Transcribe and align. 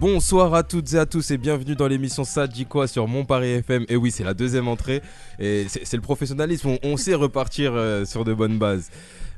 Bonsoir 0.00 0.54
à 0.54 0.62
toutes 0.62 0.92
et 0.92 0.98
à 0.98 1.06
tous 1.06 1.32
et 1.32 1.38
bienvenue 1.38 1.74
dans 1.74 1.88
l'émission 1.88 2.22
Ça 2.22 2.46
dit 2.46 2.66
quoi 2.66 2.86
sur 2.86 3.08
Mon 3.08 3.26
FM. 3.26 3.84
Et 3.88 3.96
oui, 3.96 4.12
c'est 4.12 4.22
la 4.22 4.32
deuxième 4.32 4.68
entrée 4.68 5.02
et 5.40 5.66
c'est 5.68 5.96
le 5.96 6.02
professionnalisme. 6.02 6.68
On, 6.68 6.78
on 6.84 6.96
sait 6.96 7.14
repartir 7.14 7.72
euh, 7.74 8.04
sur 8.04 8.24
de 8.24 8.32
bonnes 8.32 8.58
bases. 8.58 8.90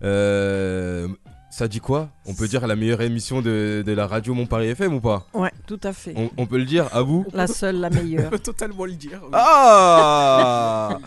Euh, 0.02 1.09
ça 1.50 1.66
dit 1.66 1.80
quoi 1.80 2.10
On 2.30 2.34
peut 2.34 2.47
dire 2.48 2.66
la 2.66 2.77
meilleure 2.77 3.01
émission 3.02 3.43
de, 3.43 3.83
de 3.84 3.93
la 3.93 4.07
radio 4.07 4.33
Mon 4.34 4.47
Paris 4.47 4.69
FM 4.69 4.95
ou 4.95 5.01
pas 5.01 5.27
Ouais, 5.34 5.51
tout 5.66 5.80
à 5.83 5.93
fait. 5.93 6.15
on, 6.16 6.30
on 6.37 6.47
peut 6.47 6.59
le 6.59 6.65
dire 6.65 6.89
à 6.95 7.03
vous 7.03 7.27
La 7.33 7.47
seule, 7.47 7.77
la 7.80 7.91
meilleure. 7.91 8.30
peut 8.30 8.39
totalement 8.39 8.84
le 8.84 8.93
dire. 8.93 9.20
oui. 9.25 9.30
ah, 9.33 10.98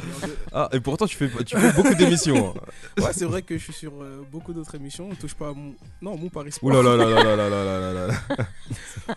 Ah, 0.51 0.69
Et 0.73 0.79
pourtant, 0.79 1.05
tu 1.07 1.15
fais, 1.15 1.29
tu 1.45 1.57
fais 1.57 1.71
beaucoup 1.71 1.95
d'émissions. 1.95 2.53
hein. 2.97 3.01
Ouais, 3.01 3.13
c'est 3.13 3.25
vrai 3.25 3.41
que 3.41 3.57
je 3.57 3.63
suis 3.63 3.73
sur 3.73 3.93
euh, 4.01 4.21
beaucoup 4.31 4.53
d'autres 4.53 4.75
émissions. 4.75 5.07
On 5.11 5.15
touche 5.15 5.33
pas 5.33 5.49
à 5.49 5.53
mon. 5.53 5.73
Non, 6.01 6.17
mon 6.17 6.29
Paris 6.29 6.51
Sport. 6.51 6.69
Ouh 6.69 6.73
là 6.73 6.83
là 6.83 6.95
là 6.97 7.05
là 7.05 7.23
là 7.23 7.35
là 7.35 7.49
là 7.49 7.79
là 7.79 7.93
là 7.93 8.07
là. 8.07 8.45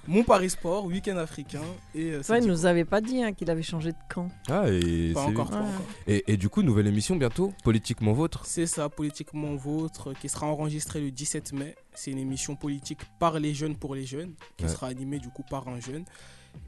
Mon 0.09 0.24
Paris 0.24 0.51
Sport, 0.51 0.84
week-end 0.87 1.16
africain. 1.16 1.60
Et 1.95 2.12
euh, 2.12 2.23
il 2.41 2.46
nous 2.46 2.66
avait 2.66 2.84
pas 2.84 3.01
dit 3.01 3.23
hein, 3.23 3.32
qu'il 3.32 3.48
avait 3.51 3.63
changé 3.63 3.93
de 3.93 3.96
camp. 4.13 4.29
Ah, 4.48 4.65
et, 4.68 5.13
Pas 5.15 5.20
c'est- 5.23 5.26
encore, 5.29 5.51
pas 5.51 5.57
Ouais. 5.57 5.63
encore. 5.63 5.80
et, 6.09 6.24
et 6.32 6.37
du 6.37 6.48
coup, 6.48 6.63
nouvelle 6.63 6.87
émission 6.88 7.15
bientôt, 7.16 7.52
politiquement 7.63 8.13
vôtre. 8.13 8.43
C'est 8.46 8.66
ça, 8.66 8.88
politiquement 8.88 9.54
vôtre, 9.54 10.13
qui 10.20 10.29
sera 10.29 10.46
enregistrée 10.46 11.01
le 11.01 11.10
17 11.10 11.52
mai. 11.52 11.74
C'est 11.96 12.10
une 12.12 12.18
émission 12.18 12.54
politique 12.54 13.00
par 13.18 13.40
les 13.40 13.54
jeunes 13.54 13.74
pour 13.74 13.94
les 13.96 14.06
jeunes, 14.06 14.34
qui 14.56 14.64
Ouais. 14.64 14.70
sera 14.70 14.86
animée 14.86 15.18
du 15.18 15.28
coup 15.30 15.42
par 15.50 15.66
un 15.66 15.80
jeune. 15.80 16.04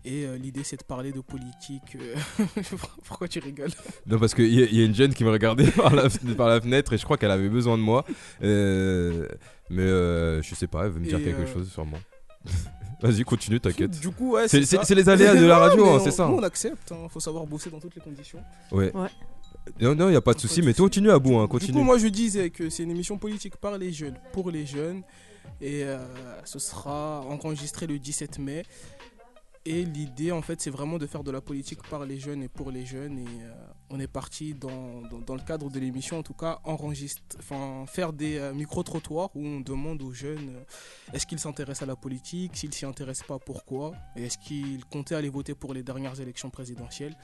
Et 0.04 0.24
euh, 0.26 0.36
l'idée, 0.36 0.64
c'est 0.64 0.76
de 0.78 0.84
parler 0.84 1.12
de 1.12 1.20
politique. 1.20 1.96
euh, 1.96 2.14
Pourquoi 3.04 3.26
tu 3.28 3.38
rigoles? 3.38 3.70
Non, 4.06 4.18
parce 4.18 4.34
qu'il 4.34 4.52
y, 4.52 4.62
a- 4.62 4.66
y 4.66 4.82
a 4.82 4.84
une 4.84 4.94
jeune 4.94 5.14
qui 5.14 5.24
me 5.24 5.30
regardait 5.30 5.70
par 5.70 5.94
la, 5.94 6.08
fen- 6.10 6.34
par 6.34 6.48
la 6.48 6.60
fenêtre 6.60 6.92
et 6.92 6.98
je 6.98 7.04
crois 7.04 7.16
qu'elle 7.16 7.30
avait 7.30 7.48
besoin 7.48 7.78
de 7.78 7.82
moi. 7.82 8.04
Euh, 8.42 9.26
mais 9.70 9.82
euh, 9.82 10.42
je 10.42 10.54
sais 10.54 10.66
pas, 10.66 10.84
elle 10.86 10.92
veut 10.92 11.00
me 11.00 11.06
dire 11.06 11.18
Et, 11.18 11.22
quelque 11.24 11.40
euh, 11.42 11.52
chose 11.54 11.70
sûrement. 11.70 11.98
Vas-y, 13.00 13.22
continue, 13.22 13.60
t'inquiète. 13.60 13.98
Du 14.00 14.10
coup, 14.10 14.32
ouais, 14.32 14.48
C'est- 14.48 14.58
les 14.94 15.08
aléas 15.08 15.34
de 15.36 15.46
la 15.46 15.58
radio, 15.58 15.88
hein, 15.88 16.00
c'est 16.02 16.10
ça. 16.10 16.26
nous, 16.26 16.34
hein. 16.34 16.38
on 16.40 16.42
accepte. 16.42 16.92
Il 17.04 17.08
faut 17.08 17.20
savoir 17.20 17.46
bosser 17.46 17.70
dans 17.70 17.78
toutes 17.80 17.94
les 17.94 18.00
conditions. 18.02 18.40
Ouais. 18.72 18.90
Ouais. 18.94 19.08
Non, 19.80 19.94
non, 19.94 20.11
y 20.11 20.16
a 20.16 20.20
pas 20.20 20.34
de 20.34 20.41
souci, 20.41 20.62
mais 20.62 20.74
continue 20.74 21.11
à 21.11 21.19
bout, 21.19 21.36
hein, 21.36 21.44
Du 21.44 21.48
continue. 21.48 21.72
coup, 21.72 21.84
moi, 21.84 21.98
je 21.98 22.08
disais 22.08 22.50
que 22.50 22.69
c'est 22.70 22.83
une 22.83 22.91
émission 22.91 23.19
politique 23.19 23.56
par 23.56 23.77
les 23.78 23.92
jeunes, 23.92 24.19
pour 24.33 24.50
les 24.50 24.66
jeunes. 24.66 25.02
Et 25.61 25.83
euh, 25.84 25.98
ce 26.44 26.58
sera 26.58 27.22
enregistré 27.22 27.86
le 27.86 27.98
17 27.98 28.39
mai. 28.39 28.62
Et 29.70 29.84
l'idée, 29.84 30.33
en 30.33 30.41
fait, 30.41 30.61
c'est 30.62 30.70
vraiment 30.70 30.96
de 30.96 31.06
faire 31.06 31.22
de 31.22 31.30
la 31.30 31.42
politique 31.42 31.83
par 31.91 32.06
les 32.06 32.19
jeunes 32.19 32.42
et 32.42 32.48
pour 32.48 32.70
les 32.70 32.86
jeunes. 32.86 33.19
Et 33.19 33.27
euh, 33.42 33.52
on 33.91 34.00
est 34.00 34.06
parti 34.06 34.55
dans, 34.55 35.02
dans, 35.11 35.19
dans 35.19 35.34
le 35.34 35.42
cadre 35.42 35.69
de 35.69 35.78
l'émission, 35.78 36.19
en 36.19 36.22
tout 36.22 36.33
cas, 36.33 36.58
enregistre, 36.64 37.20
enfin, 37.39 37.84
faire 37.86 38.14
des 38.14 38.39
euh, 38.39 38.55
micro-trottoirs 38.55 39.28
où 39.34 39.44
on 39.46 39.61
demande 39.61 40.00
aux 40.00 40.12
jeunes 40.12 40.55
euh, 40.56 41.12
est-ce 41.12 41.27
qu'ils 41.27 41.39
s'intéressent 41.39 41.83
à 41.83 41.86
la 41.86 41.96
politique, 41.96 42.56
s'ils 42.56 42.72
s'y 42.72 42.86
intéressent 42.86 43.27
pas, 43.27 43.39
pourquoi, 43.39 43.92
et 44.16 44.24
est-ce 44.24 44.39
qu'ils 44.39 44.84
comptaient 44.86 45.16
aller 45.16 45.28
voter 45.28 45.55
pour 45.55 45.74
les 45.74 45.83
dernières 45.83 46.19
élections 46.19 46.48
présidentielles. 46.50 47.16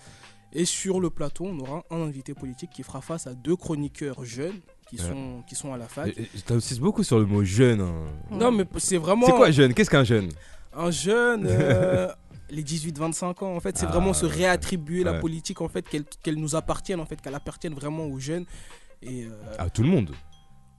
Et 0.55 0.65
sur 0.65 1.01
le 1.01 1.11
plateau, 1.11 1.47
on 1.47 1.59
aura 1.61 1.85
un 1.91 2.01
invité 2.03 2.33
politique 2.35 2.71
qui 2.71 2.83
fera 2.83 3.01
face 3.01 3.27
à 3.27 3.35
deux 3.35 3.57
chroniqueurs 3.57 4.25
jeunes 4.25 4.61
qui, 4.89 4.97
Ouais. 4.97 5.03
sont, 5.09 5.43
qui 5.49 5.55
sont 5.55 5.73
à 5.73 5.77
la 5.77 5.87
fac. 5.89 6.15
T'insistes 6.47 6.81
beaucoup 6.81 7.03
sur 7.03 7.19
le 7.19 7.27
mot 7.27 7.43
jeune. 7.43 7.81
hein. 7.81 8.05
Non, 8.31 8.53
mais 8.53 8.65
c'est 8.79 8.99
vraiment 8.99 9.27
C'est 9.27 9.33
quoi 9.33 9.51
jeune? 9.51 9.75
Qu'est-ce 9.75 9.91
qu'un 9.91 10.05
jeune? 10.05 10.29
Un 10.73 10.91
jeune, 10.91 11.47
euh, 11.49 12.09
les 12.51 12.63
18-25 12.63 13.43
ans, 13.45 13.57
en 13.57 13.61
fait, 13.61 13.77
c'est 13.79 13.87
Ah, 13.87 13.91
vraiment 13.93 14.13
se 14.13 14.27
ouais. 14.27 14.33
réattribuer 14.33 15.03
la 15.03 15.15
politique, 15.15 15.61
en 15.61 15.69
fait, 15.69 15.89
qu'elle 15.89 16.05
qu'elle 16.23 16.37
nous 16.37 16.55
appartienne, 16.55 17.01
en 17.01 17.07
fait, 17.07 17.21
qu'elle 17.21 17.35
appartienne 17.35 17.75
vraiment 17.75 18.05
aux 18.07 18.19
jeunes. 18.21 18.45
Et 19.03 19.25
euh, 19.25 19.31
À 19.59 19.71
tout 19.71 19.83
le 19.83 19.89
monde. 19.89 20.13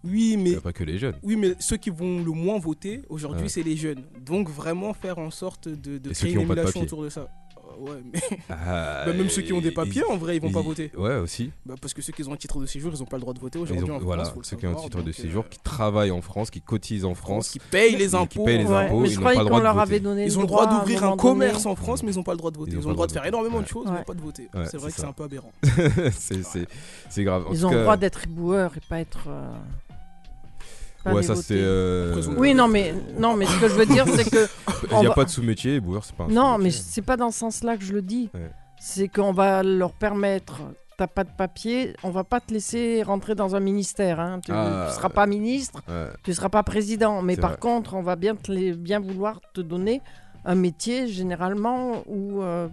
oui, 0.03 0.37
mais 0.37 0.55
a 0.55 0.61
pas 0.61 0.73
que 0.73 0.83
les 0.83 0.97
jeunes. 0.97 1.15
oui, 1.23 1.35
mais 1.35 1.55
ceux 1.59 1.77
qui 1.77 1.89
vont 1.89 2.19
le 2.23 2.31
moins 2.31 2.59
voter 2.59 3.01
aujourd'hui, 3.09 3.43
Ouais. 3.43 3.49
c'est 3.49 3.63
les 3.63 3.75
jeunes. 3.75 4.03
Donc 4.21 4.49
vraiment 4.49 4.93
faire 4.93 5.17
en 5.19 5.31
sorte 5.31 5.67
de, 5.67 5.97
de 5.97 6.09
créer 6.11 6.33
une 6.33 6.41
émulation 6.41 6.81
autour 6.81 7.03
de 7.03 7.09
ça. 7.09 7.27
Euh, 7.67 7.83
ouais, 7.91 8.01
mais 8.13 8.19
Ah, 8.49 9.03
bah, 9.05 9.13
même 9.13 9.29
ceux 9.29 9.41
qui 9.41 9.53
ont 9.53 9.61
des 9.61 9.69
ils- 9.69 9.73
papiers, 9.73 10.03
en 10.05 10.17
vrai, 10.17 10.35
ils 10.35 10.41
vont 10.41 10.51
pas 10.51 10.61
voter. 10.61 10.91
Ouais, 10.97 11.15
aussi. 11.15 11.51
Bah, 11.65 11.75
parce 11.81 11.93
que 11.93 12.01
ceux 12.01 12.13
qui 12.13 12.23
ont 12.27 12.33
un 12.33 12.37
titre 12.37 12.59
de 12.59 12.65
séjour, 12.65 12.91
ils 12.93 12.99
n'ont 12.99 13.05
pas 13.05 13.17
le 13.17 13.21
droit 13.21 13.33
de 13.33 13.39
voter 13.39 13.59
aujourd'hui. 13.59 13.89
ont- 13.91 13.99
voilà, 13.99 14.23
France, 14.23 14.33
faut 14.33 14.39
le 14.41 14.45
ceux 14.45 14.57
qui 14.57 14.67
ont 14.67 14.71
un 14.77 14.81
titre 14.81 15.01
de 15.01 15.11
séjour, 15.11 15.43
euh, 15.43 15.47
qui 15.49 15.59
travaillent 15.59 16.11
en 16.11 16.21
France, 16.21 16.49
qui 16.49 16.61
cotisent 16.61 17.05
en 17.05 17.15
France. 17.15 17.49
qui 17.49 17.59
payent 17.59 17.95
les 17.95 18.09
qui 18.09 18.15
impôts. 18.15 18.43
payent 18.45 18.57
les 18.59 18.65
Ouais, 18.65 18.75
impôts, 18.85 18.99
mais 18.99 19.09
ils 19.09 19.13
je 19.13 19.17
n'ont 19.19 19.23
pas 19.23 19.31
le 19.33 19.37
qu'on 19.39 19.43
droit 19.45 19.59
de 19.59 19.63
leur 19.63 19.73
voter. 19.73 19.83
avait 19.87 19.99
donné 19.99 20.25
Ils 20.25 20.37
ont 20.37 20.41
le 20.41 20.47
droit 20.47 20.67
d'ouvrir 20.67 21.03
un 21.03 21.17
commerce 21.17 21.65
en 21.65 21.75
France, 21.75 22.03
mais 22.03 22.11
ils 22.11 22.15
n'ont 22.17 22.23
pas 22.23 22.33
le 22.33 22.37
droit 22.37 22.51
de 22.51 22.57
voter. 22.57 22.71
Ils, 22.73 22.85
ont 22.85 22.89
le 22.89 22.95
droit 22.95 23.07
de 23.07 23.11
faire 23.11 23.25
énormément 23.25 23.57
de 23.59 23.63
Ouais. 23.63 23.67
choses, 23.69 23.85
mais 23.85 23.91
ils 23.91 23.93
Ouais. 23.93 23.99
n'ont 23.99 24.05
pas 24.05 24.13
de 24.13 24.21
voter. 24.21 24.49
Ouais, 24.53 24.65
c'est 24.69 24.77
vrai 24.77 24.91
que 24.91 24.97
c'est 24.97 25.05
un 25.05 25.11
peu 25.13 25.23
aberrant. 25.23 25.51
c'est 27.09 27.23
grave. 27.23 27.45
Ils 27.51 27.65
ont 27.65 27.71
le 27.71 27.81
droit 27.81 27.97
d'être 27.97 28.23
éboueurs 28.25 28.71
et 28.77 28.81
pas 28.87 28.99
être. 28.99 29.27
Pas 31.05 31.13
Ouais, 31.13 31.23
ça 31.23 31.35
c'est. 31.35 31.55
euh, 31.57 32.21
Oui, 32.37 32.53
non, 32.53 32.67
mais 32.67 32.93
non, 33.19 33.35
mais 33.35 33.45
ce 33.45 33.59
que 33.59 33.67
je 33.69 33.75
veux 33.75 33.85
dire, 33.85 34.05
c'est 34.13 34.29
que 34.29 34.47
Il 34.91 34.97
n'y 34.99 35.05
a 35.05 35.09
va- 35.09 35.15
pas 35.15 35.23
de 35.25 35.29
sous-métier, 35.29 35.79
boueur, 35.79 36.03
c'est 36.03 36.15
pas 36.15 36.25
un 36.25 36.27
non, 36.27 36.57
mais 36.57 36.71
c'est 36.71 37.01
pas 37.01 37.15
dans 37.17 37.31
ce 37.31 37.39
sens-là 37.39 37.77
que 37.77 37.83
je 37.83 37.93
le 37.93 38.01
dis. 38.01 38.29
Ouais. 38.33 38.51
C'est 38.79 39.07
qu'on 39.07 39.31
va 39.31 39.63
leur 39.63 39.93
permettre. 39.93 40.61
T'as 40.97 41.07
pas 41.07 41.23
de 41.25 41.29
papier, 41.37 41.93
on 42.03 42.09
va 42.09 42.23
pas 42.23 42.39
te 42.39 42.53
laisser 42.53 43.03
rentrer 43.03 43.35
dans 43.35 43.53
un 43.55 43.59
ministère. 43.59 44.19
Hein. 44.21 44.39
Tu, 44.45 44.51
Ah. 44.53 44.87
tu 44.89 44.95
seras 44.95 45.09
pas 45.09 45.25
ministre, 45.27 45.81
Ouais. 45.89 46.07
tu 46.23 46.33
seras 46.33 46.47
pas 46.49 46.63
président. 46.63 47.21
Mais 47.21 47.35
par 47.35 47.51
vrai. 47.51 47.59
contre, 47.59 47.95
on 47.95 48.01
va 48.01 48.15
bien, 48.15 48.35
te 48.35 48.49
les- 48.51 48.71
bien 48.73 48.99
vouloir 49.01 49.41
te 49.53 49.59
donner 49.61 50.01
un 50.45 50.55
métier 50.55 51.07
généralement 51.07 52.01
où 52.05 52.41
euh, 52.43 52.67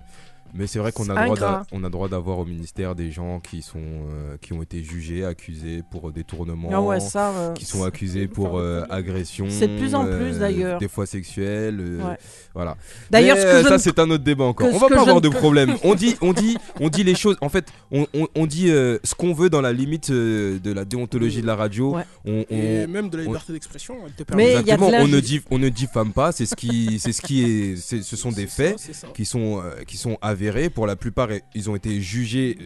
Mais 0.55 0.67
c'est 0.67 0.79
vrai 0.79 0.93
qu'on 0.93 1.09
a 1.09 1.15
le 1.21 1.25
droit 1.35 1.39
d'a- 1.39 1.67
on 1.73 1.83
a 1.83 1.89
droit 1.89 2.09
d'avoir 2.09 2.39
au 2.39 2.45
ministère 2.45 2.95
des 2.95 3.11
gens 3.11 3.41
qui 3.41 3.63
sont 3.63 3.79
euh, 3.79 4.37
qui 4.41 4.53
ont 4.53 4.61
été 4.63 4.83
jugés, 4.83 5.25
accusés 5.25 5.83
pour 5.91 6.13
détournement, 6.13 6.69
ah 6.73 6.81
ouais 6.83 7.01
ça. 7.01 7.31
euh, 7.31 7.53
qui 7.55 7.65
sont 7.65 7.85
accusés 7.85 8.29
pour 8.29 8.59
euh, 8.59 8.85
agression. 8.91 9.47
C'est 9.49 9.69
de 9.69 9.79
plus 9.79 9.95
en 9.95 10.05
plus, 10.05 10.13
euh, 10.37 10.39
d'ailleurs. 10.39 10.79
Des 10.79 10.89
fois 10.89 11.07
sexuelles. 11.07 11.79
euh, 11.81 12.03
Ouais. 12.03 12.19
Voilà. 12.55 12.77
D'ailleurs, 13.11 13.37
Mais, 13.37 13.43
ce 13.43 13.47
euh, 13.47 13.53
que 13.59 13.63
je 13.65 13.69
ça 13.69 13.75
ne- 13.77 13.79
c'est 13.81 13.99
un 13.99 14.11
autre 14.11 14.25
débat 14.25 14.45
encore. 14.45 14.69
que 14.69 14.73
On 14.73 14.77
ce 14.77 14.81
va 14.81 14.89
que 14.89 14.93
pas 14.95 14.99
je 14.99 15.01
avoir 15.03 15.17
ne 15.17 15.21
de 15.23 15.29
peux- 15.31 15.39
problème. 15.39 15.75
On 15.85 15.95
dit, 15.95 16.17
on 16.21 16.33
dit, 16.35 16.59
on 16.81 16.89
dit 16.91 17.03
les 17.03 17.15
choses. 17.15 17.37
En 17.41 17.49
fait, 17.49 17.69
on, 17.91 18.07
on- 18.13 18.29
on 18.35 18.45
dit 18.47 18.71
euh, 18.71 18.99
ce 19.05 19.15
qu'on 19.15 19.33
veut 19.33 19.49
dans 19.49 19.63
la 19.63 19.73
limite 19.73 20.11
euh, 20.11 20.59
de 20.59 20.71
la 20.73 20.85
déontologie 20.85 21.41
de 21.41 21.47
la 21.47 21.57
radio. 21.57 21.95
Ouais. 21.97 22.03
On, 22.27 22.45
on- 22.51 22.55
Et 22.55 22.87
même 22.87 23.09
de 23.09 23.17
la 23.17 23.23
on- 23.23 23.27
liberté 23.29 23.55
d'expression, 23.55 23.97
elle 24.05 24.13
te 24.13 24.23
permet. 24.23 24.43
Mais 24.45 24.51
il 24.51 24.53
y 24.53 24.57
a 24.57 24.59
de 24.59 24.83
Exactement, 24.83 24.89
on 24.89 25.07
ne 25.07 25.13
l'injustice. 25.13 25.41
dit, 25.41 25.47
on 25.51 25.59
ne 25.59 25.69
diffame 25.71 26.13
pas. 26.13 26.31
C'est 26.33 26.45
ce 26.45 26.55
qui, 26.55 26.99
c'est 26.99 27.13
ce 27.13 27.23
qui 27.23 27.43
est, 27.43 27.77
c'est- 27.77 28.03
ce 28.03 28.17
sont 28.17 28.33
des 28.33 28.47
faits 28.47 28.79
ça, 28.79 28.85
c'est 28.89 28.93
ça. 28.95 29.07
qui 29.15 29.25
sont, 29.25 29.63
euh, 29.65 29.83
qui 29.87 29.97
sont 29.97 30.19
avérés. 30.21 30.42
Pour 30.75 30.87
la 30.87 30.97
plupart, 30.97 31.29
ils 31.55 31.71
ont 31.71 31.77
été 31.77 32.01
jugés. 32.01 32.59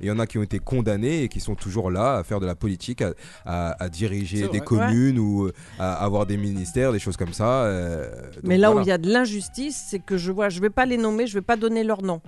Il 0.00 0.06
y 0.06 0.10
en 0.10 0.18
a 0.18 0.26
qui 0.26 0.38
ont 0.38 0.42
été 0.42 0.58
condamnés 0.58 1.22
et 1.24 1.28
qui 1.28 1.40
sont 1.40 1.54
toujours 1.54 1.90
là 1.90 2.16
à 2.18 2.24
faire 2.24 2.40
de 2.40 2.46
la 2.46 2.54
politique, 2.54 3.02
à, 3.02 3.12
à- 3.44 3.82
à 3.84 3.88
diriger 3.88 4.48
des 4.48 4.60
communes 4.60 5.18
ou 5.18 5.46
euh, 5.46 5.52
à 5.78 5.94
avoir 6.04 6.26
des 6.26 6.36
ministères, 6.36 6.92
des 6.92 6.98
choses 6.98 7.16
comme 7.16 7.32
ça. 7.32 7.64
euh, 7.64 8.10
donc 8.32 8.44
Mais 8.44 8.56
là 8.58 8.72
où 8.74 8.80
il 8.80 8.86
y 8.86 8.90
a 8.92 8.98
de 8.98 9.10
l'injustice, 9.10 9.86
c'est 9.90 9.98
que 9.98 10.16
je 10.16 10.32
vois, 10.32 10.48
je 10.48 10.60
vais 10.60 10.70
pas 10.70 10.86
les 10.86 10.96
nommer, 10.96 11.26
je 11.26 11.34
vais 11.34 11.42
pas 11.42 11.56
donner 11.56 11.84
leur 11.84 12.02
nom. 12.02 12.20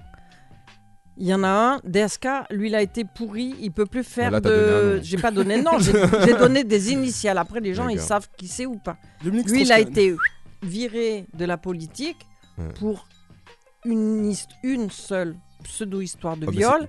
Il 1.17 1.27
y 1.27 1.35
en 1.35 1.45
a 1.45 1.49
un, 1.49 1.81
DSK, 1.85 2.27
lui 2.51 2.69
il 2.69 2.75
a 2.75 2.81
été 2.81 3.05
pourri, 3.05 3.55
il 3.61 3.73
peut 3.73 3.85
plus 3.85 4.05
faire 4.05 4.31
là, 4.31 4.41
de. 4.41 5.01
J'ai 5.03 5.19
pas 5.19 5.31
donné 5.31 5.61
nom, 5.61 5.73
j'ai 5.79 6.35
donné 6.39 6.65
des 6.65 6.93
initiales. 6.93 7.37
Après 7.37 7.61
les 7.61 7.75
gens 7.75 7.89
ils 7.89 8.01
savent 8.01 8.29
qui 8.39 8.49
c'est 8.49 8.65
ou 8.65 8.77
pas. 8.79 8.97
Dominique 9.23 9.51
Lui 9.51 9.63
il 9.63 9.73
a 9.73 9.81
été 9.81 10.17
viré 10.63 11.27
de 11.35 11.45
la 11.45 11.57
politique 11.59 12.27
Ouais. 12.59 12.65
pour 12.79 13.07
une, 13.85 14.91
seule 14.91 15.37
pseudo-histoire 15.63 16.37
de 16.37 16.47
Ah, 16.47 16.51
mais 16.51 16.57
viol. 16.57 16.89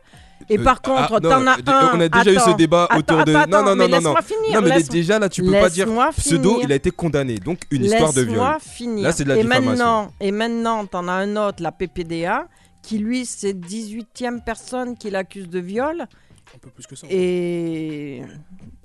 Et 0.49 0.57
Euh, 0.57 0.63
par 0.63 0.79
ah, 0.83 0.87
contre, 1.07 1.21
non, 1.21 1.29
t'en 1.29 1.47
as 1.47 1.57
euh, 1.57 1.61
un. 1.67 1.97
On 1.97 1.99
a 1.99 2.09
déjà 2.09 2.31
eu 2.31 2.39
ce 2.39 2.55
débat 2.55 2.85
attends, 2.89 2.97
autour 2.99 3.25
de. 3.25 3.35
attends, 3.35 3.63
non, 3.63 3.75
non, 3.75 3.87
non, 3.87 3.87
non, 3.89 4.01
non. 4.01 4.15
finir. 4.23 4.55
Non, 4.61 4.67
mais 4.67 4.75
laisse- 4.75 4.89
déjà 4.89 5.19
là, 5.19 5.29
tu 5.29 5.43
peux 5.43 5.51
pas 5.51 5.69
dire 5.69 5.87
pseudo. 6.17 6.49
finir. 6.51 6.65
Il 6.65 6.71
a 6.71 6.75
été 6.75 6.89
condamné, 6.91 7.35
donc 7.37 7.59
une 7.69 7.85
histoire 7.85 8.11
de 8.13 8.21
viol. 8.21 8.29
Laisse-moi 8.35 8.57
finir. 8.59 9.03
Là, 9.03 9.11
c'est 9.11 9.23
de 9.23 9.29
la 9.29 9.37
et 9.37 9.43
diffamation. 9.43 9.69
maintenant, 9.69 10.11
et 10.19 10.31
maintenant, 10.31 10.85
t'en 10.87 11.07
as 11.07 11.13
un 11.13 11.35
autre, 11.35 11.61
la 11.61 11.71
PPDA, 11.71 12.47
qui 12.81 12.97
lui, 12.97 13.25
c'est 13.25 13.53
18e 13.53 14.41
personne 14.43 14.97
qui 14.97 15.09
l'accuse 15.11 15.47
de 15.47 15.59
viol. 15.59 16.01
Un 16.01 16.57
peu 16.59 16.69
plus 16.71 16.87
que 16.87 16.95
ça. 16.95 17.05
Et. 17.09 18.23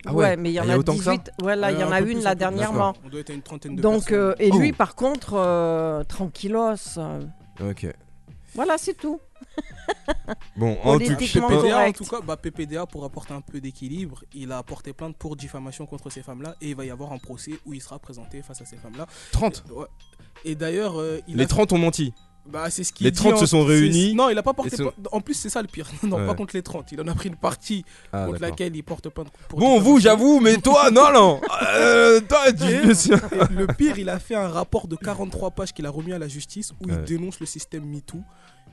Ah 0.04 0.12
ouais, 0.12 0.24
ouais. 0.24 0.36
mais 0.36 0.50
il 0.50 0.52
y 0.52 0.58
Ah, 0.58 0.62
en 0.62 0.64
il 0.64 0.68
y 0.68 0.72
a 0.72 0.74
a 0.74 0.78
autant 0.78 0.96
que 0.96 1.02
ça 1.02 1.10
18. 1.12 1.30
Ouais, 1.42 1.56
là, 1.56 1.72
il 1.72 1.78
y 1.78 1.82
Euh, 1.82 1.86
en 1.88 1.92
a 1.92 2.02
peu 2.02 2.10
une 2.10 2.22
là 2.22 2.34
dernièrement. 2.34 2.94
On 3.04 3.08
doit 3.08 3.20
être 3.20 3.30
à 3.30 3.32
une 3.32 3.42
trentaine 3.42 3.74
de 3.76 3.80
Donc, 3.82 4.08
personnes. 4.10 4.18
euh, 4.18 4.34
et 4.38 4.50
Oh. 4.52 4.58
lui, 4.58 4.72
par 4.72 4.94
contre, 4.94 5.34
euh, 5.34 6.04
tranquillos. 6.04 6.76
Ok. 7.60 7.86
voilà, 8.54 8.78
c'est 8.78 8.94
tout. 8.94 9.20
Bon, 10.56 10.78
en 10.82 10.98
tout. 10.98 11.04
PPDA, 11.06 11.86
en 11.88 11.92
tout 11.92 12.04
cas, 12.04 12.20
bah, 12.20 12.36
PPDA, 12.36 12.86
pour 12.86 13.04
apporter 13.04 13.34
un 13.34 13.40
peu 13.40 13.60
d'équilibre, 13.60 14.24
il 14.34 14.50
a 14.52 14.58
apporté 14.58 14.92
plainte 14.92 15.16
pour 15.16 15.36
diffamation 15.36 15.86
contre 15.86 16.10
ces 16.10 16.22
femmes-là 16.22 16.56
et 16.60 16.70
il 16.70 16.76
va 16.76 16.84
y 16.84 16.90
avoir 16.90 17.12
un 17.12 17.18
procès 17.18 17.52
où 17.64 17.74
il 17.74 17.80
sera 17.82 17.98
présenté 17.98 18.42
face 18.42 18.60
à 18.62 18.64
ces 18.64 18.76
femmes-là. 18.76 19.06
30. 19.32 19.64
Ouais. 19.70 19.86
Et 20.44 20.54
d'ailleurs, 20.54 20.98
euh, 21.00 21.20
Les 21.28 21.44
a- 21.44 21.46
30 21.46 21.72
ont 21.72 21.78
menti. 21.78 22.14
Bah, 22.48 22.70
c'est 22.70 22.84
ce 22.84 22.92
qu'il 22.92 23.04
Les 23.06 23.10
dit 23.10 23.18
30 23.18 23.38
se 23.38 23.46
sont 23.46 23.64
réunis 23.64 24.14
Non, 24.14 24.28
il 24.30 24.38
a 24.38 24.42
pas 24.42 24.54
porté. 24.54 24.76
sont- 24.76 24.92
En 25.12 25.20
plus, 25.20 25.34
c'est 25.34 25.48
ça 25.48 25.60
le 25.62 25.68
pire. 25.68 25.88
Non, 26.02 26.16
Ouais. 26.18 26.26
pas 26.26 26.34
contre 26.34 26.54
les 26.54 26.62
30. 26.62 26.92
Il 26.92 27.00
en 27.00 27.08
a 27.08 27.14
pris 27.14 27.28
une 27.28 27.36
partie 27.36 27.84
Ah, 28.12 28.26
contre 28.26 28.40
laquelle 28.40 28.74
il 28.76 28.82
porte 28.82 29.08
pas. 29.08 29.24
pour 29.48 29.58
Bon, 29.58 29.80
vous, 29.80 29.98
j'avoue, 30.00 30.40
mais 30.40 30.56
toi, 30.58 30.90
non, 30.92 31.12
non. 31.12 31.40
Euh, 31.74 32.20
toi, 32.20 32.52
tu 32.52 32.64
Et- 32.64 32.82
le 32.82 32.94
sais. 32.94 33.14
et 33.14 33.52
le 33.54 33.66
pire, 33.66 33.98
il 33.98 34.08
a 34.08 34.18
fait 34.18 34.34
un 34.36 34.48
rapport 34.48 34.86
de 34.86 34.96
43 34.96 35.50
pages 35.50 35.72
qu'il 35.72 35.86
a 35.86 35.90
remis 35.90 36.12
à 36.12 36.18
la 36.18 36.28
justice 36.28 36.72
où 36.80 36.86
Ouais. 36.88 36.94
il 36.94 37.04
dénonce 37.04 37.40
le 37.40 37.46
système 37.46 37.84
MeToo 37.84 38.18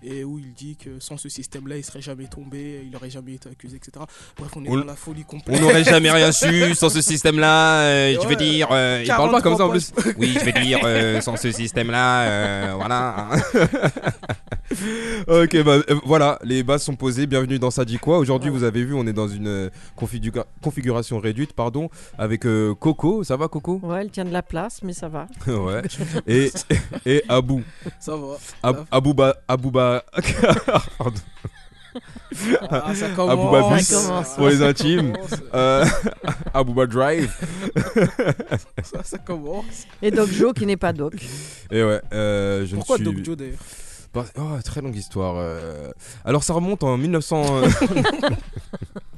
et 0.04 0.24
où 0.24 0.40
il 0.40 0.54
dit 0.54 0.76
que 0.76 1.00
sans 1.00 1.18
ce 1.18 1.30
système-là, 1.30 1.78
il 1.78 1.84
serait 1.84 2.02
jamais 2.02 2.28
tombé, 2.28 2.84
il 2.88 2.96
aurait 2.96 3.10
jamais 3.10 3.34
été 3.34 3.50
accusé, 3.50 3.78
etc. 3.78 4.06
Bref, 4.38 4.52
on 4.56 4.66
est 4.66 4.70
On- 4.70 4.78
dans 4.78 4.86
la 4.86 4.96
folie 4.96 5.24
complète. 5.24 5.58
On 5.58 5.62
n'aurait 5.62 5.84
jamais 5.84 6.12
rien 6.12 6.32
su 6.32 6.74
sans 6.76 6.90
ce 6.90 7.02
système-là. 7.02 7.82
euh, 7.84 8.18
je 8.22 8.28
veux 8.28 8.36
dire, 8.36 8.68
euh, 8.72 9.02
il 9.04 9.08
parle 9.08 9.32
pas 9.32 9.42
comme 9.42 9.58
ça 9.58 9.66
en 9.66 9.70
plus. 9.70 9.92
43 9.92 10.14
Oui, 10.20 10.38
je 10.40 10.46
veux 10.46 10.52
dire, 10.64 10.80
euh, 10.84 11.22
sans 11.22 11.36
ce 11.38 11.52
système-là, 11.52 12.22
euh, 12.24 12.74
voilà. 12.76 13.30
ok, 15.28 15.64
bah 15.64 15.78
euh, 15.90 15.96
voilà, 16.06 16.40
les 16.44 16.64
bases 16.64 16.84
sont 16.84 16.96
posées. 16.96 17.28
Bienvenue 17.28 17.60
dans 17.60 17.72
Ça 17.72 17.86
dit 17.86 17.98
quoi. 17.98 18.18
Aujourd'hui, 18.18 18.50
vous 18.50 18.64
avez 18.64 18.84
vu, 18.84 18.94
on 18.94 19.06
est 19.08 19.14
dans 19.14 19.28
une 19.28 19.48
euh, 19.48 19.70
configura- 19.98 20.46
configuration 20.62 21.20
réduite, 21.20 21.54
pardon, 21.54 21.90
avec 22.18 22.46
euh, 22.46 22.74
Coco. 22.76 23.24
Ça 23.24 23.36
va, 23.38 23.48
Coco? 23.48 23.80
Ouais, 23.84 24.02
elle 24.02 24.10
tient 24.10 24.26
de 24.26 24.32
la 24.34 24.42
place, 24.42 24.80
mais 24.84 24.94
ça 24.94 25.10
va. 25.10 25.28
Ouais. 25.48 25.82
Et, 26.28 26.52
et 27.06 27.24
Abou. 27.30 27.62
Ça 28.00 28.16
va. 28.16 28.38
Ab- 28.64 28.86
Abouba. 28.92 29.36
Abouba. 29.48 30.04
Pardon. 30.98 31.20
Ah, 32.72 32.94
ça 32.96 33.06
Abouba 33.06 33.62
commence. 33.62 33.78
bis 33.78 33.88
Ça 33.88 34.02
commence. 34.08 34.30
pour 34.36 34.48
les 34.50 34.62
intimes. 34.64 35.14
Ça, 35.30 35.38
Euh, 35.54 35.86
Abouba 36.54 36.88
Drive. 36.88 37.32
ça, 38.84 39.04
ça 39.04 39.18
commence. 39.20 39.86
Et 40.02 40.10
Doc 40.10 40.30
Joe 40.32 40.54
qui 40.54 40.66
n'est 40.66 40.78
pas 40.78 40.92
Doc. 40.94 41.14
Et 41.72 41.84
ouais, 41.84 42.02
euh, 42.14 42.66
je 42.66 42.76
Pourquoi 42.76 42.98
ne 42.98 43.04
suis... 43.06 43.14
Doc 43.14 43.24
Joe 43.24 43.38
d'ailleurs? 43.38 43.60
Oh, 44.16 44.62
très 44.64 44.82
longue 44.82 44.96
histoire. 44.96 45.36
euh. 45.38 45.92
Alors 46.26 46.44
ça 46.44 46.54
remonte 46.54 46.84
en 46.84 46.98
1900. 46.98 47.44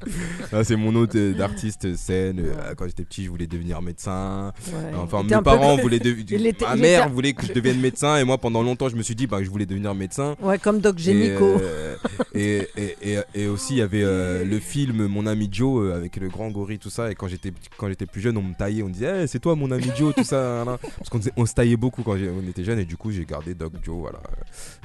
euh. 0.07 0.45
Ah, 0.53 0.63
c'est 0.63 0.75
mon 0.75 0.95
autre 0.95 1.17
euh, 1.17 1.33
d'artiste 1.33 1.95
scène. 1.95 2.39
euh, 2.39 2.73
Quand 2.75 2.85
j'étais 2.87 3.03
petit, 3.03 3.23
je 3.25 3.29
voulais 3.29 3.47
devenir 3.47 3.81
médecin. 3.81 4.51
Ouais. 4.67 4.91
Enfin, 4.97 5.23
mes 5.23 5.29
peu- 5.35 5.41
parents 5.43 5.75
voulaient 5.81 5.99
devenir. 5.99 6.39
Ma 6.61 6.75
mère 6.75 7.09
voulait 7.09 7.33
que 7.33 7.45
je 7.45 7.53
devienne 7.53 7.79
médecin 7.79 8.17
et 8.17 8.23
moi, 8.23 8.37
pendant 8.37 8.63
longtemps, 8.63 8.89
je 8.89 8.95
me 8.95 9.01
suis 9.03 9.15
dit 9.15 9.27
bah, 9.27 9.39
que 9.39 9.43
je 9.45 9.49
voulais 9.49 9.65
devenir 9.65 9.93
médecin. 9.95 10.35
Ouais, 10.41 10.57
comme 10.59 10.79
Doc 10.79 10.97
Génico. 10.99 11.43
euh, 11.45 11.95
et, 12.33 12.67
et, 12.77 12.95
et, 13.01 13.17
et 13.33 13.47
aussi, 13.47 13.73
il 13.75 13.77
y 13.77 13.81
avait 13.81 14.03
euh, 14.03 14.43
le 14.45 14.59
film 14.59 15.07
Mon 15.07 15.25
ami 15.25 15.49
Joe 15.51 15.85
euh, 15.85 15.95
avec 15.95 16.17
le 16.17 16.29
grand 16.29 16.49
gorille, 16.49 16.79
tout 16.79 16.89
ça. 16.89 17.11
Et 17.11 17.15
quand 17.15 17.27
j'étais 17.27 17.51
quand 17.77 17.87
j'étais 17.89 18.05
plus 18.05 18.21
jeune, 18.21 18.37
on 18.37 18.43
me 18.43 18.53
taillait, 18.53 18.83
on 18.83 18.87
me 18.87 18.93
disait 18.93 19.23
Eh, 19.23 19.27
c'est 19.27 19.39
toi 19.39 19.55
mon 19.55 19.71
ami 19.71 19.85
Joe, 19.97 20.13
tout 20.15 20.23
ça. 20.23 20.63
Parce 20.97 21.09
qu'on 21.09 21.19
on 21.37 21.45
se 21.45 21.53
taillait 21.53 21.77
beaucoup 21.77 22.03
quand 22.03 22.13
on 22.15 22.47
était 22.49 22.63
jeune 22.63 22.79
et 22.79 22.85
du 22.85 22.97
coup, 22.97 23.11
j'ai 23.11 23.25
gardé 23.25 23.53
Doc 23.55 23.73
Joe, 23.83 23.97
voilà. 23.99 24.19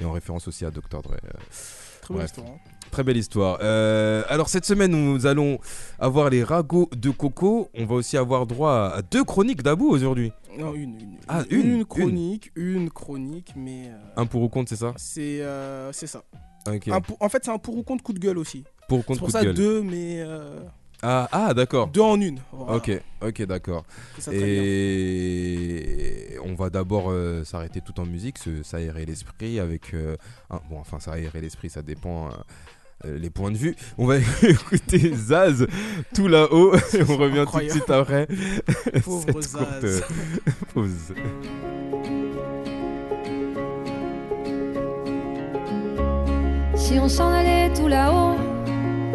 Et 0.01 0.05
en 0.05 0.13
référence 0.13 0.49
aussi 0.49 0.65
à 0.65 0.71
Dr. 0.71 1.03
Dre. 1.03 1.15
Euh. 2.11 2.27
Très 2.91 3.03
Bref. 3.03 3.07
belle 3.07 3.17
histoire. 3.17 3.59
Euh, 3.63 4.23
alors 4.29 4.49
cette 4.49 4.65
semaine, 4.65 4.91
nous 4.91 5.27
allons 5.27 5.59
avoir 5.99 6.29
les 6.31 6.43
ragots 6.43 6.89
de 6.97 7.11
coco. 7.11 7.69
On 7.75 7.87
va 7.87 7.95
aussi 7.95 8.17
avoir 8.17 8.47
droit 8.47 8.93
à 8.97 9.03
deux 9.03 9.23
chroniques 9.25 9.63
d'Abou 9.63 9.89
aujourd'hui. 9.91 10.33
Non, 10.59 10.75
une. 10.75 10.99
Une, 11.01 11.17
Ah, 11.29 11.43
une, 11.51 11.67
une. 11.79 11.85
chronique, 11.85 12.51
une, 12.57 12.91
chronique, 12.91 13.53
mais. 13.57 13.89
euh, 13.89 13.99
Un 14.23 14.27
pour 14.27 14.43
ou 14.43 14.49
contre, 14.49 14.69
c'est 14.71 14.77
ça 14.77 14.93
c'est 14.97 15.41
euh, 15.43 15.93
c'est 15.93 16.09
ça. 16.09 16.25
Ok. 16.69 16.89
Un 16.89 17.01
pour- 17.01 17.17
en 17.21 17.29
fait, 17.29 17.45
c'est 17.45 17.51
un 17.53 17.59
pour 17.59 17.77
ou 17.77 17.83
contre 17.85 18.03
coup 18.03 18.13
de 18.13 18.19
gueule 18.19 18.39
aussi. 18.39 18.65
Pour 18.89 18.99
ou 18.99 19.01
C'est 19.03 19.07
contre 19.07 19.19
pour 19.21 19.27
coup 19.29 19.33
de 19.33 19.39
ça 19.39 19.45
gueule. 19.45 19.55
deux, 19.55 19.83
mais. 19.83 20.21
euh, 20.21 20.61
Ah, 21.03 21.29
ah 21.33 21.55
d'accord. 21.55 21.89
deux 21.89 22.01
en 22.03 22.21
une. 22.21 22.41
Voilà. 22.53 22.77
Ok, 22.77 22.91
ok, 23.23 23.43
d'accord. 23.47 23.85
Ça. 24.19 24.33
Et 24.35 26.37
on 26.45 26.55
va 26.55 26.69
d'abord 26.71 27.11
euh, 27.11 27.43
s'arrêter 27.45 27.81
tout 27.81 27.99
en 28.01 28.07
musique, 28.07 28.37
se- 28.39 28.63
s'aérer 28.63 29.07
l'esprit 29.07 29.59
avec... 29.61 29.95
euh, 29.95 30.17
un- 30.51 30.61
bon, 30.69 30.79
enfin, 30.79 31.01
s'aérer 31.01 31.41
l'esprit, 31.41 31.71
ça 31.71 31.83
dépend... 31.83 32.29
euh, 32.29 32.33
euh, 33.07 33.19
les 33.19 33.31
points 33.31 33.51
de 33.51 33.57
vue. 33.57 33.75
On 33.97 34.05
va 34.07 34.19
écouter 34.43 35.15
Zaz 35.15 35.67
tout 36.15 36.29
là-haut 36.29 36.75
et 36.93 37.03
on 37.09 37.17
revient 37.17 37.47
tout 37.51 37.59
de 37.61 37.71
suite 37.71 37.89
après. 37.89 38.27
Pauvre 39.05 39.23
cette 39.25 39.33
courte, 39.33 39.45
Zaz. 39.81 39.85
euh, 39.85 40.01
pause. 40.75 41.15
Si 46.77 46.99
on 46.99 47.09
s'en 47.09 47.29
allait 47.31 47.73
tout 47.75 47.89
là-haut, 47.89 48.37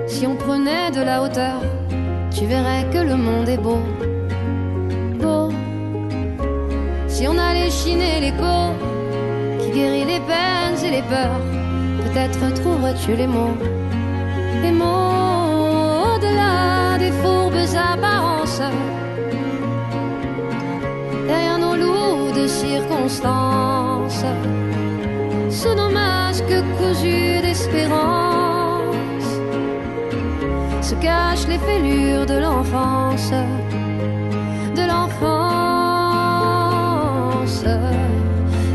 si 0.08 0.28
on 0.28 0.36
prenait 0.36 0.92
de 0.92 1.02
la 1.02 1.22
hauteur, 1.24 1.62
tu 2.32 2.46
verrais 2.46 2.86
que 2.92 3.00
le 3.00 3.16
monde 3.16 3.50
est 3.50 3.58
beau, 3.58 3.80
beau. 5.22 5.50
Si 7.08 7.28
on 7.28 7.38
allait 7.38 7.70
chiner 7.70 8.20
l'écho 8.20 8.58
qui 9.60 9.72
guérit 9.72 10.06
les 10.06 10.20
peines 10.20 10.80
et 10.86 10.92
les 10.92 11.02
peurs, 11.04 11.42
peut-être 12.04 12.54
trouverais-tu 12.62 13.16
les 13.16 13.28
mots, 13.28 13.58
les 14.62 14.72
mots 14.72 16.16
au-delà 16.16 16.98
des 17.00 17.12
fourbes 17.22 17.54
apparences. 17.94 18.62
Derrière 21.28 21.58
nos 21.58 21.76
lourdes 21.76 22.48
circonstances 22.48 24.26
sous 25.50 25.74
nos 25.74 25.90
masques 25.90 26.64
cousus 26.78 27.42
d'espérance 27.42 28.45
se 30.86 30.94
cachent 30.96 31.48
les 31.48 31.58
fêlures 31.58 32.28
de 32.28 32.38
l'enfance, 32.38 33.32
de 34.76 34.84
l'enfance. 34.92 35.26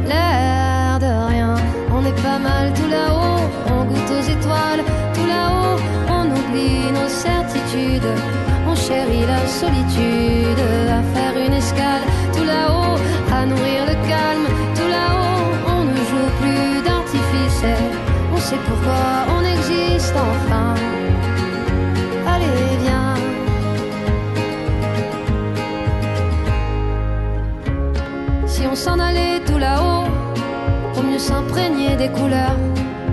L'air 0.09 0.99
de 0.99 1.11
rien, 1.31 1.55
on 1.97 2.05
est 2.05 2.21
pas 2.21 2.41
mal. 2.41 2.73
Tout 2.75 2.91
là-haut, 2.91 3.43
on 3.75 3.85
goûte 3.85 4.11
aux 4.19 4.27
étoiles, 4.37 4.83
tout 5.15 5.29
là-haut, 5.35 5.79
on 6.19 6.25
oublie 6.39 6.91
nos 6.99 7.09
certitudes, 7.09 8.13
on 8.69 8.75
chérit 8.75 9.27
la 9.35 9.47
solitude, 9.47 10.63
à 10.99 11.01
faire 11.15 11.37
une 11.47 11.55
escale, 11.63 12.05
tout 12.35 12.47
là-haut, 12.55 12.99
à 13.33 13.47
nourrir 13.47 13.83
le 13.87 13.95
calme, 14.13 14.49
tout 14.75 14.91
là-haut, 14.97 15.45
on 15.75 15.83
ne 15.85 16.03
joue 16.11 16.31
plus 16.43 16.83
d'artifice, 16.87 17.63
on 18.35 18.39
sait 18.39 18.63
pourquoi 18.67 19.05
on 19.37 19.43
existe 19.45 20.17
enfin. 20.17 20.75
S'en 28.81 28.99
allait 28.99 29.41
tout 29.45 29.59
là-haut, 29.59 30.05
pour 30.95 31.03
mieux 31.03 31.19
s'imprégner 31.19 31.97
des 31.97 32.09
couleurs, 32.09 32.57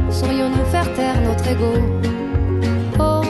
saurions-nous 0.09 0.63
faire 0.71 0.89
taire 0.93 1.19
notre 1.21 1.45
ego? 1.45 1.73
Oh, 2.97 3.21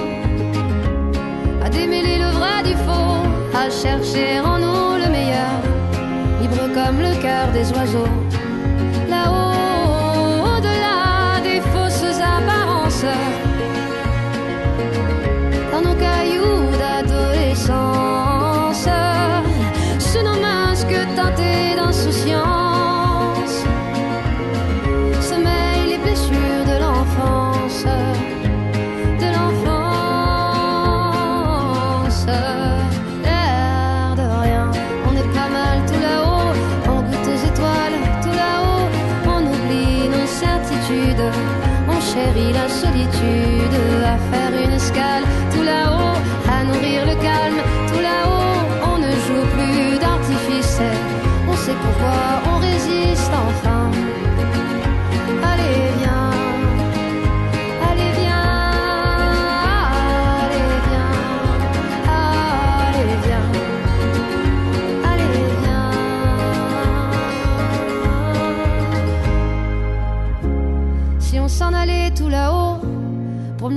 à 1.65 1.67
démêler 1.69 2.19
le 2.19 2.29
vrai 2.37 2.61
du 2.63 2.75
faux, 2.85 3.23
à 3.61 3.71
chercher 3.71 4.39
en 4.39 4.59
nous 4.59 5.03
le 5.03 5.09
meilleur, 5.09 5.55
libre 6.39 6.65
comme 6.75 6.99
le 6.99 7.13
cœur 7.23 7.47
des 7.53 7.71
oiseaux. 7.71 8.13
Là-haut, 9.09 9.66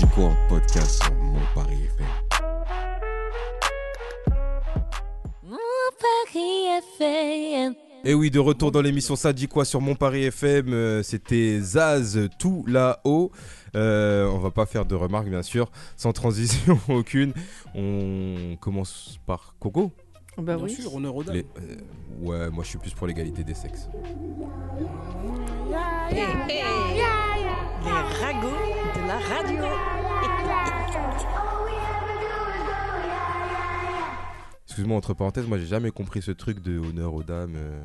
dit 0.00 0.06
quoi 0.14 0.24
en 0.24 0.36
podcast 0.48 1.02
sur 1.02 1.14
Mon 1.14 1.40
Paris 1.54 1.78
FM. 1.84 2.06
Et 8.04 8.14
oui, 8.14 8.30
de 8.30 8.38
retour 8.38 8.72
dans 8.72 8.80
l'émission 8.80 9.14
Ça 9.14 9.34
dit 9.34 9.46
quoi 9.46 9.66
sur 9.66 9.82
Mon 9.82 9.94
Paris 9.94 10.24
FM, 10.24 10.72
euh, 10.72 11.02
c'était 11.02 11.60
Zaz 11.60 12.30
tout 12.38 12.64
là-haut. 12.66 13.30
Euh, 13.76 14.26
on 14.28 14.38
va 14.38 14.50
pas 14.50 14.64
faire 14.64 14.86
de 14.86 14.94
remarques 14.94 15.28
bien 15.28 15.42
sûr, 15.42 15.70
sans 15.98 16.14
transition 16.14 16.80
aucune. 16.88 17.34
On 17.74 18.56
commence 18.58 19.18
par 19.26 19.54
Coco. 19.60 19.92
Bah 20.38 20.56
Bien 20.56 20.64
oui. 20.64 20.70
sûr, 20.74 20.94
honneur 20.94 21.14
aux 21.16 21.22
dames. 21.24 21.34
Les- 21.36 21.46
euh, 21.58 21.76
ouais, 22.20 22.50
moi 22.50 22.64
je 22.64 22.68
suis 22.70 22.78
plus 22.78 22.94
pour 22.94 23.06
l'égalité 23.06 23.44
des 23.44 23.54
sexes. 23.54 23.88
Les 26.10 26.22
ragots 28.20 28.48
de 28.94 29.06
la 29.06 29.18
radio. 29.18 29.64
Excuse-moi, 34.66 34.96
entre 34.96 35.14
parenthèses, 35.14 35.46
moi 35.46 35.58
j'ai 35.58 35.66
jamais 35.66 35.90
compris 35.90 36.22
ce 36.22 36.30
truc 36.30 36.60
de 36.60 36.78
honneur 36.78 37.12
aux 37.14 37.22
dames. 37.24 37.54
euh, 37.56 37.82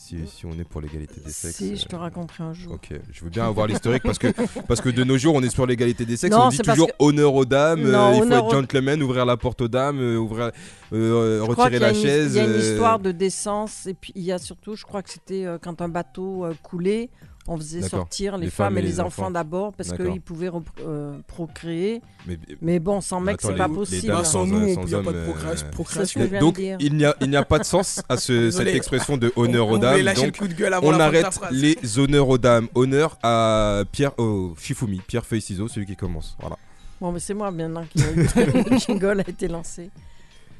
si, 0.00 0.16
si 0.26 0.46
on 0.46 0.52
est 0.52 0.64
pour 0.64 0.80
l'égalité 0.80 1.20
des 1.20 1.30
sexes. 1.30 1.56
Si, 1.56 1.72
euh, 1.72 1.76
je 1.76 1.84
te 1.84 1.94
raconterai 1.94 2.42
un 2.44 2.52
jour. 2.54 2.74
Ok, 2.74 2.88
je 3.12 3.24
veux 3.24 3.30
bien 3.30 3.46
avoir 3.46 3.66
l'historique 3.66 4.02
parce 4.02 4.18
que, 4.18 4.28
parce 4.68 4.80
que 4.80 4.88
de 4.88 5.04
nos 5.04 5.18
jours 5.18 5.34
on 5.34 5.42
est 5.42 5.50
sur 5.50 5.66
l'égalité 5.66 6.06
des 6.06 6.16
sexes, 6.16 6.34
Non, 6.34 6.44
on 6.46 6.48
dit 6.48 6.58
toujours 6.58 6.88
que- 6.88 6.92
honneur 6.98 7.34
aux 7.34 7.44
dames, 7.44 7.84
euh, 7.84 7.92
Non, 7.92 8.12
il 8.14 8.22
faut 8.26 8.32
être 8.32 8.50
gentleman, 8.50 9.02
ouvrir 9.02 9.26
la 9.26 9.36
porte 9.36 9.60
aux 9.60 9.68
dames, 9.68 10.00
euh, 10.00 10.16
ouvrir, 10.16 10.50
euh, 10.92 11.40
retirer 11.42 11.78
la 11.78 11.90
une- 11.90 11.94
chaise. 11.96 12.34
Il 12.34 12.38
y 12.38 12.40
a 12.40 12.44
une 12.44 12.52
euh, 12.52 12.72
histoire 12.72 12.98
de 12.98 13.12
décence 13.12 13.86
et 13.86 13.94
puis 13.94 14.12
il 14.16 14.22
y 14.22 14.32
a 14.32 14.38
surtout, 14.38 14.74
je 14.74 14.84
crois 14.84 15.02
que 15.02 15.10
c'était 15.10 15.44
euh, 15.44 15.58
quand 15.62 15.82
un 15.82 15.88
bateau 15.88 16.44
euh, 16.46 16.54
coulait, 16.62 17.10
on 17.48 17.56
faisait 17.56 17.82
sortir 17.82 18.36
les, 18.36 18.50
femmes 18.50 18.78
et 18.78 18.82
les 18.82 19.00
enfants, 19.00 19.30
d'abord 19.30 19.72
parce 19.72 19.92
qu'ils 19.92 20.20
pouvaient 20.20 20.50
euh, 20.86 21.18
procréer. 21.26 22.02
mais- 22.26 22.38
Mais 22.60 22.78
bon, 22.78 23.00
sans 23.00 23.20
mec, 23.20 23.40
c'est 23.40 23.56
pas 23.56 23.66
les 23.66 23.74
possible. 23.74 24.08
Bah, 24.12 24.24
sans 24.24 24.46
nous, 24.46 24.74
sans 24.74 24.82
il 24.82 24.86
n'y 24.88 24.94
a 24.94 25.02
pas 25.02 25.12
de 25.12 25.70
procréation. 25.72 26.20
euh, 26.20 26.38
donc 26.38 26.58
il 26.58 26.94
n'y 26.96 27.36
a, 27.36 27.44
pas 27.44 27.58
de 27.58 27.64
sens 27.64 28.02
à 28.08 28.16
ce- 28.16 28.50
cette 28.50 28.68
expression 28.68 29.16
de 29.16 29.32
honneur 29.36 29.68
On 29.68 29.72
aux 29.72 29.78
dames. 29.78 30.00
lâcher 30.00 30.26
Donc 30.26 30.38
le 30.38 30.46
coup 30.46 30.48
de 30.48 30.54
gueule 30.54 30.74
avant 30.74 30.88
on 30.88 30.90
la 30.92 31.06
arrête 31.06 31.32
phrase. 31.32 31.52
les 31.52 31.98
honneurs 31.98 32.28
aux 32.28 32.38
dames. 32.38 32.68
Honneur 32.74 33.18
à 33.22 33.82
Pierre, 33.90 34.12
oh, 34.18 34.54
Shifumi, 34.58 35.00
Pierre 35.06 35.24
Feuille 35.26 35.40
Ciseaux, 35.40 35.66
celui 35.68 35.86
qui 35.86 35.96
commence. 35.96 36.36
Voilà. 36.40 36.56
Bon, 37.00 37.10
mais 37.10 37.20
c'est 37.20 37.34
moi 37.34 37.50
maintenant 37.50 37.84
qui 37.90 37.98
le 37.98 38.78
jingle 38.78 39.20
a 39.26 39.28
été 39.28 39.48
lancé. 39.48 39.90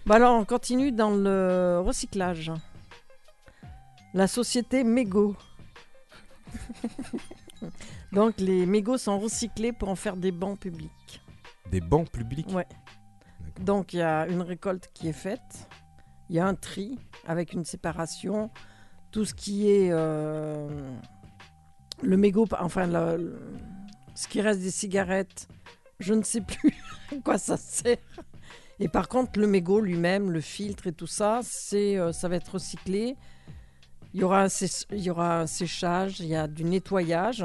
Bah 0.06 0.14
alors, 0.16 0.40
on 0.40 0.44
continue 0.46 0.90
dans 0.92 1.10
le 1.10 1.80
recyclage. 1.84 2.50
La 4.14 4.26
société 4.26 4.82
Mego. 4.82 5.36
Donc, 8.12 8.40
les 8.40 8.66
mégots 8.66 8.98
sont 8.98 9.18
recyclés 9.18 9.72
pour 9.72 9.88
en 9.88 9.96
faire 9.96 10.16
des 10.16 10.32
bancs 10.32 10.58
publics. 10.58 11.22
Des 11.70 11.80
bancs 11.80 12.10
publics. 12.10 12.48
Ouais. 12.52 12.66
Donc, 13.60 13.92
il 13.92 13.98
y 13.98 14.02
a 14.02 14.26
une 14.26 14.40
récolte 14.42 14.90
qui 14.94 15.08
est 15.08 15.12
faite. 15.12 15.68
Il 16.28 16.36
y 16.36 16.38
a 16.40 16.46
un 16.46 16.54
tri 16.54 16.98
avec 17.26 17.52
une 17.52 17.64
séparation. 17.64 18.50
Tout 19.10 19.24
ce 19.24 19.34
qui 19.34 19.70
est 19.70 19.88
euh, 19.90 20.68
le 22.02 22.16
mégot, 22.16 22.46
enfin, 22.58 22.86
le- 22.86 23.16
le- 23.16 23.40
ce 24.14 24.28
qui 24.28 24.40
reste 24.40 24.60
des 24.60 24.70
cigarettes, 24.70 25.48
je 25.98 26.14
ne 26.14 26.22
sais 26.22 26.40
plus 26.40 26.74
à 27.12 27.16
quoi 27.22 27.38
ça 27.38 27.56
sert. 27.56 27.98
Et 28.78 28.88
par 28.88 29.08
contre, 29.08 29.38
le 29.38 29.46
mégot 29.46 29.80
lui-même, 29.80 30.30
le 30.30 30.40
filtre 30.40 30.86
et 30.86 30.92
tout 30.92 31.06
ça, 31.06 31.40
c'est, 31.42 31.98
euh, 31.98 32.12
ça 32.12 32.28
va 32.28 32.36
être 32.36 32.52
recyclé. 32.54 33.16
Il 34.12 34.20
y, 34.20 34.24
aura 34.24 34.42
un 34.42 34.48
sé- 34.48 34.86
il 34.90 35.00
y 35.00 35.10
aura 35.10 35.40
un 35.40 35.46
séchage, 35.46 36.20
il 36.20 36.26
y 36.26 36.34
a 36.34 36.48
du 36.48 36.64
nettoyage. 36.64 37.44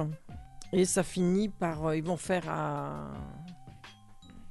Et 0.74 0.86
ça 0.86 1.04
finit 1.04 1.48
par. 1.50 1.86
euh, 1.88 1.96
ils 1.98 2.04
vont 2.04 2.18
faire 2.18 2.44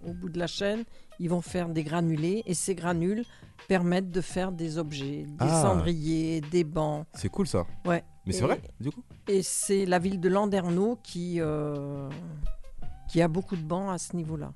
au 0.06 0.12
bout 0.12 0.28
de 0.28 0.38
la 0.38 0.46
chaîne, 0.46 0.84
ils 1.18 1.28
vont 1.30 1.40
faire 1.40 1.68
des 1.68 1.82
granulés. 1.82 2.42
Et 2.46 2.54
ces 2.54 2.74
granules 2.74 3.24
permettent 3.68 4.10
de 4.10 4.20
faire 4.20 4.52
des 4.52 4.78
objets, 4.78 5.24
des 5.24 5.34
Ah. 5.40 5.62
cendriers, 5.62 6.40
des 6.40 6.64
bancs. 6.64 7.06
C'est 7.14 7.28
cool 7.30 7.46
ça. 7.46 7.66
Ouais. 7.84 8.04
Mais 8.26 8.32
c'est 8.32 8.42
vrai, 8.44 8.60
du 8.80 8.90
coup? 8.90 9.02
Et 9.28 9.42
c'est 9.42 9.84
la 9.86 9.98
ville 9.98 10.20
de 10.20 10.28
Landerneau 10.28 10.98
qui, 11.02 11.40
euh, 11.40 12.08
qui 13.08 13.20
a 13.22 13.28
beaucoup 13.28 13.56
de 13.56 13.62
bancs 13.62 13.90
à 13.92 13.98
ce 13.98 14.14
niveau-là. 14.16 14.52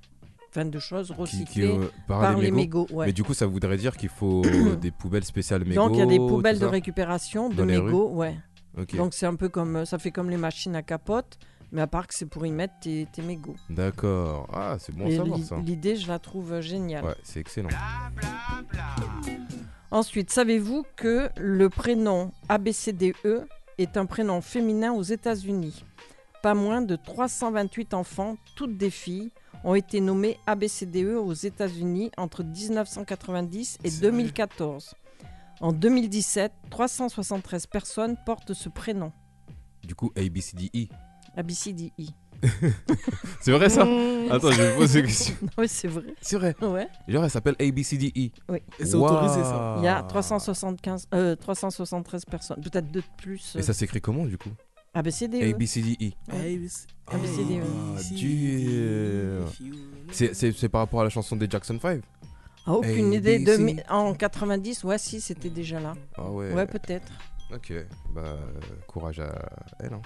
Enfin, 0.51 0.65
de 0.65 0.79
choses 0.79 1.09
Qui, 1.09 1.15
qui, 1.15 1.21
recyclées 1.21 1.69
euh, 1.77 1.91
par, 2.07 2.21
par 2.21 2.39
les 2.39 2.51
mégots. 2.51 2.83
mégots. 2.85 2.97
ouais. 2.99 3.07
Mais 3.07 3.13
du 3.13 3.23
coup, 3.23 3.35
ça 3.35 3.47
voudrait 3.47 3.77
dire 3.77 3.97
qu'il 3.97 4.09
faut 4.09 4.43
des 4.81 4.91
poubelles 4.91 5.25
spéciales 5.25 5.65
mégots. 5.65 5.87
Donc 5.87 5.93
il 5.97 5.99
y 5.99 6.03
a 6.03 6.07
des 6.07 6.19
poubelles 6.19 6.59
de 6.59 6.67
récupération 6.67 7.49
de 7.51 7.63
mégots, 7.63 8.09
ouais. 8.11 8.37
Donc 8.95 9.13
c'est 9.13 9.27
un 9.27 9.35
peu 9.35 9.49
comme 9.49 9.77
euh, 9.77 9.85
ça 9.85 9.99
fait 9.99 10.11
comme 10.13 10.31
les 10.31 10.37
machines 10.37 10.77
à 10.77 10.83
capote, 10.83 11.39
mais 11.73 11.81
à 11.83 11.87
part 11.89 12.07
que 12.07 12.15
c'est 12.15 12.27
pour 12.27 12.47
y 12.47 12.53
mettre 12.53 12.75
tes, 12.81 13.07
tes 13.13 13.23
mégots. 13.23 13.57
D'accord. 13.69 14.49
Ah, 14.53 14.77
c'est 14.79 14.95
bon 14.95 15.07
à 15.09 15.17
savoir 15.17 15.39
ça. 15.41 15.57
l'idée, 15.65 15.97
je 15.97 16.07
la 16.09 16.19
trouve 16.21 16.53
euh, 16.53 16.61
géniale. 16.63 17.05
Ouais, 17.05 17.15
c'est 17.25 17.41
excellent. 17.41 17.69
Ensuite, 19.91 20.31
savez-vous 20.31 20.85
que 20.97 21.29
le 21.37 21.69
prénom 21.71 22.33
ABCDE 22.49 23.47
est 23.79 23.97
un 23.97 24.07
prénom 24.07 24.41
féminin 24.41 24.93
aux 24.93 25.03
États-Unis? 25.03 25.85
Pas 26.43 26.55
moins 26.55 26.83
de 26.83 26.95
328 26.95 27.95
enfants, 27.95 28.37
toutes 28.55 28.77
des 28.77 28.91
filles, 28.91 29.31
ont 29.65 29.75
été 29.75 30.01
nommés 30.01 30.39
ABCDE 30.47 31.17
aux 31.17 31.33
États-Unis 31.33 32.11
entre 32.17 32.43
1990 32.45 33.79
et 33.85 33.91
C'est 33.91 34.01
2014. 34.01 34.95
En 35.61 35.73
2017, 35.73 36.53
373 36.71 37.67
personnes 37.67 38.17
portent 38.25 38.55
ce 38.55 38.69
prénom, 38.69 39.13
Du 39.85 39.95
coup, 39.95 40.13
A, 40.17 40.21
B, 40.29 40.39
C, 40.41 40.57
D, 40.57 40.71
E. 40.77 40.87
ABCDE. 41.37 41.93
C'est 43.41 43.51
vrai 43.51 43.69
ça? 43.69 43.85
Mmh. 43.85 44.31
Attends, 44.31 44.53
je 44.53 44.63
vais 44.63 44.77
poser 44.77 45.01
une 45.01 45.07
question. 45.07 45.35
Oui, 45.59 45.67
c'est 45.69 45.89
vrai. 45.89 46.05
C'est 46.21 46.37
vrai. 46.37 46.55
Ouais. 46.63 46.87
Genre, 47.09 47.25
elle 47.25 47.31
s'appelle 47.31 47.57
ABCDE. 47.59 48.17
Et 48.17 48.33
c'est 48.79 48.95
autorisé 48.95 49.43
ça. 49.43 49.75
Il 49.79 49.85
y 49.85 49.89
a 49.89 50.03
375, 50.05 51.09
euh, 51.15 51.35
373 51.35 52.25
personnes, 52.27 52.61
peut-être 52.63 52.91
deux 52.93 53.01
de 53.01 53.07
plus. 53.17 53.57
Et 53.59 53.63
ça 53.63 53.73
s'écrit 53.73 54.01
comment 54.01 54.25
du 54.25 54.39
coup? 54.39 54.51
ABCDE. 54.95 55.35
ABCDE. 55.43 55.99
Des- 55.99 56.15
Ah. 56.31 56.35
C'est- 60.27 60.69
par 60.69 60.81
rapport 60.83 61.01
à 61.01 61.05
la 61.05 61.11
chanson 61.11 61.37
des 61.37 61.49
Jackson 61.49 61.79
5 61.81 62.03
Ah, 62.67 62.73
aucune 62.73 63.13
idée. 63.13 63.39
De, 63.39 63.77
en 63.91 64.15
90, 64.15 64.85
ouais, 64.85 64.99
si, 64.99 65.21
c'était 65.21 65.51
déjà 65.51 65.81
là. 65.81 65.95
Ah 66.17 66.31
ouais. 66.31 66.53
Ouais, 66.53 66.67
peut-être. 66.67 67.11
Ok, 67.55 67.73
bah 68.15 68.37
courage 68.87 69.21
à 69.21 69.33
elle. 69.81 69.95
Hein. 69.95 70.03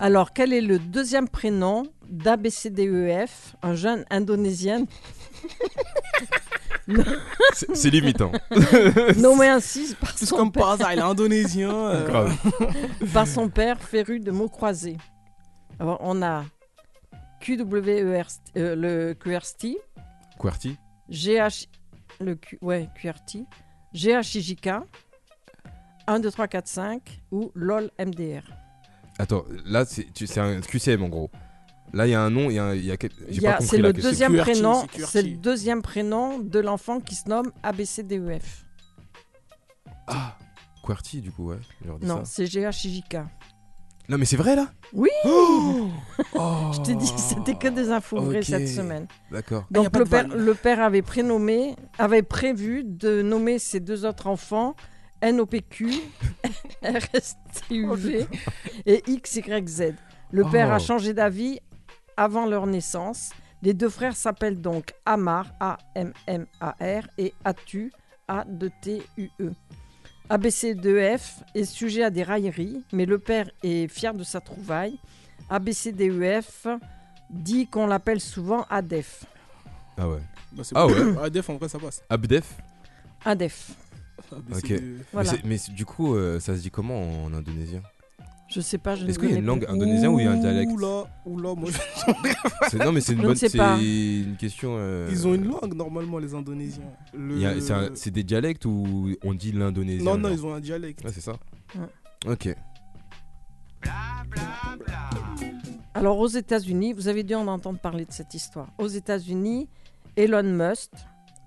Alors, 0.00 0.32
quel 0.32 0.52
est 0.52 0.60
le 0.60 0.80
deuxième 0.80 1.28
prénom 1.28 1.84
d'ABCDEF, 2.08 3.54
un 3.62 3.74
jeune 3.76 4.04
indonésien? 4.10 4.84
C'est 7.52 7.76
c'est 7.76 7.90
limitant. 7.90 8.32
nommé 9.18 9.46
ainsi 9.46 9.94
par 10.00 10.14
Plus 10.14 10.26
son, 10.26 10.36
comme 10.36 10.50
père, 10.52 10.62
par 10.62 10.70
hasard, 10.72 10.92
il 10.94 10.98
est 10.98 11.02
indonésien. 11.02 11.70
euh, 11.70 12.06
Grave. 12.08 12.34
par 13.12 13.26
son 13.26 13.48
père, 13.50 13.78
féru 13.82 14.20
de 14.20 14.30
mots 14.30 14.48
croisés 14.48 14.96
Alors, 15.78 15.98
on 16.00 16.22
a 16.22 16.44
QWER, 17.40 18.24
euh, 18.56 18.74
le 18.76 19.14
QRST, 19.14 19.76
QWERTY 20.38 20.76
GH, 21.10 21.68
le 22.20 22.34
Q, 22.34 22.58
ouais, 22.62 22.88
QRT, 23.00 23.46
GHIJK, 23.94 24.68
1, 26.06 26.20
2, 26.20 26.30
3, 26.30 26.48
4, 26.48 26.66
5 26.66 27.22
ou 27.30 27.50
LOL 27.54 27.90
MDR. 27.98 28.42
Attends, 29.18 29.44
là 29.64 29.84
c'est 29.84 30.12
tu- 30.12 30.26
c'est 30.26 30.40
un 30.40 30.60
QCM 30.60 31.02
en 31.02 31.08
gros. 31.08 31.30
Là 31.92 32.06
il 32.06 32.10
y 32.10 32.14
a 32.14 32.20
un 32.20 32.30
nom, 32.30 32.50
il 32.50 32.54
y 32.54 32.58
a, 32.58 32.74
il 32.74 32.84
y 32.84 32.90
a 32.92 32.94
y 32.94 33.46
a- 33.46 33.52
pas 33.52 33.60
C'est 33.60 33.76
compris 33.78 33.82
le 33.82 33.92
deuxième 33.94 34.36
prénom, 34.36 34.86
c'est 35.06 35.22
le 35.22 35.36
deuxième 35.36 35.82
prénom 35.82 36.38
de 36.38 36.58
l'enfant 36.60 37.00
qui 37.00 37.14
se 37.14 37.28
nomme 37.28 37.50
ABCDEF. 37.62 38.64
Ah, 40.06 40.36
QWERTY 40.84 41.20
du 41.20 41.30
coup, 41.32 41.48
ouais. 41.50 41.58
Non, 42.02 42.24
c'est 42.24 42.46
GHIJK. 42.46 43.16
Non 44.08 44.16
mais 44.18 44.24
c'est 44.24 44.36
vrai 44.36 44.56
là 44.56 44.68
Oui 44.92 45.10
Oh 45.24 45.90
Je 46.72 46.80
t'ai 46.82 46.94
dit, 46.94 47.06
c'était 47.06 47.54
que 47.56 47.68
des 47.68 47.90
infos 47.90 48.20
vraies 48.20 48.42
cette 48.42 48.68
semaine. 48.68 49.06
D'accord. 49.30 49.64
Ah, 49.66 49.68
Donc 49.70 49.90
pas 49.90 49.98
le 49.98 50.04
père, 50.06 50.28
le 50.28 50.54
père 50.54 50.80
avait 50.80 51.02
prénommé, 51.02 51.76
avait 51.98 52.22
prévu 52.22 52.84
de 52.84 53.20
nommer 53.22 53.58
ses 53.58 53.80
deux 53.80 54.04
autres 54.06 54.26
enfants 54.26 54.74
NOPQ, 55.22 55.90
RSTUV 56.82 58.26
et 58.86 59.02
XYZ. 59.02 59.94
Le 60.30 60.44
père 60.44 60.68
Oh. 60.70 60.74
a 60.74 60.78
changé 60.78 61.12
d'avis 61.12 61.58
avant 62.16 62.46
leur 62.46 62.66
naissance. 62.66 63.30
Les 63.62 63.74
deux 63.74 63.88
frères 63.88 64.14
s'appellent 64.16 64.60
donc 64.60 64.94
Amar, 65.04 65.46
A-M-M-A-R, 65.58 67.02
et 67.18 67.34
Atu, 67.44 67.92
A-D-T-U-E. 68.28 69.50
ABC2F 70.30 71.20
est 71.54 71.64
sujet 71.64 72.02
à 72.04 72.10
des 72.10 72.22
railleries, 72.22 72.82
mais 72.92 73.06
le 73.06 73.18
père 73.18 73.50
est 73.62 73.88
fier 73.88 74.12
de 74.14 74.24
sa 74.24 74.40
trouvaille. 74.40 74.98
ABCDEF 75.50 76.66
dit 77.30 77.66
qu'on 77.66 77.86
l'appelle 77.86 78.20
souvent 78.20 78.66
ADEF. 78.68 79.24
Ah 79.96 80.08
ouais. 80.08 80.20
bah, 80.52 80.62
Ah 80.74 80.86
bon. 80.86 80.92
ouais. 80.92 81.14
Ah, 81.22 81.30
def, 81.30 81.48
en 81.48 81.56
vrai, 81.56 81.68
ça 81.68 81.78
passe. 81.78 82.02
Abdef 82.10 82.56
ADEF. 83.24 83.70
Mais 84.48 84.56
Ok. 84.56 84.64
c'est- 84.66 84.80
Mais 84.80 84.90
Voilà. 85.12 85.30
c'est- 85.30 85.44
Mais, 85.44 85.58
c'est- 85.58 85.72
du 85.72 85.84
coup, 85.86 86.14
euh, 86.14 86.38
ça 86.40 86.54
se 86.56 86.60
dit 86.60 86.70
comment 86.70 87.24
en 87.24 87.32
indonésien? 87.32 87.80
Je 88.48 88.60
sais 88.62 88.78
pas, 88.78 88.94
Est-ce 88.96 89.18
qu'il 89.18 89.30
y 89.30 89.34
a 89.34 89.36
une 89.38 89.44
langue 89.44 89.66
indonésienne 89.68 90.10
ou 90.12 90.18
il 90.20 90.24
y 90.24 90.26
a 90.28 90.32
un 90.32 90.36
dialecte 90.38 90.72
Oula, 90.72 91.04
oula, 91.26 91.54
moi, 91.54 91.70
je- 91.70 92.76
Non 92.84 92.92
mais 92.92 93.02
c'est 93.02 93.12
une 93.12 93.20
bonne, 93.20 93.36
c'est 93.36 93.52
une 93.56 94.36
question. 94.36 94.76
euh, 94.78 95.06
Ils 95.10 95.26
ont 95.28 95.34
une 95.34 95.44
langue 95.48 95.74
normalement, 95.74 96.18
les 96.18 96.34
Indonésiens. 96.34 96.82
Le- 97.12 97.92
C'est 97.94 98.10
des 98.10 98.24
dialectes 98.24 98.64
ou 98.64 99.10
on 99.22 99.34
dit 99.34 99.52
l'indonésien 99.52 100.02
Non, 100.04 100.16
non, 100.16 100.30
ils 100.30 100.44
ont 100.46 100.54
un 100.54 100.60
dialecte. 100.60 101.04
Ouais, 101.04 101.12
c'est 101.12 101.20
ça. 101.20 101.32
Ouais. 101.76 102.32
Ok. 102.32 102.54
Alors 105.94 106.18
aux 106.18 106.28
États-Unis, 106.28 106.92
vous 106.92 107.08
avez 107.08 107.22
dû 107.24 107.34
en 107.34 107.46
entendre 107.48 107.78
parler 107.80 108.04
de 108.04 108.12
cette 108.12 108.32
histoire. 108.34 108.68
Aux 108.78 108.86
États-Unis, 108.88 109.68
Elon 110.16 110.42
Musk, 110.42 110.90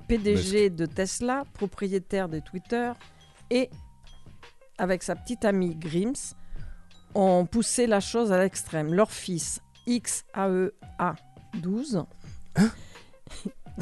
PDG 0.08 0.70
de 0.70 0.86
Tesla, 0.86 1.46
propriétaire 1.54 2.28
de 2.30 2.40
Twitter, 2.40 2.92
et 3.50 3.70
avec 4.78 5.04
sa 5.04 5.16
petite 5.16 5.46
amie 5.46 5.76
Grims, 5.76 6.36
ont 7.16 7.46
poussé 7.46 7.88
la 7.88 8.00
chose 8.00 8.32
à 8.32 8.40
l'extrême. 8.40 8.94
Leur 8.94 9.12
fils, 9.12 9.62
XAEA12, 9.88 12.06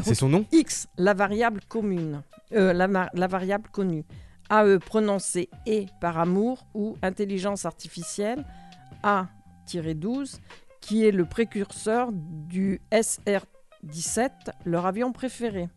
C'est 0.04 0.16
son 0.16 0.30
nom? 0.30 0.46
X, 0.52 0.88
la 0.98 1.14
variable 1.14 1.62
commune, 1.68 2.22
euh, 2.54 2.74
la, 2.74 3.28
variable 3.28 3.70
connue. 3.70 4.06
AE 4.50 4.80
prononcé 4.80 5.50
et 5.66 5.88
par 6.02 6.18
amour 6.18 6.66
ou 6.74 6.98
intelligence 7.02 7.66
artificielle, 7.66 8.46
A-12, 9.04 10.40
qui 10.82 11.06
est 11.06 11.12
le 11.12 11.26
précurseur 11.26 12.10
du 12.14 12.82
SR-17, 12.92 14.32
leur 14.66 14.86
avion 14.86 15.12
préféré. 15.12 15.70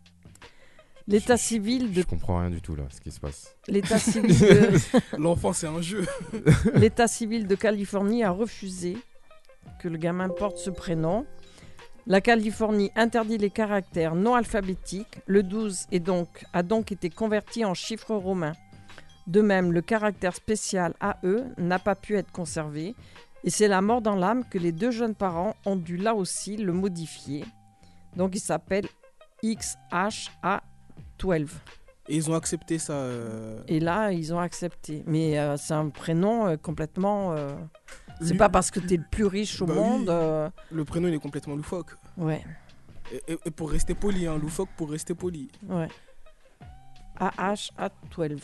L'état 1.08 1.36
civil 1.36 1.92
de 1.92 2.00
Je 2.02 2.06
comprends 2.06 2.38
rien 2.38 2.50
du 2.50 2.60
tout 2.60 2.76
là, 2.76 2.84
ce 2.90 3.00
qui 3.00 3.10
se 3.10 3.20
passe. 3.20 3.56
l'état 3.68 3.98
civil 3.98 4.38
de, 4.38 4.78
L'enfant, 5.18 5.52
c'est 5.52 5.66
un 5.66 5.80
jeu. 5.80 6.06
l'état 6.74 7.08
civil 7.08 7.46
de 7.46 7.54
Californie 7.54 8.22
a 8.22 8.30
refusé 8.30 8.96
que 9.80 9.88
le 9.88 9.98
gamin 9.98 10.28
porte 10.28 10.58
ce 10.58 10.70
prénom. 10.70 11.26
La 12.06 12.20
Californie 12.20 12.90
interdit 12.96 13.38
les 13.38 13.50
caractères 13.50 14.14
non 14.14 14.34
alphabétiques. 14.34 15.20
Le 15.26 15.42
12 15.42 15.86
est 15.92 16.00
donc, 16.00 16.44
a 16.52 16.62
donc 16.62 16.92
été 16.92 17.10
converti 17.10 17.64
en 17.64 17.74
chiffre 17.74 18.14
romain. 18.14 18.52
De 19.26 19.40
même, 19.40 19.72
le 19.72 19.82
caractère 19.82 20.34
spécial 20.34 20.94
AE 21.00 21.44
n'a 21.58 21.78
pas 21.78 21.94
pu 21.94 22.16
être 22.16 22.32
conservé. 22.32 22.94
Et 23.44 23.50
c'est 23.50 23.68
la 23.68 23.80
mort 23.82 24.02
dans 24.02 24.16
l'âme 24.16 24.44
que 24.48 24.58
les 24.58 24.72
deux 24.72 24.90
jeunes 24.90 25.14
parents 25.14 25.54
ont 25.64 25.76
dû 25.76 25.96
là 25.96 26.14
aussi 26.14 26.56
le 26.56 26.72
modifier. 26.72 27.44
Donc 28.16 28.34
il 28.34 28.40
s'appelle 28.40 28.86
XHA12. 31.22 31.48
Et 32.08 32.16
ils 32.16 32.30
ont 32.30 32.34
accepté 32.34 32.78
ça. 32.78 32.94
euh, 32.94 33.62
Et 33.68 33.78
là, 33.80 34.10
ils 34.10 34.34
ont 34.34 34.40
accepté. 34.40 35.04
Mais 35.06 35.38
euh, 35.38 35.56
c'est 35.56 35.74
un 35.74 35.88
prénom 35.88 36.46
euh, 36.48 36.56
complètement. 36.56 37.34
C'est 38.20 38.34
pas 38.36 38.48
parce 38.48 38.70
que 38.70 38.80
t'es 38.80 38.96
le 38.96 39.04
plus 39.10 39.26
riche 39.26 39.60
au 39.62 39.66
Bah 39.66 39.74
monde. 39.74 40.06
Le 40.70 40.84
prénom, 40.84 41.08
il 41.08 41.14
est 41.14 41.18
complètement 41.18 41.54
loufoque. 41.56 41.92
Ouais, 42.16 42.44
Et, 43.12 43.32
et- 43.32 43.38
et 43.46 43.50
pour 43.50 43.70
rester 43.70 43.94
poli, 43.94 44.26
hein, 44.26 44.36
loufoque 44.38 44.68
pour 44.76 44.90
rester 44.90 45.14
poli. 45.14 45.48
ouais. 45.68 45.88
AH-A12. 47.20 48.40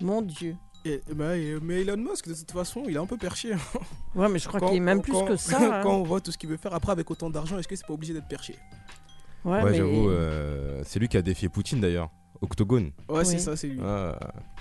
Mon 0.00 0.22
Dieu. 0.22 0.56
Et, 0.84 1.00
bah, 1.14 1.34
mais 1.62 1.82
Elon 1.82 1.96
Musk, 1.96 2.28
de 2.28 2.34
toute 2.34 2.50
façon, 2.50 2.82
il 2.88 2.94
est 2.96 2.98
un 2.98 3.06
peu 3.06 3.16
perché. 3.16 3.52
hein. 3.54 3.58
Ouais, 4.14 4.28
mais 4.28 4.38
je 4.38 4.48
crois 4.48 4.60
qu'il 4.60 4.76
est 4.76 4.80
même 4.80 4.98
quand- 4.98 5.02
plus 5.02 5.12
quand- 5.12 5.26
que 5.26 5.36
ça. 5.36 5.58
hein. 5.78 5.80
Quand 5.82 5.94
on 5.96 6.02
voit 6.02 6.20
tout 6.20 6.32
ce 6.32 6.38
qu'il 6.38 6.48
veut 6.48 6.56
faire, 6.56 6.74
après, 6.74 6.92
avec 6.92 7.08
autant 7.10 7.30
d'argent, 7.30 7.58
est-ce 7.58 7.68
que 7.68 7.76
c'est 7.76 7.86
pas 7.86 7.94
obligé 7.94 8.12
d'être 8.12 8.26
perché? 8.28 8.56
Ouais, 9.44 9.62
Ouais, 9.62 9.70
mais... 9.70 9.76
j'avoue, 9.76 10.08
euh, 10.10 10.82
c'est 10.84 10.98
lui 10.98 11.08
qui 11.08 11.16
a 11.16 11.22
défié 11.22 11.48
Poutine 11.48 11.80
d'ailleurs. 11.80 12.10
Octogone. 12.40 12.90
Ouais, 13.08 13.24
c'est 13.24 13.38
ça, 13.38 13.56
c'est 13.56 13.68
lui. 13.68 13.80
Ah, 13.84 14.18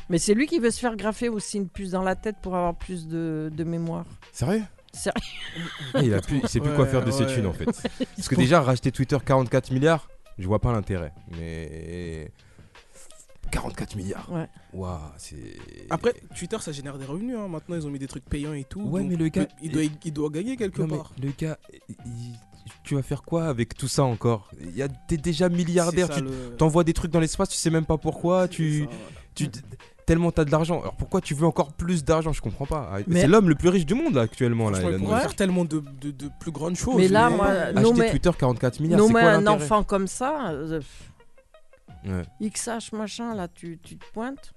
mais 0.10 0.20
c'est 0.20 0.34
lui 0.36 0.46
qui 0.46 0.60
veut 0.60 0.70
se 0.72 0.80
faire 0.80 0.96
graffer 0.96 1.30
aussi 1.30 1.58
une 1.58 1.67
puce 1.67 1.91
dans 1.91 2.04
la 2.04 2.15
tête 2.15 2.36
pour 2.41 2.56
avoir 2.56 2.76
plus 2.76 3.08
de, 3.08 3.52
de 3.56 3.63
mémoire. 3.63 4.06
sérieux 4.32 4.63
Sérieux 4.94 5.15
Ah, 5.96 6.02
Il 6.04 6.13
a 6.13 6.22
plus, 6.22 6.39
il 6.44 6.48
sait 6.50 6.60
plus 6.60 6.74
quoi 6.76 6.86
faire 6.86 7.04
de 7.04 7.10
ses 7.12 7.24
ouais. 7.24 7.34
thunes 7.34 7.48
en 7.48 7.54
fait. 7.54 7.65
Parce 8.15 8.28
que 8.28 8.36
déjà 8.36 8.62
racheter 8.62 8.91
Twitter 8.91 9.17
44 9.26 9.72
milliards, 9.72 10.08
je 10.38 10.46
vois 10.48 10.60
pas 10.60 10.72
l'intérêt. 10.74 11.13
Mais 11.39 12.32
44 13.52 13.96
milliards. 13.96 14.28
Ouais. 14.32 14.48
Waouh, 14.74 14.98
c'est. 15.18 15.36
Après, 15.90 16.14
Twitter, 16.36 16.58
ça 16.60 16.72
génère 16.72 16.98
des 16.98 17.06
revenus. 17.06 17.36
hein. 17.38 17.48
Maintenant, 17.48 17.76
ils 17.76 17.86
ont 17.86 17.92
mis 17.92 18.00
des 18.00 18.08
trucs 18.08 18.26
payants 18.26 18.54
et 18.54 18.64
tout. 18.64 18.82
Ouais, 18.82 19.04
mais 19.04 19.16
le 19.16 19.28
gars- 19.30 19.48
il, 19.62 19.72
doit, 19.72 19.84
il 20.04 20.14
doit 20.14 20.30
gagner 20.30 20.56
quelque 20.58 20.82
Non, 20.82 20.88
mais 20.88 20.98
part. 20.98 21.12
le 21.22 21.32
gars, 21.38 21.58
il- 21.90 22.36
tu 22.84 22.96
vas 22.96 23.02
faire 23.04 23.24
quoi 23.24 23.46
avec 23.46 23.76
tout 23.76 23.88
ça 23.88 24.04
encore? 24.04 24.50
Il 24.62 24.76
y 24.76 24.82
a 24.82 24.88
t'es 24.88 25.18
déjà 25.18 25.50
milliardaire, 25.50 26.08
ça, 26.08 26.16
tu 26.16 26.22
le- 26.24 26.56
t'envoies 26.58 26.84
des 26.84 26.94
trucs 26.94 27.12
dans 27.12 27.20
l'espace, 27.20 27.50
tu 27.50 27.58
sais 27.58 27.70
même 27.70 27.86
pas 27.86 27.98
pourquoi, 27.98 28.48
tu, 28.48 28.88
tu 29.36 29.50
tellement 30.06 30.32
t'as 30.32 30.46
de 30.46 30.52
l'argent. 30.52 30.80
Alors 30.82 30.96
pourquoi 30.96 31.22
tu 31.22 31.34
veux 31.34 31.46
encore 31.46 31.74
plus 31.74 32.04
d'argent? 32.04 32.32
Je 32.34 32.42
comprends 32.42 32.66
pas. 32.66 32.90
Ah, 32.94 32.98
Mais- 33.08 33.22
C'est 33.22 33.28
l'homme 33.28 33.50
le 33.50 33.56
plus 33.56 33.70
riche 33.70 33.86
du 33.86 33.94
monde 33.94 34.16
là 34.16 34.22
actuellement 34.22 34.70
là. 34.70 34.80
Il 34.92 34.98
pourrait 34.98 35.22
faire 35.22 35.36
tellement 35.36 35.64
de, 35.66 35.84
de- 36.02 36.12
de 36.12 36.30
plus 36.40 36.52
grandes 36.52 36.76
choses. 36.76 36.96
Mais 36.98 37.08
là, 37.08 37.30
moi, 37.30 37.48
Acheter 37.50 37.82
nommer, 37.82 38.10
Twitter 38.10 38.32
44 38.38 38.80
milliards, 38.80 39.00
c'est 39.00 39.08
nommer 39.08 39.22
quoi 39.22 39.32
un 39.32 39.48
enfant 39.48 39.84
comme 39.84 40.08
ça, 40.08 40.50
euh, 40.52 40.82
Ouais, 42.06 42.50
XH 42.50 42.94
machin, 42.94 43.36
là, 43.36 43.48
tu, 43.48 43.80
tu 43.84 43.98
te 43.98 44.06
pointes. 44.14 44.54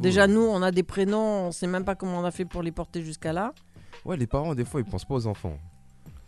Déjà, 0.00 0.26
nous, 0.26 0.40
on 0.40 0.62
a 0.62 0.70
des 0.70 0.82
prénoms, 0.82 1.48
on 1.48 1.52
sait 1.52 1.66
même 1.66 1.84
pas 1.84 1.94
comment 1.94 2.20
on 2.20 2.24
a 2.24 2.30
fait 2.30 2.44
pour 2.46 2.62
les 2.62 2.72
porter 2.72 3.02
jusqu'à 3.02 3.32
là. 3.32 3.52
Ouais, 4.04 4.16
les 4.16 4.26
parents 4.26 4.54
des 4.54 4.64
fois 4.64 4.80
ils 4.80 4.86
pensent 4.86 5.04
pas 5.04 5.14
aux 5.14 5.26
enfants. 5.26 5.58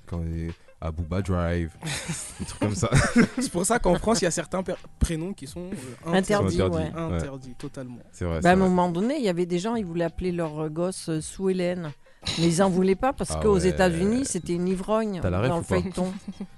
Quand 0.06 0.22
ils... 0.22 0.52
à 0.80 0.90
Booba 0.90 1.22
Drive, 1.22 1.72
des 2.40 2.44
trucs 2.44 2.60
comme 2.60 2.74
ça. 2.74 2.90
C'est 3.38 3.50
pour 3.50 3.64
ça 3.64 3.78
qu'en 3.78 3.94
France, 3.96 4.20
il 4.20 4.24
y 4.24 4.28
a 4.28 4.30
certains 4.30 4.62
prénoms 4.98 5.32
qui 5.32 5.46
sont 5.46 5.70
euh, 6.06 6.12
Interdits, 6.12 6.60
interdits. 6.60 6.76
ouais. 6.94 7.00
Interdits, 7.00 7.54
totalement. 7.54 7.98
C'est 8.12 8.24
vrai. 8.24 8.40
Bah, 8.40 8.50
à 8.50 8.52
un 8.52 8.56
moment 8.56 8.90
donné, 8.90 9.16
il 9.16 9.24
y 9.24 9.28
avait 9.28 9.46
des 9.46 9.58
gens, 9.58 9.74
ils 9.76 9.84
voulaient 9.84 10.04
appeler 10.04 10.32
leur 10.32 10.58
euh, 10.60 10.68
gosse 10.68 11.08
euh, 11.08 11.20
Sue 11.20 11.50
Hélène. 11.50 11.92
Mais 12.38 12.46
ils 12.48 12.62
en 12.62 12.68
voulaient 12.68 12.96
pas 12.96 13.12
parce 13.12 13.30
Ah 13.30 13.40
qu'aux 13.40 13.54
ouais. 13.60 13.68
États-Unis, 13.68 14.24
c'était 14.24 14.54
une 14.54 14.66
ivrogne 14.66 15.20
la 15.22 15.48
dans 15.48 15.58
le 15.58 15.62
feuilleton. 15.62 16.12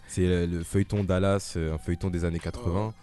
C'est 0.07 0.46
le 0.46 0.62
feuilleton 0.64 1.05
Dallas, 1.05 1.55
euh, 1.57 1.74
un 1.74 1.79
feuilleton 1.79 2.09
des 2.11 2.24
années 2.24 2.38
80. 2.38 2.94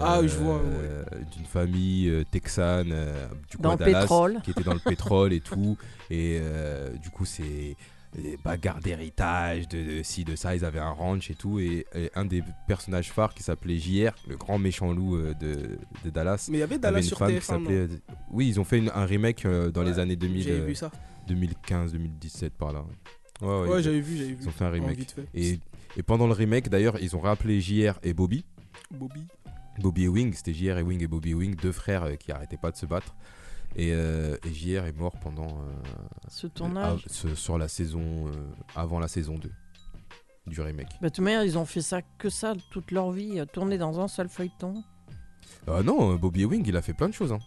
Ah, 0.00 0.20
je 0.22 0.36
vois, 0.36 0.60
euh, 0.64 1.04
D'une 1.36 1.44
famille 1.46 2.08
euh, 2.08 2.24
texane, 2.30 2.90
euh, 2.92 3.26
du 3.50 3.56
coup 3.56 3.62
Dans 3.62 3.72
le 3.72 3.78
Dallas, 3.78 4.00
pétrole. 4.02 4.38
qui 4.44 4.50
était 4.52 4.62
dans 4.62 4.74
le 4.74 4.80
pétrole 4.80 5.32
et 5.32 5.40
tout. 5.40 5.76
Et 6.10 6.38
euh, 6.40 6.90
du 6.96 7.10
coup, 7.10 7.24
c'est 7.24 7.76
des 8.16 8.38
bagarres 8.42 8.80
d'héritage, 8.80 9.68
de, 9.68 9.98
de 9.98 10.02
ci, 10.02 10.24
de 10.24 10.34
ça. 10.36 10.56
Ils 10.56 10.64
avaient 10.64 10.78
un 10.78 10.90
ranch 10.90 11.30
et 11.30 11.34
tout. 11.34 11.58
Et, 11.58 11.84
et 11.94 12.10
un 12.14 12.24
des 12.24 12.42
personnages 12.66 13.12
phares 13.12 13.34
qui 13.34 13.42
s'appelait 13.42 13.78
JR, 13.78 14.12
le 14.28 14.36
grand 14.36 14.58
méchant 14.58 14.92
loup 14.92 15.16
euh, 15.16 15.34
de, 15.34 15.78
de 16.04 16.10
Dallas. 16.10 16.48
Mais 16.50 16.58
il 16.58 16.60
y 16.60 16.62
avait 16.62 16.74
avait 16.76 16.80
Dallas 16.80 16.98
une 17.00 17.04
sur 17.04 17.18
femme 17.18 17.28
qui 17.28 17.34
TF1. 17.38 17.52
non 17.52 17.58
s'appelait. 17.64 17.76
euh, 17.76 17.88
Oui, 18.30 18.48
ils 18.48 18.58
ont 18.60 18.64
fait 18.64 18.78
une- 18.78 18.90
un 18.94 19.04
remake 19.04 19.44
euh, 19.44 19.70
dans 19.70 19.82
les 19.82 19.92
Ouais, 19.94 19.98
années 20.00 20.16
2000, 20.16 20.42
J'avais 20.42 20.60
euh, 20.60 20.64
vu 20.64 20.74
ça. 20.74 20.90
2015, 21.28 21.92
2017 21.92 22.54
par 22.54 22.72
là. 22.72 22.84
Ouais, 23.42 23.46
ouais, 23.48 23.68
Ouais, 23.68 23.80
ils- 23.80 23.82
j'avais 23.84 24.00
vu, 24.00 24.16
j'avais 24.16 24.30
vu. 24.30 24.38
ils 24.40 24.48
ont 24.48 24.52
fait 24.52 24.64
un 24.64 24.70
remake. 24.70 24.96
vite 24.96 25.10
fait. 25.12 25.26
Et, 25.34 25.58
et 25.98 26.02
pendant 26.02 26.26
le 26.26 26.32
remake, 26.32 26.70
d'ailleurs, 26.70 26.98
ils 27.00 27.14
ont 27.14 27.20
rappelé 27.20 27.60
JR 27.60 27.98
et 28.02 28.14
Bobby. 28.14 28.44
Bobby. 28.90 29.20
Bobby 29.80 30.04
et 30.04 30.08
Wing, 30.08 30.32
c'était 30.34 30.52
JR 30.54 30.78
et 30.78 30.82
Wing 30.82 31.02
et 31.02 31.06
Bobby 31.06 31.30
et 31.30 31.34
Wing, 31.34 31.54
deux 31.56 31.72
frères 31.72 32.04
euh, 32.04 32.14
qui 32.16 32.32
arrêtaient 32.32 32.56
pas 32.56 32.70
de 32.70 32.76
se 32.76 32.86
battre. 32.86 33.14
Et, 33.76 33.92
euh, 33.92 34.36
et 34.44 34.52
JR 34.52 34.86
est 34.86 34.96
mort 34.96 35.12
pendant. 35.20 35.46
euh, 35.48 35.72
Ce 36.28 36.46
tournage. 36.46 37.04
ce- 37.06 37.34
sur 37.34 37.58
la 37.58 37.68
saison. 37.68 38.26
euh, 38.28 38.30
avant 38.74 38.98
la 38.98 39.08
saison 39.08 39.36
2 39.38 39.50
du 40.46 40.60
remake. 40.62 40.88
Bah, 41.02 41.08
de 41.10 41.14
toute 41.14 41.22
manière, 41.24 41.44
ils 41.44 41.58
ont 41.58 41.66
fait 41.66 41.82
ça 41.82 42.00
que 42.18 42.30
ça 42.30 42.54
toute 42.70 42.90
leur 42.90 43.10
vie, 43.10 43.42
tourner 43.52 43.76
dans 43.78 44.00
un 44.00 44.08
seul 44.08 44.28
feuilleton. 44.28 44.82
Ah 45.66 45.82
non, 45.82 46.14
Bobby 46.14 46.42
et 46.42 46.44
Wing, 46.46 46.64
il 46.66 46.76
a 46.76 46.82
fait 46.82 46.94
plein 46.94 47.08
de 47.08 47.14
choses. 47.14 47.32
Hein. 47.32 47.38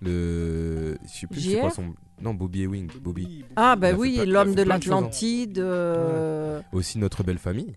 Le. 0.00 0.96
Je 1.04 1.08
sais 1.08 1.26
plus 1.26 1.40
c'est 1.40 1.58
quoi 1.60 1.70
son. 1.70 1.94
Non, 2.22 2.32
Bobby 2.34 2.62
et 2.62 2.66
Wing. 2.66 2.88
Bobby. 3.00 3.44
Ah, 3.56 3.76
bah 3.76 3.92
oui, 3.92 4.20
l'homme 4.26 4.54
de 4.54 4.62
hein. 4.62 4.64
l'Atlantide. 4.66 5.58
Aussi 6.72 6.98
Notre 6.98 7.22
Belle 7.24 7.38
Famille. 7.38 7.74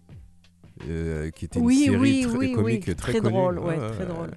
Euh, 0.90 1.30
qui 1.32 1.46
était 1.46 1.60
Oui, 1.60 1.86
une 1.88 1.94
série 1.94 1.98
oui, 2.00 2.22
très- 2.28 2.38
oui, 2.38 2.52
comique 2.54 2.84
oui, 2.88 2.96
très, 2.96 3.12
très 3.14 3.20
connue. 3.22 3.34
drôle, 3.34 3.60
ouais, 3.60 3.78
Ouais, 3.78 3.92
très 3.92 4.06
drôle. 4.06 4.32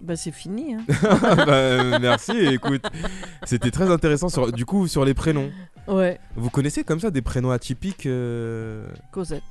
Bah, 0.00 0.16
c'est 0.16 0.32
fini. 0.32 0.74
Hein. 0.74 0.84
Bah, 1.02 1.44
euh, 1.48 1.98
merci, 2.00 2.32
écoute. 2.32 2.82
C'était 3.44 3.70
très 3.70 3.90
intéressant. 3.90 4.28
Sur, 4.28 4.50
du 4.52 4.64
coup, 4.64 4.88
sur 4.88 5.04
les 5.04 5.14
prénoms. 5.14 5.50
Ouais, 5.86 6.18
Vous 6.36 6.50
connaissez 6.50 6.84
comme 6.84 7.00
ça 7.00 7.10
des 7.10 7.22
prénoms 7.22 7.50
atypiques 7.50 8.06
euh, 8.06 8.86
Cosette. 9.12 9.42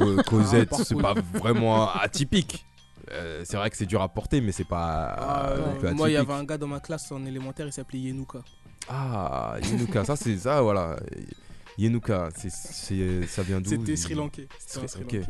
euh, 0.00 0.22
Cosette, 0.26 0.68
Ah, 0.72 0.76
c'est 0.84 0.94
pas 1.00 1.14
vraiment 1.34 1.90
atypique. 1.94 2.64
Euh, 3.12 3.42
c'est 3.44 3.56
vrai 3.56 3.70
que 3.70 3.76
c'est 3.76 3.86
dur 3.86 4.02
à 4.02 4.08
porter, 4.08 4.40
mais 4.40 4.50
c'est 4.52 4.64
pas 4.68 5.14
Ah, 5.18 5.48
euh, 5.50 5.80
ouais. 5.82 5.94
Moi, 5.94 6.10
il 6.10 6.14
y 6.14 6.16
avait 6.16 6.32
un 6.32 6.44
gars 6.44 6.58
dans 6.58 6.66
ma 6.66 6.80
classe 6.80 7.10
en 7.12 7.24
élémentaire, 7.24 7.66
il 7.66 7.72
s'appelait 7.72 8.00
Yenuka. 8.00 8.40
Ah, 8.88 9.56
Yenuka, 9.62 10.04
ça 10.04 10.16
c'est 10.16 10.36
ça, 10.36 10.60
voilà. 10.60 10.96
Yenuka, 11.78 12.30
c'est, 12.36 12.50
c'est, 12.50 13.26
ça 13.26 13.42
vient 13.42 13.60
d'où 13.60 13.70
C'était 13.70 13.96
Sri 13.96 14.14
Lankais. 14.14 14.48
C'était 14.58 14.88
Sri-. 14.88 15.00
Lankais. 15.02 15.22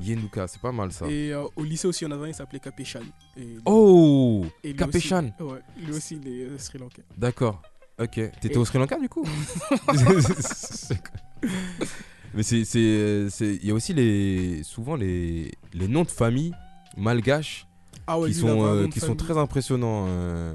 Yenuka, 0.00 0.48
c'est 0.48 0.60
pas 0.62 0.72
mal 0.72 0.92
ça. 0.92 1.06
Et 1.10 1.30
euh, 1.32 1.44
au 1.56 1.62
lycée 1.62 1.86
aussi, 1.86 2.06
en 2.06 2.10
avait 2.10 2.24
un, 2.24 2.28
il 2.28 2.34
s'appelait 2.34 2.58
Kapeshan. 2.60 3.00
Et, 3.36 3.56
Oh 3.66 4.46
et 4.64 4.68
lui 4.68 4.76
Kapeshan. 4.76 5.30
aussi- 5.38 5.42
Ouais, 5.52 5.60
lui 5.76 5.92
aussi, 5.92 6.18
il 6.22 6.28
est 6.28 6.42
euh, 6.44 6.58
Sri 6.58 6.78
Lankais. 6.78 7.04
D'accord. 7.18 7.60
Ok. 8.00 8.12
T'étais 8.14 8.54
Et- 8.54 8.56
au 8.56 8.64
Sri 8.64 8.78
Lanka 8.78 8.98
du 8.98 9.10
coup? 9.10 9.26
Mais 12.34 12.42
c'est, 12.44 12.64
c'est, 12.64 13.26
c'est, 13.28 13.56
il 13.56 13.66
y 13.66 13.70
a 13.70 13.74
aussi 13.74 13.92
les, 13.92 14.62
souvent 14.62 14.94
les, 14.94 15.50
les 15.74 15.88
noms 15.88 16.04
de 16.04 16.10
famille 16.10 16.52
malgaches 16.96 17.66
Ah 18.12 18.18
ouais, 18.18 18.28
qui 18.30 18.34
sont, 18.34 18.64
euh, 18.66 18.88
qui 18.88 18.98
sont 19.00 19.14
très 19.14 19.38
impressionnants 19.38 20.06
euh, 20.08 20.54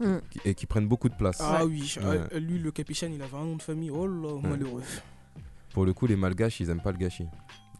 Mm. 0.00 0.16
qui- 0.30 0.40
et 0.44 0.54
qui 0.54 0.66
prennent 0.66 0.86
beaucoup 0.88 1.08
de 1.08 1.14
place. 1.14 1.38
Ah 1.40 1.64
oui, 1.64 1.94
Ouais. 2.02 2.20
euh, 2.34 2.38
lui, 2.40 2.58
le 2.58 2.70
Kapeshan, 2.70 3.08
il 3.14 3.22
avait 3.22 3.36
un 3.36 3.44
nom 3.44 3.56
de 3.56 3.62
famille. 3.62 3.90
Oh 3.90 4.06
là, 4.06 4.38
malheureux. 4.42 4.82
Pour 5.72 5.84
le 5.86 5.92
coup, 5.94 6.06
les 6.06 6.16
malgaches, 6.16 6.60
ils 6.60 6.68
aiment 6.70 6.82
pas 6.82 6.92
le 6.92 6.98
gâchis. 6.98 7.26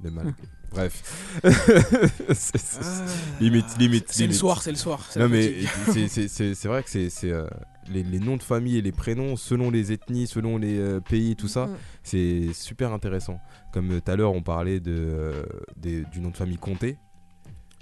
Les 0.02 0.11
mal... 0.11 0.33
Bref. 0.70 1.02
C'est- 2.33 3.40
limite, 3.40 3.76
limite. 3.78 4.06
C'est 4.09 4.26
le 4.26 4.33
soir, 4.33 4.62
c'est 4.62 4.70
le 4.70 4.76
soir. 4.76 5.04
c'est 5.11 5.18
Non 5.20 5.28
mais 5.28 5.54
c'est- 5.92 6.09
c'est 6.09 6.28
c'est- 6.28 6.54
c'est 6.54 6.68
vrai 6.68 6.83
que 6.83 6.88
c'est 6.90 7.11
c'est, 7.11 7.30
euh, 7.33 7.46
les, 7.88 8.02
les 8.02 8.18
noms 8.20 8.37
de 8.37 8.42
famille 8.42 8.76
et 8.78 8.83
les 8.83 8.92
prénoms 8.92 9.37
selon 9.37 9.70
les 9.70 9.92
ethnies, 9.92 10.26
selon 10.26 10.59
les 10.59 10.78
euh, 10.78 11.00
pays, 11.00 11.35
tout 11.37 11.48
ça, 11.48 11.66
Mm. 11.66 11.76
c'est 12.02 12.52
super 12.54 12.92
intéressant. 12.92 13.40
Comme 13.72 13.90
euh, 13.92 14.00
tout 14.00 14.11
à 14.12 14.16
l'heure 14.16 14.33
on 14.33 14.42
parlait 14.42 14.80
de, 14.80 14.92
euh, 14.96 15.42
des- 15.76 16.04
du 16.04 16.20
nom 16.20 16.30
de 16.30 16.37
famille 16.37 16.56
Comté, 16.59 16.96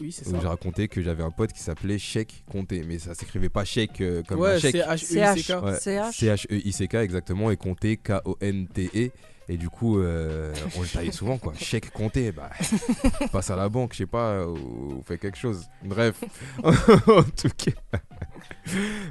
Oui, 0.00 0.12
c'est 0.12 0.24
ça. 0.24 0.38
j'ai 0.40 0.46
raconté 0.46 0.88
que 0.88 1.02
j'avais 1.02 1.22
un 1.24 1.30
pote 1.30 1.52
qui 1.52 1.60
s'appelait 1.60 1.98
Cheikh 1.98 2.44
Comté, 2.50 2.84
mais 2.86 2.98
ça 2.98 3.14
s'écrivait 3.14 3.48
pas 3.48 3.64
Cheikh 3.64 4.00
euh, 4.00 4.22
comme 4.22 4.38
un 4.38 4.42
Ouais, 4.42 4.60
chèque. 4.60 4.76
c'est 4.76 5.16
H-E-I-C-K. 5.16 5.42
CH. 5.42 5.62
Ouais, 5.62 5.78
CH. 5.80 6.14
C-H-E-I-C-K 6.16 6.94
exactement 6.94 7.50
et 7.50 7.56
Comté 7.56 7.96
K-O-N-T-E 7.96 9.10
et 9.50 9.56
du 9.56 9.70
coup 9.70 9.98
euh, 9.98 10.52
on 10.76 10.82
le 10.82 10.86
taillait 10.88 11.10
souvent 11.10 11.38
quoi 11.38 11.54
chèque 11.56 11.90
Comté 11.90 12.32
bah 12.32 12.50
passe 13.32 13.48
à 13.50 13.56
la 13.56 13.70
banque 13.70 13.92
je 13.94 13.98
sais 14.00 14.06
pas 14.06 14.46
ou, 14.46 14.56
ou 14.98 15.02
fait 15.06 15.16
quelque 15.16 15.38
chose 15.38 15.64
bref 15.82 16.22
en 16.62 17.22
tout 17.22 17.48
cas 17.56 17.98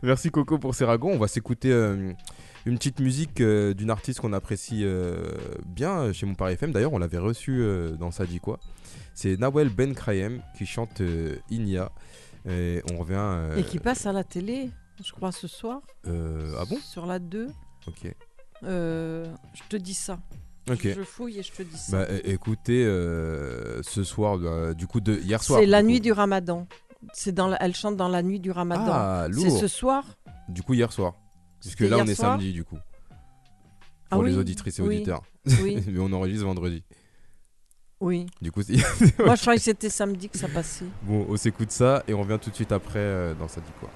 merci 0.03 0.29
Coco 0.29 0.59
pour 0.59 0.75
ces 0.75 0.85
ragots 0.85 1.09
on 1.09 1.17
va 1.17 1.27
s'écouter 1.27 1.71
euh, 1.71 2.11
une 2.67 2.77
petite 2.77 2.99
musique 2.99 3.39
euh, 3.41 3.73
d'une 3.73 3.89
artiste 3.89 4.19
qu'on 4.19 4.33
apprécie 4.33 4.81
euh, 4.83 5.31
bien 5.65 5.99
euh, 5.99 6.13
chez 6.13 6.25
Mon 6.25 6.35
Paris 6.35 6.53
FM 6.53 6.71
d'ailleurs 6.71 6.91
on 6.93 6.99
l'avait 6.99 7.17
reçu 7.17 7.61
euh, 7.61 7.95
dans 7.95 8.11
ça 8.11 8.25
dit 8.25 8.39
quoi 8.39 8.59
c'est 9.13 9.37
Nawel 9.37 9.69
Ben 9.69 9.95
Krayem 9.95 10.41
qui 10.57 10.65
chante 10.65 11.01
Inia 11.49 11.91
et 12.47 12.81
on 12.91 12.97
revient 12.97 13.57
Et 13.57 13.63
qui 13.63 13.79
passe 13.79 14.05
à 14.05 14.13
la 14.13 14.23
télé, 14.23 14.69
je 15.03 15.11
crois, 15.11 15.31
ce 15.31 15.47
soir. 15.47 15.81
ah 16.05 16.63
bon? 16.69 16.77
Sur 16.77 17.05
la 17.05 17.19
2. 17.19 17.47
ok 17.87 18.13
je 18.63 19.61
te 19.69 19.75
dis 19.75 19.93
ça. 19.93 20.19
ok 20.69 20.87
Je 20.95 21.01
fouille 21.01 21.39
et 21.39 21.43
je 21.43 21.51
te 21.51 21.63
dis 21.63 21.77
ça. 21.77 22.05
Bah 22.05 22.07
écoutez, 22.23 22.85
euh, 22.85 23.81
ce 23.83 24.03
soir, 24.03 24.37
bah, 24.37 24.73
du 24.73 24.87
coup 24.87 25.01
de 25.01 25.15
hier 25.17 25.41
soir. 25.43 25.59
c'est 25.59 25.65
la 25.65 25.81
nuit 25.83 25.99
du 25.99 26.11
ramadan. 26.11 26.67
C'est 27.13 27.31
dans 27.33 27.47
la- 27.47 27.61
Elle 27.61 27.75
chante 27.75 27.97
dans 27.97 28.07
la 28.09 28.21
nuit 28.23 28.39
du 28.39 28.51
ramadan. 28.51 28.85
Ah 28.87 29.27
c'est 29.33 29.49
ce 29.49 29.67
soir 29.67 30.03
Du 30.49 30.61
coup 30.63 30.73
hier 30.73 30.91
soir. 30.91 31.15
Puisque 31.61 31.79
là 31.81 31.97
on 31.99 32.05
est 32.05 32.15
soir 32.15 32.31
samedi 32.33 32.53
du 32.53 32.63
coup. 32.63 32.77
Ah 34.09 34.15
Pour 34.15 34.23
les 34.23 34.33
oui, 34.33 34.39
auditrices 34.39 34.79
et 34.79 34.81
oui, 34.81 34.95
auditeurs. 34.97 35.21
Oui, 35.63 35.83
Mais 35.87 35.99
on 35.99 36.11
enregistre 36.13 36.45
vendredi. 36.45 36.83
oui. 37.99 38.25
Du 38.41 38.51
coup, 38.51 38.61
c'est- 38.63 38.75
Moi, 39.19 39.35
je 39.35 39.41
croyais 39.41 39.57
que 39.57 39.63
c'était 39.65 39.89
samedi 39.89 40.29
que 40.29 40.37
ça 40.37 40.47
passait. 40.47 40.85
bon, 41.03 41.25
on 41.29 41.35
s'écoute 41.37 41.71
ça 41.71 42.03
et 42.07 42.13
on 42.13 42.21
revient 42.21 42.39
tout 42.41 42.49
de 42.49 42.55
suite 42.55 42.71
après 42.71 42.99
euh, 42.99 43.33
dans 43.33 43.47
ça 43.47 43.59
dit 43.61 43.71
quoi. 43.79 43.89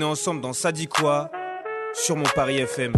Ensemble 0.00 0.40
dans 0.40 0.54
Ça 0.54 0.72
dit 0.72 0.86
quoi 0.86 1.30
sur 1.92 2.16
mon 2.16 2.24
Paris 2.34 2.56
FM. 2.58 2.92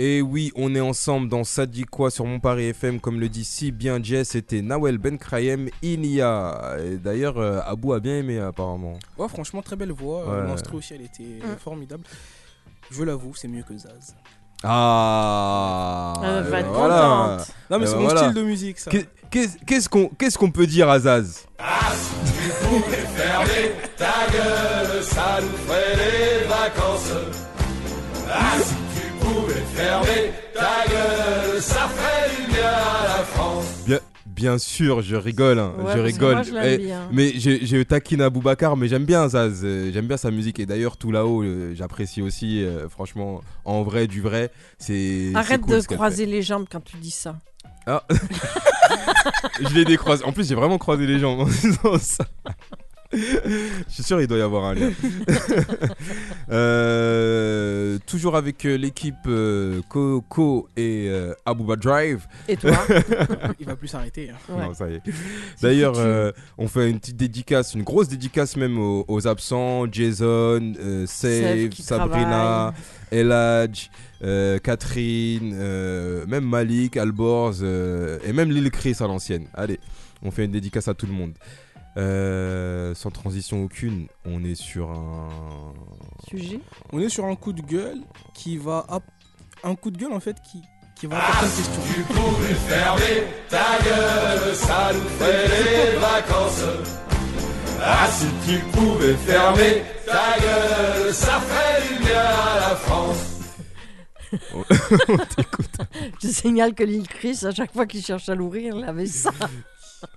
Et 0.00 0.22
oui, 0.22 0.52
on 0.54 0.74
est 0.74 0.80
ensemble 0.80 1.28
dans 1.28 1.44
Ça 1.44 1.66
dit 1.66 1.84
quoi 1.84 2.10
sur 2.10 2.24
mon 2.24 2.38
Paris 2.40 2.66
FM, 2.66 3.00
comme 3.00 3.18
le 3.20 3.28
dit 3.28 3.44
si 3.44 3.72
bien 3.72 4.02
Jess, 4.02 4.30
c'était 4.30 4.62
Nawel 4.62 4.98
Ben 4.98 5.18
Krayem 5.18 5.68
Inia. 5.82 6.76
Et 6.84 6.96
D'ailleurs, 6.96 7.38
euh, 7.38 7.60
Abou 7.64 7.92
a 7.92 8.00
bien 8.00 8.16
aimé 8.18 8.38
apparemment. 8.38 8.98
Ouais, 9.18 9.28
franchement, 9.28 9.62
très 9.62 9.76
belle 9.76 9.92
voix. 9.92 10.24
Ouais. 10.28 10.46
L'instru 10.46 10.76
aussi, 10.76 10.94
elle 10.94 11.02
était 11.02 11.22
Mm. 11.44 11.56
formidable. 11.58 12.04
Je 12.90 13.02
l'avoue, 13.02 13.34
c'est 13.34 13.48
mieux 13.48 13.62
que 13.62 13.76
Zaz. 13.76 14.14
Ah 14.64 16.14
euh, 16.24 16.52
être 16.52 16.68
voilà. 16.68 17.36
contente. 17.38 17.54
Non, 17.70 17.78
mais 17.78 17.84
Eh 17.84 17.86
c'est 17.86 17.92
ben 17.94 17.98
mon 18.00 18.04
voilà. 18.06 18.20
style 18.22 18.34
de 18.34 18.42
musique, 18.42 18.78
ça. 18.78 18.90
Qu'est- 19.30 19.64
Qu'est-ce 19.66 19.88
qu'on 19.88 20.08
qu'est-ce 20.08 20.38
qu'on 20.38 20.50
peut 20.50 20.66
dire 20.66 20.88
à 20.88 20.98
Zaz? 21.00 21.44
Bien, 33.86 33.98
bien 34.26 34.58
sûr, 34.58 35.02
je 35.02 35.16
rigole, 35.16 35.58
hein, 35.58 35.72
Ouais, 35.78 35.92
je 35.94 35.98
rigole. 36.00 36.34
moi, 36.34 36.42
je 36.42 36.52
Eh, 36.64 36.78
bien. 36.78 37.08
mais 37.12 37.32
je, 37.38 37.64
je 37.64 37.82
taquine 37.82 38.20
Aboubacar, 38.22 38.76
mais 38.76 38.88
j'aime 38.88 39.04
bien 39.04 39.28
Zaz, 39.28 39.60
euh, 39.64 39.90
j'aime 39.92 40.06
bien 40.06 40.16
sa 40.16 40.30
musique 40.30 40.58
et 40.60 40.66
d'ailleurs 40.66 40.96
tout 40.96 41.10
là-haut, 41.12 41.42
euh, 41.42 41.74
j'apprécie 41.74 42.22
aussi, 42.22 42.62
euh, 42.64 42.88
franchement, 42.88 43.40
en 43.64 43.82
vrai, 43.82 44.06
du 44.06 44.20
vrai, 44.20 44.50
c'est. 44.78 45.32
Arrête 45.34 45.60
cool 45.62 45.80
de 45.80 45.86
croiser 45.86 46.26
les 46.26 46.42
jambes 46.42 46.66
quand 46.70 46.82
tu 46.84 46.96
dis 46.98 47.10
ça. 47.10 47.36
Ah. 47.88 48.04
je 49.60 49.74
l'ai 49.74 49.84
décroisé. 49.86 50.24
En 50.24 50.32
plus, 50.32 50.46
j'ai 50.46 50.54
vraiment 50.54 50.76
croisé 50.76 51.06
les 51.06 51.18
jambes 51.18 51.40
en 51.40 51.46
disant 51.46 51.98
ça. 51.98 52.24
Je 53.12 53.84
suis 53.88 54.02
sûr 54.02 54.20
il 54.20 54.26
doit 54.26 54.38
y 54.38 54.42
avoir 54.42 54.64
un 54.66 54.74
lien. 54.74 54.90
Euh, 56.50 57.98
toujours 58.06 58.34
avec 58.36 58.64
euh, 58.64 58.76
l'équipe 58.76 59.14
euh, 59.26 59.80
Coco 59.88 60.68
et 60.76 61.06
euh, 61.08 61.34
Abouba 61.44 61.76
Drive. 61.76 62.26
Et 62.48 62.56
toi 62.56 62.72
Il 63.60 63.66
va 63.66 63.76
plus 63.76 63.88
s'arrêter. 63.88 64.30
hein. 64.30 64.36
Ouais. 64.48 64.66
Non, 64.66 64.74
ça 64.74 64.88
y 64.88 64.94
est. 64.94 65.02
D'ailleurs, 65.60 65.94
euh, 65.98 66.32
on 66.56 66.66
fait 66.68 66.88
une 66.90 66.98
petite 67.00 67.16
dédicace, 67.16 67.74
une 67.74 67.82
grosse 67.82 68.08
dédicace 68.08 68.56
même 68.56 68.78
aux, 68.78 69.04
aux 69.08 69.26
absents 69.28 69.84
Jason, 69.90 70.72
euh, 70.80 71.04
Save, 71.06 71.72
Sabrina, 71.78 72.72
Eladj, 73.10 73.90
euh, 74.22 74.58
Catherine, 74.58 75.52
euh, 75.54 76.24
même 76.26 76.44
Malik, 76.44 76.96
Alborz 76.96 77.60
euh, 77.62 78.18
et 78.24 78.32
même 78.32 78.50
Lil 78.50 78.70
Chris 78.70 78.96
à 79.00 79.06
l'ancienne. 79.06 79.46
Allez, 79.54 79.80
on 80.22 80.30
fait 80.30 80.44
une 80.46 80.52
dédicace 80.52 80.88
à 80.88 80.94
tout 80.94 81.06
le 81.06 81.12
monde. 81.12 81.32
Euh, 81.96 82.94
sans 82.94 83.10
transition 83.10 83.64
aucune, 83.64 84.06
on 84.24 84.44
est 84.44 84.54
sur 84.54 84.90
un. 84.90 85.74
Sujet 86.28 86.60
On 86.92 87.00
est 87.00 87.08
sur 87.08 87.24
un 87.24 87.34
coup 87.34 87.52
de 87.52 87.62
gueule 87.62 88.00
qui 88.34 88.56
va. 88.56 88.86
Un 89.64 89.74
coup 89.74 89.90
de 89.90 89.98
gueule, 89.98 90.12
en 90.12 90.20
fait, 90.20 90.36
qui, 90.42 90.62
qui 90.94 91.06
va 91.06 91.16
une 91.16 91.48
question. 91.48 91.72
on 104.54 105.16
t'écoute. 105.16 105.76
Je 106.22 106.28
signale 106.28 106.74
que 106.74 106.84
Lil 106.84 107.06
Chris, 107.08 107.40
à 107.44 107.50
chaque 107.50 107.72
fois 107.72 107.86
qu'il 107.86 108.04
cherche 108.04 108.28
à 108.28 108.34
l'ouvrir, 108.34 108.76
il 108.76 108.84
avait 108.84 109.06
ça. 109.06 109.30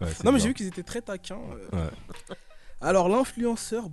Ouais, 0.02 0.08
Non, 0.24 0.32
mais 0.32 0.40
j'ai 0.40 0.48
vu 0.50 0.54
qu'ils 0.54 0.68
étaient 0.68 0.84
très 0.84 1.02
taquins. 1.02 1.40
euh. 1.74 1.78
Ouais. 1.78 2.36
Alors, 2.84 3.10
l'influenceur. 3.10 3.84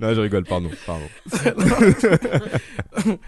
Non, 0.00 0.14
je 0.14 0.20
rigole, 0.20 0.44
pardon. 0.44 0.70
pardon. 0.86 1.06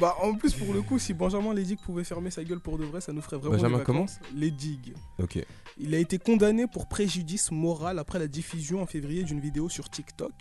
Bah, 0.00 0.16
en 0.22 0.32
plus, 0.34 0.54
pour 0.54 0.72
le 0.72 0.80
coup, 0.80 0.98
si 0.98 1.12
Benjamin 1.12 1.52
Ledig 1.52 1.78
pouvait 1.78 2.02
fermer 2.02 2.30
sa 2.30 2.42
gueule 2.44 2.60
pour 2.60 2.78
de 2.78 2.84
vrai, 2.84 3.02
ça 3.02 3.12
nous 3.12 3.20
ferait 3.20 3.36
vraiment. 3.36 3.56
Benjamin 3.56 3.76
vacances. 3.76 4.18
Ledig. 4.34 4.94
Ok. 5.22 5.38
Il 5.78 5.94
a 5.94 5.98
été 5.98 6.18
condamné 6.18 6.66
pour 6.66 6.86
préjudice 6.88 7.50
moral 7.50 7.98
après 7.98 8.18
la 8.18 8.26
diffusion 8.26 8.80
en 8.82 8.86
février 8.86 9.22
d'une 9.22 9.40
vidéo 9.40 9.68
sur 9.68 9.90
TikTok 9.90 10.32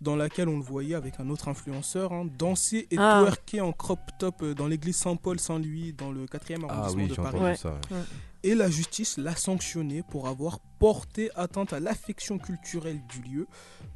dans 0.00 0.16
laquelle 0.16 0.48
on 0.48 0.56
le 0.56 0.62
voyait 0.62 0.94
avec 0.94 1.18
un 1.20 1.28
autre 1.28 1.48
influenceur 1.48 2.12
hein, 2.12 2.26
danser 2.38 2.86
et 2.90 2.96
Ah. 2.98 3.20
twerker 3.22 3.60
en 3.60 3.72
crop 3.72 3.98
top 4.18 4.42
euh, 4.42 4.54
dans 4.54 4.66
l'église 4.68 4.96
Saint-Paul-Saint-Louis 4.96 5.92
dans 5.92 6.12
le 6.12 6.26
4e 6.26 6.64
Ah 6.68 6.72
arrondissement 6.74 7.02
oui, 7.02 7.08
de 7.08 7.14
Paris. 7.16 7.26
entendu 7.28 7.44
Ouais. 7.44 7.56
ça. 7.56 7.70
ouais. 7.90 8.02
Et 8.44 8.54
la 8.54 8.70
justice 8.70 9.18
l'a 9.18 9.34
sanctionné 9.34 10.04
pour 10.08 10.28
avoir 10.28 10.60
porté 10.78 11.28
atteinte 11.34 11.72
à 11.72 11.80
l'affection 11.80 12.38
culturelle 12.38 13.00
du 13.08 13.20
lieu, 13.22 13.46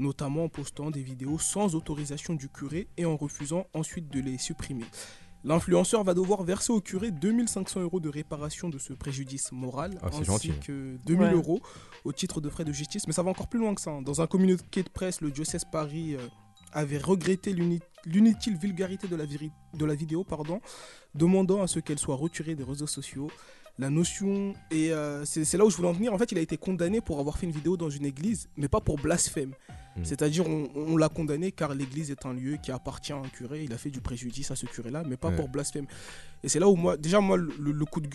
notamment 0.00 0.44
en 0.44 0.48
postant 0.48 0.90
des 0.90 1.02
vidéos 1.02 1.38
sans 1.38 1.76
autorisation 1.76 2.34
du 2.34 2.48
curé 2.48 2.88
et 2.96 3.04
en 3.06 3.16
refusant 3.16 3.66
ensuite 3.72 4.08
de 4.12 4.18
les 4.18 4.38
supprimer. 4.38 4.84
L'influenceur 5.44 6.04
va 6.04 6.14
devoir 6.14 6.44
verser 6.44 6.72
au 6.72 6.80
curé 6.80 7.10
2500 7.10 7.80
euros 7.80 7.98
de 8.00 8.08
réparation 8.08 8.68
de 8.68 8.78
ce 8.78 8.92
préjudice 8.92 9.50
moral, 9.52 9.98
Ah, 10.02 10.06
ainsi 10.08 10.24
gentil. 10.24 10.52
que 10.64 10.96
2000 11.04 11.26
Ouais. 11.28 11.32
euros 11.34 11.60
au 12.04 12.12
titre 12.12 12.40
de 12.40 12.48
frais 12.48 12.64
de 12.64 12.72
justice. 12.72 13.06
Mais 13.06 13.12
ça 13.12 13.22
va 13.22 13.30
encore 13.30 13.48
plus 13.48 13.58
loin 13.58 13.74
que 13.74 13.80
ça. 13.80 13.90
hein. 13.90 14.02
Dans 14.02 14.20
un 14.20 14.26
communiqué 14.28 14.82
de 14.82 14.88
presse, 14.88 15.20
le 15.20 15.30
diocèse 15.32 15.64
Paris 15.70 16.14
euh, 16.14 16.28
avait 16.72 16.98
regretté 16.98 17.52
l'inutile 18.06 18.56
vulgarité 18.56 19.08
de 19.08 19.16
la, 19.16 19.24
viri- 19.26 19.50
de 19.74 19.84
la 19.84 19.94
vidéo, 19.94 20.22
pardon, 20.24 20.60
demandant 21.14 21.60
à 21.62 21.66
ce 21.66 21.80
qu'elle 21.80 21.98
soit 21.98 22.16
retirée 22.16 22.54
des 22.54 22.64
réseaux 22.64 22.86
sociaux. 22.86 23.28
La 23.78 23.88
notion, 23.90 24.54
et 24.70 24.92
euh, 24.92 25.24
c'est 25.24 25.54
là 25.56 25.64
où 25.64 25.70
je 25.70 25.76
voulais 25.76 25.88
en 25.88 25.92
venir, 25.92 26.12
en 26.12 26.18
fait, 26.18 26.30
il 26.30 26.38
a 26.38 26.42
été 26.42 26.56
condamné 26.58 27.00
pour 27.00 27.18
avoir 27.20 27.38
fait 27.38 27.46
une 27.46 27.52
vidéo 27.52 27.76
dans 27.76 27.88
une 27.90 28.04
église, 28.04 28.48
mais 28.56 28.68
pas 28.68 28.80
pour 28.80 28.96
blasphème. 28.98 29.52
Mm. 29.96 30.04
C'est-à-dire, 30.04 30.46
on, 30.46 30.68
on 30.74 30.96
l'a 30.96 31.08
condamné 31.08 31.52
car 31.52 31.74
l'église 31.74 32.10
est 32.10 32.24
un 32.26 32.32
lieu 32.34 32.56
qui 32.62 32.70
appartient 32.70 33.12
à 33.12 33.16
un 33.16 33.28
curé, 33.28 33.64
il 33.64 33.72
a 33.72 33.78
fait 33.78 33.90
du 33.90 34.00
préjudice 34.00 34.50
à 34.50 34.56
ce 34.56 34.66
curé-là, 34.66 35.04
mais 35.06 35.16
pas 35.16 35.28
Ouais. 35.30 35.36
pour 35.36 35.48
blasphème. 35.48 35.86
Et 36.44 36.48
c'est 36.48 36.58
là 36.58 36.68
où 36.68 36.76
moi, 36.76 36.96
déjà, 36.98 37.20
moi, 37.20 37.36
le, 37.38 37.50
le 37.58 37.84
coup 37.86 38.00
de 38.00 38.08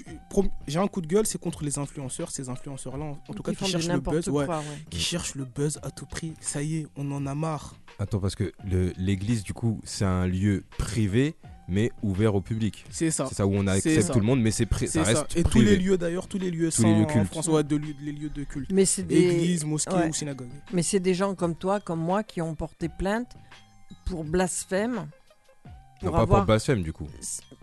j'ai 0.68 0.80
un 0.80 0.88
coup 0.88 1.02
de 1.02 1.08
gueule, 1.08 1.26
c'est 1.26 1.40
contre 1.40 1.64
les 1.64 1.78
influenceurs, 1.80 2.30
ces 2.32 2.50
influenceurs-là, 2.50 3.06
en, 3.06 3.20
en 3.28 3.34
tout 3.34 3.42
cas, 3.44 3.54
qui 3.54 3.66
cherchent 3.66 3.88
le 3.88 4.00
buzz, 4.00 4.30
ouais, 4.30 4.46
quoi, 4.46 4.60
ouais. 4.60 4.64
qui 4.92 5.00
cherchent 5.00 5.36
le 5.36 5.46
buzz 5.46 5.80
à 5.82 5.90
tout 5.92 6.06
prix. 6.06 6.34
Ça 6.40 6.62
y 6.62 6.78
est, 6.78 6.88
on 6.96 7.12
en 7.12 7.26
a 7.26 7.34
marre. 7.36 7.76
Attends, 8.00 8.20
parce 8.20 8.36
que 8.36 8.52
l'église, 8.98 9.44
du 9.44 9.54
coup, 9.54 9.82
c'est 9.84 10.06
un 10.06 10.28
lieu 10.28 10.64
privé, 10.78 11.36
mais 11.68 11.92
ouvert 12.02 12.36
au 12.36 12.42
public. 12.42 12.86
C'est 12.90 13.12
ça. 13.12 13.26
C'est 13.28 13.36
ça 13.36 13.46
où 13.48 13.54
on 13.54 13.64
C'est 13.66 13.70
accepte 13.72 14.02
ça. 14.08 14.14
tout 14.14 14.20
le 14.20 14.26
monde, 14.26 14.42
mais 14.42 14.52
c'est 14.52 14.68
ça 14.72 14.88
ça. 14.88 15.04
reste 15.04 15.36
Et 15.38 15.44
tous 15.44 15.60
les 15.62 15.76
lieux 15.76 15.98
d'ailleurs, 15.98 16.28
tous 16.28 16.38
les 16.38 16.50
lieux 16.52 16.70
Tous 16.72 16.84
les 16.84 16.94
lieux 16.96 17.06
en. 17.06 17.26
France, 17.26 17.48
ouais, 17.48 17.64
de 17.64 17.76
lieux- 17.76 17.96
les 18.02 18.12
lieux 18.14 18.30
de 18.30 18.44
culte. 18.44 18.72
Mais 18.72 18.86
c'est 18.86 19.04
des... 19.04 19.16
Église, 19.18 19.66
mosquée 19.66 19.94
ouais. 19.96 20.08
ou 20.10 20.14
synagogue. 20.14 20.50
Mais 20.72 20.84
c'est 20.84 21.00
des 21.00 21.14
gens 21.14 21.36
comme 21.36 21.56
toi, 21.56 21.80
comme 21.80 22.00
moi, 22.00 22.24
qui 22.24 22.42
ont 22.42 22.56
porté 22.56 22.90
plainte 22.90 23.36
pour 24.06 24.24
blasphème. 24.24 24.96
Non, 24.96 26.10
Pour 26.10 26.12
pas 26.12 26.22
avoir... 26.22 26.40
pour 26.42 26.46
blasphème, 26.48 26.84
du 26.84 26.94
coup. 26.94 27.08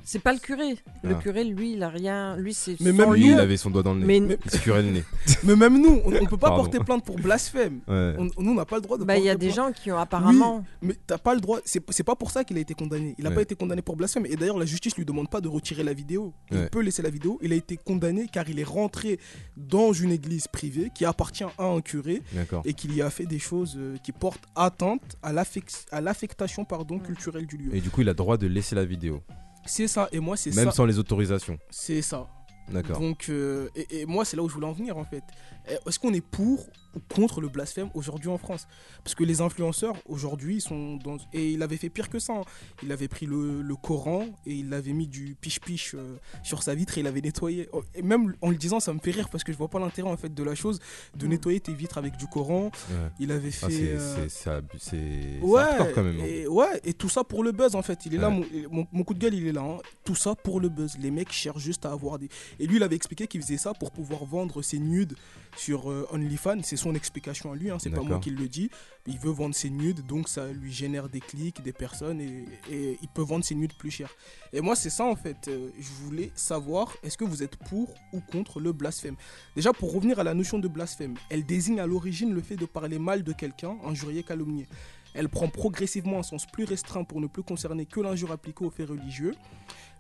C'est 0.04 0.18
pas 0.18 0.32
le 0.32 0.38
curé. 0.38 0.76
Le 1.02 1.14
Ah. 1.16 1.22
curé, 1.22 1.44
lui, 1.44 1.72
il 1.72 1.82
a 1.82 1.88
rien. 1.88 2.36
Lui, 2.36 2.52
c'est 2.54 2.78
Mais 2.80 2.90
son 2.90 2.96
même 2.96 3.12
Lui, 3.14 3.24
lieu. 3.28 3.32
il 3.32 3.40
avait 3.40 3.56
son 3.56 3.70
doigt 3.70 3.82
dans 3.82 3.94
le 3.94 4.00
nez. 4.04 4.20
Mais 4.20 4.38
Il 4.44 4.50
se 4.50 4.58
curait 4.58 4.82
le 4.82 4.90
nez. 4.90 5.04
Mais 5.44 5.56
même 5.56 5.80
nous, 5.80 6.00
on, 6.04 6.12
on 6.14 6.26
peut 6.26 6.36
pas 6.36 6.48
Pardon. 6.48 6.62
porter 6.64 6.78
plainte 6.80 7.04
pour 7.04 7.16
blasphème. 7.16 7.80
Ouais. 7.88 8.14
On, 8.18 8.24
nous, 8.24 8.52
on 8.52 8.54
n'a 8.54 8.64
pas 8.66 8.76
le 8.76 8.82
droit 8.82 8.98
de 8.98 9.04
bah, 9.04 9.16
il 9.16 9.24
y 9.24 9.28
a 9.30 9.32
porter 9.32 9.46
des 9.48 9.52
plainte. 9.52 9.66
gens 9.76 9.82
qui 9.82 9.90
ont 9.90 9.98
apparemment. 9.98 10.64
Mais 10.82 10.94
t'as 11.06 11.18
pas 11.18 11.34
le 11.34 11.40
droit. 11.40 11.58
C'est 11.64 11.82
c'est 11.90 12.02
pas 12.04 12.14
pour 12.16 12.30
ça 12.30 12.44
qu'il 12.44 12.56
a 12.58 12.60
été 12.60 12.74
condamné. 12.74 13.14
Il 13.18 13.26
a 13.26 13.30
Ouais. 13.30 13.34
pas 13.34 13.42
été 13.42 13.54
condamné 13.54 13.80
pour 13.82 13.96
blasphème. 13.96 14.26
Et 14.26 14.36
d'ailleurs, 14.36 14.58
la 14.58 14.66
justice 14.66 14.94
lui 14.96 15.04
demande 15.04 15.30
pas 15.30 15.40
de 15.40 15.48
retirer 15.48 15.82
la 15.82 15.94
vidéo. 15.94 16.32
Il 16.50 16.58
Ouais. 16.58 16.68
peut 16.68 16.80
laisser 16.82 17.02
la 17.02 17.10
vidéo. 17.10 17.38
Il 17.42 17.52
a 17.52 17.56
été 17.56 17.76
condamné 17.78 18.28
car 18.30 18.48
il 18.48 18.58
est 18.58 18.64
rentré 18.64 19.18
dans 19.56 19.92
une 19.92 20.12
église 20.12 20.48
privée 20.48 20.90
qui 20.94 21.04
appartient 21.06 21.44
à 21.44 21.64
un 21.64 21.80
curé 21.80 22.22
D'accord. 22.32 22.62
et 22.66 22.74
qu'il 22.74 22.94
y 22.94 23.00
a 23.02 23.08
fait 23.10 23.26
des 23.26 23.38
choses 23.38 23.74
euh, 23.78 23.96
qui 24.04 24.12
portent 24.12 24.44
atteinte 24.54 25.16
à 25.22 25.32
l'affec- 25.32 25.86
à 25.90 26.00
l'affectation 26.00 26.64
pardon 26.64 26.98
culturelle 26.98 27.46
du 27.46 27.56
lieu. 27.56 27.74
Et 27.74 27.80
du 27.80 27.90
coup, 27.90 28.02
il 28.02 28.08
a 28.08 28.12
le 28.12 28.16
droit 28.16 28.36
de 28.36 28.46
laisser 28.46 28.74
la 28.74 28.84
vidéo. 28.84 29.22
C'est 29.66 29.88
ça. 29.88 30.08
Et 30.12 30.20
moi, 30.20 30.36
c'est 30.36 30.54
Même 30.54 30.66
ça. 30.66 30.72
sans 30.72 30.84
les 30.84 30.98
autorisations. 30.98 31.58
C'est 31.70 32.02
ça. 32.02 32.26
D'accord. 32.70 32.98
Donc, 32.98 33.26
euh, 33.28 33.68
et, 33.76 34.00
et 34.00 34.06
moi, 34.06 34.24
c'est 34.24 34.36
là 34.36 34.42
où 34.42 34.48
je 34.48 34.54
voulais 34.54 34.66
en 34.66 34.72
venir 34.72 34.96
en 34.96 35.04
fait. 35.04 35.22
Eh, 35.68 35.74
Est-ce 35.88 35.98
qu'on 35.98 36.12
est 36.14 36.20
pour 36.24 36.66
ou 36.94 37.00
contre 37.14 37.40
le 37.40 37.48
blasphème 37.48 37.88
aujourd'hui 37.94 38.28
en 38.28 38.38
France? 38.38 38.66
Parce 39.02 39.14
que 39.14 39.24
les 39.24 39.40
influenceurs 39.40 39.94
aujourd'hui 40.06 40.56
ils 40.56 40.60
sont 40.60 40.96
dans. 40.96 41.16
Et 41.32 41.50
il 41.52 41.62
avait 41.62 41.76
fait 41.76 41.88
pire 41.90 42.08
que 42.08 42.18
ça. 42.18 42.34
hein. 42.34 42.42
Il 42.82 42.90
avait 42.92 43.08
pris 43.08 43.26
le, 43.26 43.62
le 43.62 43.76
Coran 43.76 44.26
et 44.46 44.54
il 44.54 44.72
avait 44.72 44.92
mis 44.92 45.06
du 45.06 45.36
piche-piche 45.40 45.94
euh, 45.94 46.16
sur 46.42 46.62
sa 46.62 46.74
vitre 46.74 46.96
et 46.96 47.00
il 47.02 47.06
avait 47.06 47.20
nettoyé. 47.20 47.68
Oh, 47.72 47.82
Et 47.94 48.02
même 48.02 48.34
en 48.40 48.50
le 48.50 48.56
disant, 48.56 48.80
ça 48.80 48.92
me 48.94 48.98
fait 48.98 49.10
rire 49.10 49.28
parce 49.28 49.44
que 49.44 49.52
je 49.52 49.58
vois 49.58 49.68
pas 49.68 49.78
l'intérêt 49.80 50.08
en 50.10 50.16
fait 50.16 50.32
de 50.32 50.42
la 50.42 50.54
chose 50.54 50.78
de 51.16 51.26
Mm. 51.26 51.30
nettoyer 51.30 51.60
tes 51.60 51.74
vitres 51.74 51.98
avec 51.98 52.16
du 52.16 52.26
Coran. 52.26 52.64
Ouais. 52.90 52.96
Il 53.20 53.30
avait 53.32 53.50
fait. 53.50 53.66
Ah, 53.66 54.60
c'est 54.78 54.98
euh, 54.98 55.40
Ouais, 55.42 55.92
quand 55.94 56.02
même. 56.02 56.20
et, 56.20 56.46
ouais, 56.46 56.80
et 56.84 56.92
tout 56.94 57.08
ça 57.08 57.24
pour 57.24 57.42
le 57.44 57.52
buzz 57.52 57.74
en 57.74 57.82
fait. 57.82 58.06
Il 58.06 58.14
est 58.14 58.18
là, 58.18 58.28
Ouais. 58.30 58.46
mon, 58.70 58.78
mon- 58.78 58.86
mon 58.92 59.04
coup 59.04 59.14
de 59.14 59.18
gueule, 59.18 59.34
il 59.34 59.46
est 59.46 59.52
là. 59.52 59.62
hein. 59.62 59.78
Tout 60.04 60.14
ça 60.14 60.34
pour 60.34 60.60
le 60.60 60.68
buzz. 60.68 60.96
Les 60.98 61.10
mecs 61.10 61.32
cherchent 61.32 61.62
juste 61.62 61.86
à 61.86 61.92
avoir 61.92 62.18
des. 62.18 62.28
Et 62.58 62.66
lui, 62.66 62.76
il 62.76 62.82
avait 62.82 62.96
expliqué 62.96 63.26
qu'il 63.26 63.42
faisait 63.42 63.56
ça 63.58 63.74
pour 63.74 63.90
pouvoir 63.90 64.24
vendre 64.24 64.62
ses 64.62 64.78
nudes 64.78 65.14
sur 65.56 65.90
euh, 65.90 66.06
OnlyFans. 66.12 66.62
C'est 66.62 66.76
son 66.76 66.94
explication 66.94 67.52
à 67.52 67.56
lui, 67.56 67.70
hein, 67.70 67.78
c'est 67.78 67.90
pas 67.90 68.02
moi 68.02 68.18
qui 68.18 68.30
le 68.30 68.48
dis. 68.48 68.70
Il 69.06 69.18
veut 69.18 69.30
vendre 69.30 69.54
ses 69.54 69.70
nudes, 69.70 70.06
donc 70.06 70.28
ça 70.28 70.50
lui 70.52 70.72
génère 70.72 71.08
des 71.08 71.20
clics, 71.20 71.62
des 71.62 71.72
personnes, 71.72 72.20
et, 72.20 72.44
et 72.70 72.98
il 73.02 73.08
peut 73.08 73.22
vendre 73.22 73.44
ses 73.44 73.54
nudes 73.54 73.74
plus 73.74 73.90
cher. 73.90 74.10
Et 74.52 74.60
moi, 74.60 74.76
c'est 74.76 74.90
ça 74.90 75.04
en 75.04 75.16
fait. 75.16 75.48
Euh, 75.48 75.70
je 75.78 75.90
voulais 76.04 76.30
savoir, 76.34 76.92
est-ce 77.02 77.18
que 77.18 77.24
vous 77.24 77.42
êtes 77.42 77.56
pour 77.56 77.94
ou 78.12 78.20
contre 78.20 78.60
le 78.60 78.72
blasphème? 78.72 79.16
Déjà, 79.54 79.72
pour 79.72 79.92
revenir 79.92 80.18
à 80.18 80.24
la 80.24 80.34
notion 80.34 80.58
de 80.58 80.68
blasphème, 80.68 81.14
elle 81.30 81.44
désigne 81.44 81.80
à 81.80 81.86
l'origine 81.86 82.32
le 82.32 82.40
fait 82.40 82.56
de 82.56 82.66
parler 82.66 82.98
mal 82.98 83.22
de 83.22 83.32
quelqu'un, 83.32 83.76
injurier, 83.84 84.22
calomnier. 84.22 84.66
Elle 85.12 85.28
prend 85.28 85.48
progressivement 85.48 86.18
un 86.18 86.22
sens 86.24 86.44
plus 86.44 86.64
restreint 86.64 87.04
pour 87.04 87.20
ne 87.20 87.28
plus 87.28 87.44
concerner 87.44 87.86
que 87.86 88.00
l'injure 88.00 88.32
appliquée 88.32 88.64
aux 88.64 88.70
faits 88.70 88.88
religieux. 88.88 89.34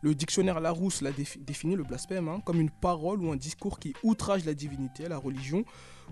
Le 0.04 0.14
dictionnaire 0.14 0.60
Larousse 0.60 1.00
l'a 1.00 1.12
défi- 1.12 1.38
défini 1.42 1.76
le 1.76 1.82
blasphème 1.82 2.28
hein, 2.28 2.42
comme 2.44 2.60
une 2.60 2.68
parole 2.68 3.22
ou 3.22 3.32
un 3.32 3.36
discours 3.36 3.78
qui 3.78 3.94
outrage 4.02 4.44
la 4.44 4.52
divinité, 4.52 5.08
la 5.08 5.16
religion, 5.16 5.64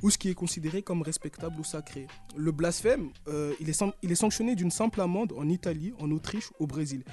ou 0.03 0.09
ce 0.09 0.17
qui 0.17 0.31
est 0.31 0.35
considéré 0.35 0.81
comme 0.81 1.03
respectable 1.03 1.61
ou 1.61 1.65
sacré. 1.65 2.07
Le 2.35 2.53
blasphème, 2.53 3.11
euh, 3.29 3.53
il, 3.61 3.69
est 3.69 3.85
il 4.03 4.17
sanctionné 4.17 4.55
d'une 4.55 4.71
simple 4.71 5.03
amende 5.03 5.35
en 5.37 5.47
Italie, 5.47 5.93
en 6.01 6.11
Autriche, 6.11 6.51
au 6.59 6.67
Brésil. 6.67 7.05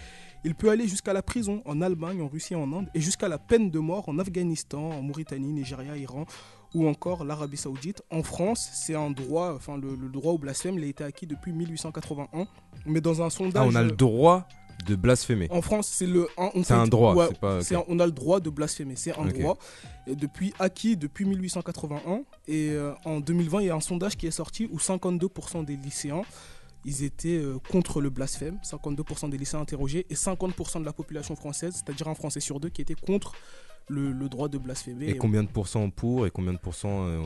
Il 0.46 0.56
peut 0.56 0.70
aller 0.70 0.88
jusqu'à 0.88 1.12
la 1.12 1.22
prison 1.22 1.62
en 1.65 1.82
Allemagne, 1.82 2.22
en 2.22 2.30
Russie, 2.30 2.56
en 2.56 2.72
Inde, 2.72 2.88
et 2.94 3.02
jusqu'à 3.02 3.28
la 3.28 3.39
peine 3.39 3.70
de 3.72 3.80
mort 3.80 4.08
en 4.08 4.18
Afghanistan, 4.18 4.92
en 4.92 5.02
Mauritanie, 5.02 5.52
Nigeria, 5.52 5.98
Iran, 5.98 6.26
ou 6.74 6.88
encore 6.88 7.26
l'Arabie 7.26 7.58
Saoudite. 7.58 8.04
En 8.10 8.24
France, 8.24 8.70
c'est 8.72 8.96
un 8.96 9.12
droit, 9.12 9.54
enfin 9.54 9.76
le, 9.78 9.96
le 9.96 10.08
droit 10.08 10.32
au 10.32 10.38
blasphème, 10.38 10.78
il 10.78 10.86
a 10.86 10.88
été 10.88 11.04
acquis 11.04 11.28
depuis 11.28 11.52
1881, 11.52 12.46
mais 12.86 13.02
dans 13.02 13.22
un 13.22 13.30
sondage. 13.30 13.62
Ah, 13.65 13.70
on 13.70 13.76
a 13.76 13.84
le 13.84 13.92
droit 13.92 14.48
de 14.86 14.96
blasphémer. 14.96 15.48
En 15.52 15.62
France, 15.62 15.88
c'est 15.92 16.08
le. 16.08 16.28
C'est 16.63 16.72
un 16.74 16.88
droit, 16.88 17.13
ouais, 17.15 17.34
pas- 17.39 17.60
un- 17.60 17.84
on 17.88 18.00
a 18.00 18.06
le 18.06 18.12
droit 18.12 18.39
de 18.39 18.50
blasphémer, 18.50 18.96
c'est 18.96 19.18
un 19.18 19.28
Ok. 19.28 19.39
droit. 19.39 19.58
Et 20.08 20.15
depuis 20.15 20.54
acquis 20.60 20.96
depuis 20.98 21.26
1881 21.26 22.22
et 22.48 22.70
euh, 22.72 22.94
en 23.06 23.20
2020, 23.20 23.62
il 23.62 23.68
y 23.68 23.70
a 23.70 23.76
un 23.76 23.80
sondage 23.82 24.15
qui 24.18 24.26
est 24.28 24.32
sorti 24.32 24.68
où 24.72 24.80
52% 24.80 25.63
des 25.63 25.76
lycéens 25.76 26.22
ils 26.86 27.04
étaient 27.04 27.38
euh, 27.38 27.58
contre 27.70 28.00
le 28.00 28.10
blasphème, 28.10 28.58
52% 28.63 29.30
des 29.30 29.38
lycéens 29.38 29.60
interrogés 29.60 30.06
et 30.10 30.15
50% 30.15 30.80
de 30.80 30.86
la 30.86 30.94
population 30.94 31.36
française, 31.36 31.74
c'est-à-dire 31.76 32.08
un 32.08 32.15
Français 32.15 32.39
sur 32.39 32.62
deux 32.62 32.70
qui 32.70 32.82
était 32.82 32.96
contre 32.96 33.34
le, 33.89 34.12
le 34.12 34.30
droit 34.30 34.47
de 34.47 34.58
blasphémer. 34.58 35.10
Et 35.10 35.17
combien 35.17 35.43
de 35.43 35.49
pourcents 35.49 35.89
pour 35.89 36.25
et 36.28 36.32
combien 36.32 36.54
de 36.54 36.58
pourcents 36.60 37.06
euh, 37.08 37.19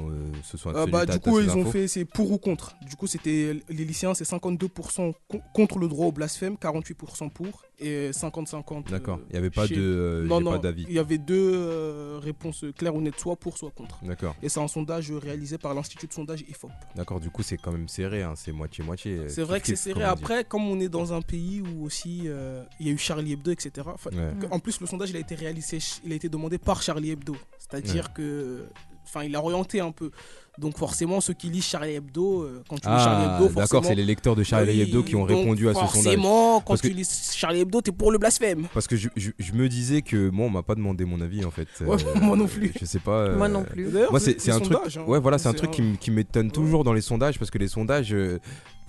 ce 0.43 0.58
sont 0.58 0.71
Ah 0.76 0.86
bah, 0.88 1.06
du 1.06 1.19
coup, 1.19 1.39
ils 1.39 1.52
ont 1.52 1.65
fait 1.65 1.88
c'est 1.88 2.06
pour 2.06 2.32
ou 2.32 2.38
contre. 2.38 2.76
Du 2.88 2.95
coup, 2.95 3.06
c'était 3.08 3.56
les 3.69 3.86
lycéens, 3.86 4.13
c'est 4.13 4.23
52% 4.28 5.13
con- 5.28 5.41
contre 5.54 5.78
le 5.80 5.88
droit 5.88 6.08
au 6.08 6.12
blasphème, 6.12 6.56
48% 6.56 7.30
pour 7.32 7.63
et 7.80 8.12
50-50. 8.12 8.89
D'accord. 8.89 9.17
euh, 9.17 9.26
Il 9.30 9.34
n'y 9.34 9.38
avait 9.39 9.49
pas 9.49 9.67
chez- 9.67 9.76
de, 9.76 9.82
euh, 9.82 10.26
non, 10.26 10.39
non, 10.39 10.52
pas 10.52 10.58
d'avis. 10.60 10.86
il 10.88 10.93
y 10.93 10.99
avait 10.99 11.17
deux 11.17 11.52
euh, 11.54 12.19
réponses 12.21 12.63
claires 12.78 12.95
ou 12.95 13.02
nettes, 13.02 13.19
soit 13.19 13.36
pour, 13.36 13.58
soit 13.58 13.71
contre. 13.71 13.99
D'accord. 14.06 14.36
Et 14.41 14.49
c'est 14.49 14.60
un 14.62 14.67
sondage 14.67 15.12
réalisé 15.12 15.58
par 15.58 15.73
l'Institut 15.73 16.08
de 16.08 16.13
sondage 16.13 16.41
IFOP. 16.47 16.71
D'accord. 16.95 17.19
Du 17.19 17.30
coup, 17.30 17.43
c'est 17.43 17.58
quand 17.58 17.71
même 17.71 17.88
serré. 17.89 18.23
hein, 18.23 18.34
C'est 18.36 18.52
moitié 18.52 18.84
moitié. 18.84 19.17
euh, 19.17 19.30
C'est 19.30 19.43
vrai 19.43 19.60
que 19.60 19.67
c'est 19.67 19.76
serré. 19.76 20.04
Après, 20.04 20.43
comme 20.45 20.67
on 20.67 20.80
est 20.80 20.89
dans 20.89 21.13
un 21.13 21.21
pays 21.21 21.62
où 21.62 21.84
aussi 21.86 22.21
euh, 22.26 22.63
il 22.80 22.88
y 22.88 22.89
a 22.89 22.93
eu 22.93 22.97
Charlie 22.97 23.34
Hebdo, 23.34 23.52
etc. 23.52 23.88
enfin, 23.93 24.10
Ouais. 24.12 24.34
que- 24.39 24.45
En 24.54 24.60
plus, 24.60 24.80
le 24.80 24.88
sondage 24.88 25.10
il 25.10 25.17
a 25.17 25.19
été 25.19 25.36
réalisé, 25.36 25.80
il 26.06 26.12
a 26.12 26.15
été 26.15 26.30
demandé 26.30 26.53
par 26.58 26.82
Charlie 26.82 27.12
Hebdo. 27.12 27.36
C'est-à-dire 27.58 28.13
que, 28.13 28.68
enfin, 29.04 29.24
il 29.24 29.36
a 29.36 29.39
orienté 29.39 29.80
un 29.80 29.92
peu. 29.92 30.12
Donc 30.60 30.78
forcément, 30.78 31.20
ceux 31.20 31.34
qui 31.34 31.48
lisent 31.50 31.66
Charlie 31.66 31.94
Hebdo, 31.94 32.44
euh, 32.44 32.62
quand 32.70 32.76
tu 32.76 32.88
lis 32.88 32.94
Charlie 32.96 33.26
Ah, 33.28 33.36
Hebdo, 33.38 33.48
d'accord. 33.48 33.62
forcément- 33.70 33.84
C'est 33.89 33.96
les 33.96 34.06
lecteurs 34.06 34.36
de 34.36 34.44
Charlie 34.44 34.74
Oui, 34.74 34.82
Hebdo 34.82 35.02
qui 35.02 35.16
ont 35.16 35.24
répondu 35.24 35.68
à 35.68 35.74
ce 35.74 35.80
sondage. 35.80 35.94
Forcément, 36.04 36.60
quand 36.60 36.66
Parce 36.74 36.82
que- 36.82 36.88
tu 36.89 36.94
lis 36.94 37.32
Charlie 37.34 37.62
Hebdo, 37.62 37.82
t'es 37.82 37.92
pour 37.92 38.12
le 38.12 38.20
blasphème. 38.20 38.68
Parce 38.72 38.86
que 38.88 38.96
je, 38.96 39.10
je- 39.16 39.32
je 39.39 39.54
me 39.54 39.68
disais 39.68 40.04
que 40.04 40.30
moi, 40.30 40.46
on 40.46 40.52
m'a 40.52 40.62
pas 40.62 40.76
demandé 40.76 41.06
mon 41.06 41.22
avis 41.22 41.44
en 41.44 41.52
fait. 41.52 41.68
Euh, 41.82 41.98
moi 42.22 42.38
non 42.38 42.46
plus. 42.48 42.72
Je 42.80 42.86
sais 42.86 43.00
pas. 43.00 43.36
Moi 43.36 43.48
euh, 43.48 43.50
non 43.50 43.63
plus. 43.63 43.86
D'ailleurs, 43.92 44.12
Moi, 44.12 44.20
c'est 44.20 44.39
c'est 44.39 44.52
un 44.52 44.60
truc. 44.60 44.78
hein. 44.96 45.02
Ouais, 45.08 45.20
voilà, 45.20 45.38
c'est 45.39 45.50
un 45.50 45.54
truc 45.54 45.72
un- 45.80 45.96
qui, 45.96 46.12
m'étonne 46.12 46.52
toujours 46.52 46.84
dans 46.84 46.94
les 46.94 47.02
sondages 47.02 47.39
parce 47.39 47.50
que 47.50 47.58
les 47.58 47.68
sondages. 47.68 48.13
euh, 48.13 48.38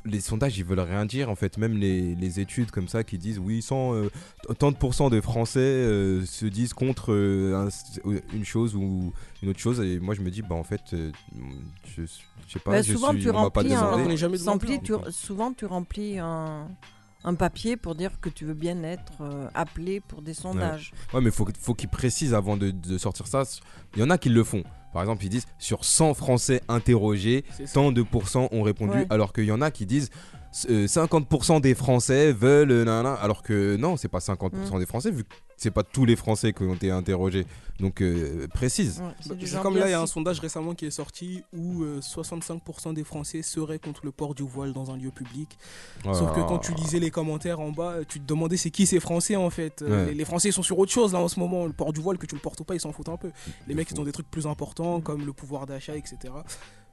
les 0.07 0.21
sondages, 0.21 0.59
ils 0.59 0.65
veulent 0.67 0.81
rien 0.81 1.07
dire 1.07 1.31
en 1.31 1.35
fait. 1.35 1.57
Même 1.57 1.79
les, 1.79 2.15
les 2.15 2.39
études 2.39 2.71
comme 2.71 2.89
ça 2.89 3.05
qui 3.05 3.17
disent 3.17 3.39
oui, 3.39 3.63
100, 3.63 3.95
euh, 3.95 4.11
tant 4.59 4.71
de 4.71 4.77
pourcents 4.77 5.09
des 5.09 5.23
Français 5.23 5.61
euh, 5.61 6.27
se 6.27 6.45
disent 6.45 6.75
contre 6.75 7.11
euh, 7.15 7.69
un- 8.05 8.11
une 8.37 8.45
chose 8.45 8.75
ou 8.77 9.15
une 9.43 9.49
autre 9.49 9.61
chose. 9.61 9.81
Et 9.81 9.99
moi, 10.01 10.15
je 10.15 10.21
me 10.21 10.31
dis, 10.31 10.43
bah 10.43 10.57
en 10.57 10.63
fait, 10.63 10.83
euh, 10.93 11.11
je, 11.97 12.03
je 12.03 12.53
sais 12.53 12.59
pas. 12.59 12.73
Bah, 12.73 12.83
je 12.83 12.93
souvent, 12.93 13.11
suis, 13.13 13.21
tu 13.23 13.31
remplis. 13.31 13.73
On 13.73 14.17
jamais 14.17 14.41
un, 14.49 14.53
remplis- 14.53 14.81
tu- 14.83 14.93
souvent 15.11 15.53
tu 15.53 15.65
remplis 15.67 16.19
un, 16.19 16.69
un 17.25 17.35
papier 17.35 17.77
pour 17.77 17.95
dire 17.95 18.21
que 18.21 18.29
tu 18.29 18.45
veux 18.45 18.55
bien 18.55 18.83
être 18.83 19.13
euh, 19.23 19.49
appelé 19.55 20.01
pour 20.01 20.23
des 20.23 20.35
sondages. 20.35 20.93
Ouais, 21.13 21.21
mais 21.21 21.31
faut, 21.31 21.47
faut 21.61 21.75
qu'ils 21.75 21.89
précisent 21.89 22.35
avant 22.35 22.57
de, 22.57 22.71
de 22.71 22.99
sortir 22.99 23.27
ça. 23.27 23.43
Il 23.97 24.01
y 24.01 24.03
en 24.03 24.11
a 24.11 24.19
qui 24.19 24.29
le 24.29 24.45
font. 24.45 24.63
Par 24.93 25.03
exemple, 25.03 25.25
ils 25.25 25.29
disent 25.29 25.47
sur 25.59 25.85
100 25.85 26.15
Français 26.15 26.63
interrogés, 26.69 27.45
tant 27.73 27.91
de 27.91 28.03
pourcents 28.03 28.49
ont 28.53 28.63
répondu, 28.63 28.99
Ouais. 28.99 29.07
alors 29.11 29.33
qu'il 29.33 29.45
y 29.45 29.51
en 29.53 29.61
a 29.61 29.73
qui 29.73 29.87
disent 29.87 30.11
50% 30.55 31.61
des 31.61 31.75
Français 31.75 32.33
veulent, 32.33 32.71
euh, 32.71 32.85
nanana, 32.85 33.15
alors 33.15 33.43
que 33.43 33.77
non, 33.77 33.97
c'est 33.97 34.09
pas 34.09 34.21
50% 34.21 34.77
Mm. 34.77 34.79
des 34.79 34.87
Français, 34.87 35.11
vu 35.11 35.25
que 35.25 35.35
c'est 35.57 35.71
pas 35.73 35.83
tous 35.83 36.05
les 36.05 36.17
Français 36.17 36.53
qui 36.53 36.63
ont 36.63 36.75
été 36.75 36.91
interrogés. 36.91 37.45
Donc 37.81 38.01
euh, 38.03 38.47
précise. 38.55 39.01
Ouais, 39.01 39.07
c'est 39.21 39.29
Bah, 39.31 39.35
c'est 39.45 39.61
comme 39.61 39.77
là, 39.77 39.89
il 39.89 39.91
y 39.91 39.95
a 39.95 40.01
un 40.01 40.07
sondage 40.07 40.39
récemment 40.39 40.75
qui 40.75 40.87
est 40.87 40.91
sorti 40.93 41.43
où 41.53 41.83
euh, 41.83 42.01
65% 42.01 42.95
des 42.95 43.03
Français 43.03 43.43
seraient 43.43 43.81
contre 43.81 44.03
le 44.05 44.13
port 44.13 44.35
du 44.37 44.45
voile 44.45 44.73
dans 44.73 44.93
un 44.93 44.97
lieu 44.97 45.11
public. 45.11 45.59
Sauf 46.05 46.33
que 46.37 46.41
quand 46.41 46.59
tu 46.59 46.73
Ah. 46.77 46.81
lisais 46.81 47.01
les 47.01 47.11
commentaires 47.11 47.59
en 47.59 47.73
bas, 47.73 47.97
tu 48.07 48.21
te 48.21 48.25
demandais 48.27 48.57
c'est 48.57 48.71
qui 48.71 48.87
ces 48.87 49.01
Français 49.01 49.35
en 49.35 49.51
fait. 49.51 49.83
Euh, 49.83 50.05
Ouais. 50.05 50.07
Les, 50.13 50.15
les 50.15 50.25
Français 50.25 50.53
sont 50.53 50.63
sur 50.63 50.79
autre 50.79 50.93
chose 50.93 51.13
là 51.15 51.19
en 51.21 51.29
ce 51.29 51.41
moment. 51.41 51.67
Le 51.67 51.73
port 51.73 51.93
du 51.93 52.01
voile, 52.01 52.17
que 52.19 52.27
tu 52.27 52.37
le 52.37 52.41
portes 52.41 52.61
ou 52.61 52.65
pas, 52.65 52.75
ils 52.75 52.81
s'en 52.81 52.93
foutent 52.93 53.09
un 53.09 53.17
peu. 53.17 53.33
Les 53.67 53.75
mecs, 53.75 53.91
ils 53.91 54.01
ont 54.01 54.05
des 54.05 54.13
trucs 54.13 54.31
plus 54.31 54.47
importants 54.47 55.01
comme 55.01 55.27
le 55.27 55.33
pouvoir 55.33 55.67
d'achat, 55.67 55.97
etc. 55.97 56.17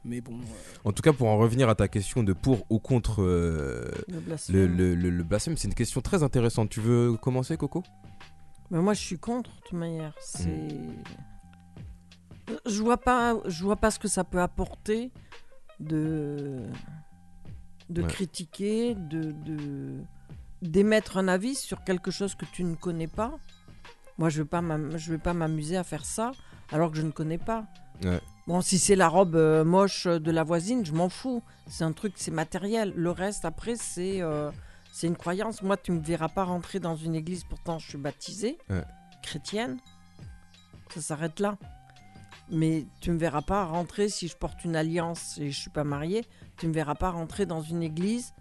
Mais 0.04 0.20
bon, 0.22 0.34
euh, 0.40 0.44
En 0.84 0.92
tout 0.92 1.02
cas, 1.04 1.14
pour 1.14 1.28
en 1.28 1.38
revenir 1.38 1.70
à 1.70 1.76
ta 1.76 1.88
question 1.88 2.24
de 2.24 2.34
pour 2.34 2.66
ou 2.72 2.80
contre 2.80 3.22
euh, 3.22 3.92
le 4.08 4.16
le, 4.16 4.20
blasphème. 4.20 4.56
le, 4.78 4.96
le- 4.96 5.10
le 5.12 5.24
blasphème, 5.24 5.56
c'est 5.58 5.68
une 5.68 5.76
question 5.76 6.02
très 6.02 6.24
intéressante. 6.24 6.70
Tu 6.70 6.80
veux 6.82 7.16
commencer, 7.18 7.56
Coco? 7.58 7.84
Mais 8.72 8.80
moi, 8.80 8.94
je 8.94 9.00
suis 9.02 9.20
contre, 9.20 9.50
de 9.58 9.62
toute 9.62 9.74
manière. 9.78 10.14
C'est. 10.20 10.68
Je 12.66 12.82
vois 12.82 12.98
pas, 12.98 13.38
je 13.46 13.64
vois 13.64 13.76
pas 13.76 13.92
ce 13.92 14.00
que 14.00 14.08
ça 14.08 14.24
peut 14.24 14.42
apporter 14.42 15.12
de 15.80 16.64
de 17.90 18.02
Ouais. 18.02 18.08
critiquer, 18.08 18.96
de 18.96 19.32
de- 19.32 20.00
d'émettre 20.62 21.18
un 21.18 21.28
avis 21.28 21.56
sur 21.56 21.84
quelque 21.84 22.10
chose 22.12 22.36
que 22.36 22.46
tu 22.46 22.64
ne 22.64 22.76
connais 22.76 23.08
pas. 23.08 23.34
Moi, 24.18 24.30
je 24.30 24.42
vais 24.42 24.48
pas, 24.48 24.62
m'am- 24.62 24.98
je 24.98 25.12
vais 25.12 25.18
pas 25.18 25.34
m'amuser 25.34 25.76
à 25.78 25.84
faire 25.84 26.06
ça 26.06 26.32
alors 26.72 26.92
que 26.92 26.98
je 26.98 27.02
ne 27.02 27.12
connais 27.12 27.38
pas. 27.40 27.66
Ouais. 28.04 28.22
Bon, 28.48 28.62
si 28.62 28.80
c'est 28.80 28.96
la 28.96 29.08
robe 29.08 29.36
euh, 29.36 29.64
moche 29.64 30.08
de 30.08 30.32
la 30.32 30.44
voisine, 30.44 30.86
je 30.86 30.94
m'en 30.94 31.10
fous. 31.10 31.44
C'est 31.68 31.84
un 31.84 31.92
truc, 31.94 32.14
c'est 32.16 32.32
matériel. 32.32 32.92
Le 32.96 33.12
reste, 33.12 33.46
après, 33.46 33.76
c'est 33.76 34.22
euh, 34.22 34.50
c'est 34.92 35.08
une 35.08 35.16
croyance. 35.16 35.62
Moi, 35.62 35.78
tu 35.78 35.92
me 35.92 36.00
verras 36.02 36.28
pas 36.30 36.44
rentrer 36.44 36.80
dans 36.80 36.96
une 36.96 37.16
église, 37.16 37.44
pourtant 37.44 37.80
je 37.80 37.88
suis 37.90 37.98
baptisée, 37.98 38.58
Ouais. 38.70 38.84
chrétienne. 39.22 39.78
Ça 40.94 41.02
s'arrête 41.02 41.40
là. 41.40 41.58
Mais 42.50 42.86
tu 43.00 43.12
me 43.12 43.18
verras 43.18 43.42
pas 43.44 43.64
rentrer 43.64 44.10
si 44.10 44.28
je 44.28 44.36
porte 44.36 44.66
une 44.66 44.76
alliance 44.76 45.38
et 45.38 45.52
je 45.52 45.58
suis 45.58 45.70
pas 45.70 45.86
mariée. 45.86 46.26
Tu 46.58 46.68
me 46.68 46.74
verras 46.74 46.96
pas 46.96 47.10
rentrer 47.12 47.46
dans 47.46 47.62
une 47.62 47.82
église 47.82 48.34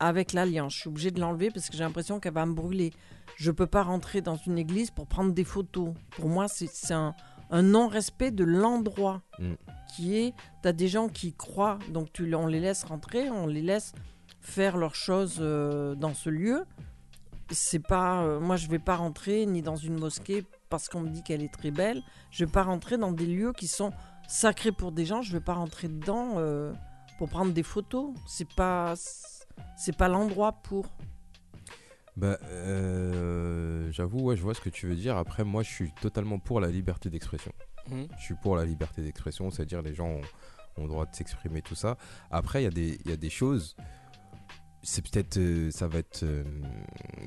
avec 0.00 0.32
l'alliance. 0.32 0.72
Je 0.74 0.78
suis 0.80 0.88
obligée 0.88 1.10
de 1.10 1.20
l'enlever 1.20 1.50
parce 1.50 1.68
que 1.68 1.76
j'ai 1.76 1.82
l'impression 1.84 2.18
qu'elle 2.18 2.32
va 2.32 2.46
me 2.46 2.54
brûler. 2.54 2.92
Je 3.36 3.50
peux 3.50 3.66
pas 3.66 3.82
rentrer 3.82 4.22
dans 4.22 4.36
une 4.36 4.56
église 4.56 4.90
pour 4.90 5.06
prendre 5.06 5.32
des 5.32 5.44
photos. 5.44 5.92
Pour 6.12 6.28
moi, 6.30 6.48
c'est 6.48 6.70
c'est 6.72 6.94
un, 6.94 7.14
un 7.52 7.62
non-respect 7.62 8.32
de 8.32 8.42
l'endroit 8.44 9.22
Mm. 9.38 9.54
qui 9.94 10.16
est. 10.16 10.34
Tu 10.62 10.68
as 10.68 10.72
des 10.72 10.88
gens 10.88 11.08
qui 11.08 11.32
croient, 11.32 11.78
donc 11.90 12.12
tu, 12.12 12.34
on 12.34 12.46
les 12.46 12.60
laisse 12.60 12.82
rentrer, 12.84 13.30
on 13.30 13.46
les 13.46 13.62
laisse 13.62 13.92
faire 14.40 14.76
leurs 14.76 14.94
choses 14.94 15.36
euh, 15.40 15.94
dans 15.94 16.14
ce 16.14 16.30
lieu. 16.30 16.64
C'est 17.50 17.86
pas, 17.86 18.22
euh, 18.22 18.40
moi, 18.40 18.56
je 18.56 18.68
vais 18.68 18.78
pas 18.78 18.96
rentrer 18.96 19.44
ni 19.46 19.60
dans 19.62 19.76
une 19.76 19.98
mosquée 19.98 20.44
parce 20.70 20.88
qu'on 20.88 21.00
me 21.00 21.08
dit 21.10 21.22
qu'elle 21.22 21.42
est 21.42 21.52
très 21.52 21.70
belle. 21.70 22.02
Je 22.30 22.44
vais 22.44 22.50
pas 22.50 22.62
rentrer 22.62 22.96
dans 22.96 23.12
des 23.12 23.26
lieux 23.26 23.52
qui 23.52 23.68
sont 23.68 23.92
sacrés 24.26 24.72
pour 24.72 24.90
des 24.90 25.04
gens. 25.04 25.20
Je 25.20 25.32
vais 25.32 25.44
pas 25.44 25.54
rentrer 25.54 25.88
dedans 25.88 26.34
euh, 26.36 26.72
pour 27.18 27.28
prendre 27.28 27.52
des 27.52 27.62
photos. 27.62 28.14
C'est 28.26 28.48
pas, 28.54 28.94
c'est 29.76 29.96
pas 29.96 30.08
l'endroit 30.08 30.52
pour. 30.52 30.86
Bah, 32.16 32.38
euh, 32.44 33.90
j'avoue, 33.90 34.20
ouais, 34.20 34.36
je 34.36 34.42
vois 34.42 34.54
ce 34.54 34.60
que 34.60 34.68
tu 34.70 34.86
veux 34.86 34.94
dire. 34.96 35.16
Après, 35.16 35.44
moi, 35.44 35.62
je 35.62 35.70
suis 35.70 35.92
totalement 36.00 36.38
pour 36.38 36.60
la 36.60 36.68
liberté 36.68 37.08
d'expression. 37.10 37.52
Mhm. 37.90 38.06
Je 38.18 38.22
suis 38.24 38.34
pour 38.34 38.56
la 38.56 38.64
liberté 38.64 39.02
d'expression, 39.02 39.50
c'est-à-dire 39.50 39.82
les 39.82 39.94
gens 39.94 40.08
ont, 40.08 40.20
ont 40.76 40.82
le 40.82 40.88
droit 40.88 41.06
de 41.06 41.14
s'exprimer, 41.14 41.62
tout 41.62 41.74
ça. 41.74 41.96
Après, 42.30 42.62
il 42.62 42.64
y, 42.64 42.68
a 42.68 42.70
des- 42.70 42.98
il 43.04 43.10
y 43.10 43.14
a 43.14 43.16
des 43.16 43.30
choses. 43.30 43.76
C'est 44.82 45.02
peut-être. 45.08 45.36
euh, 45.38 45.70
ça 45.70 45.86
va 45.86 46.00
être. 46.00 46.22
euh, 46.24 46.42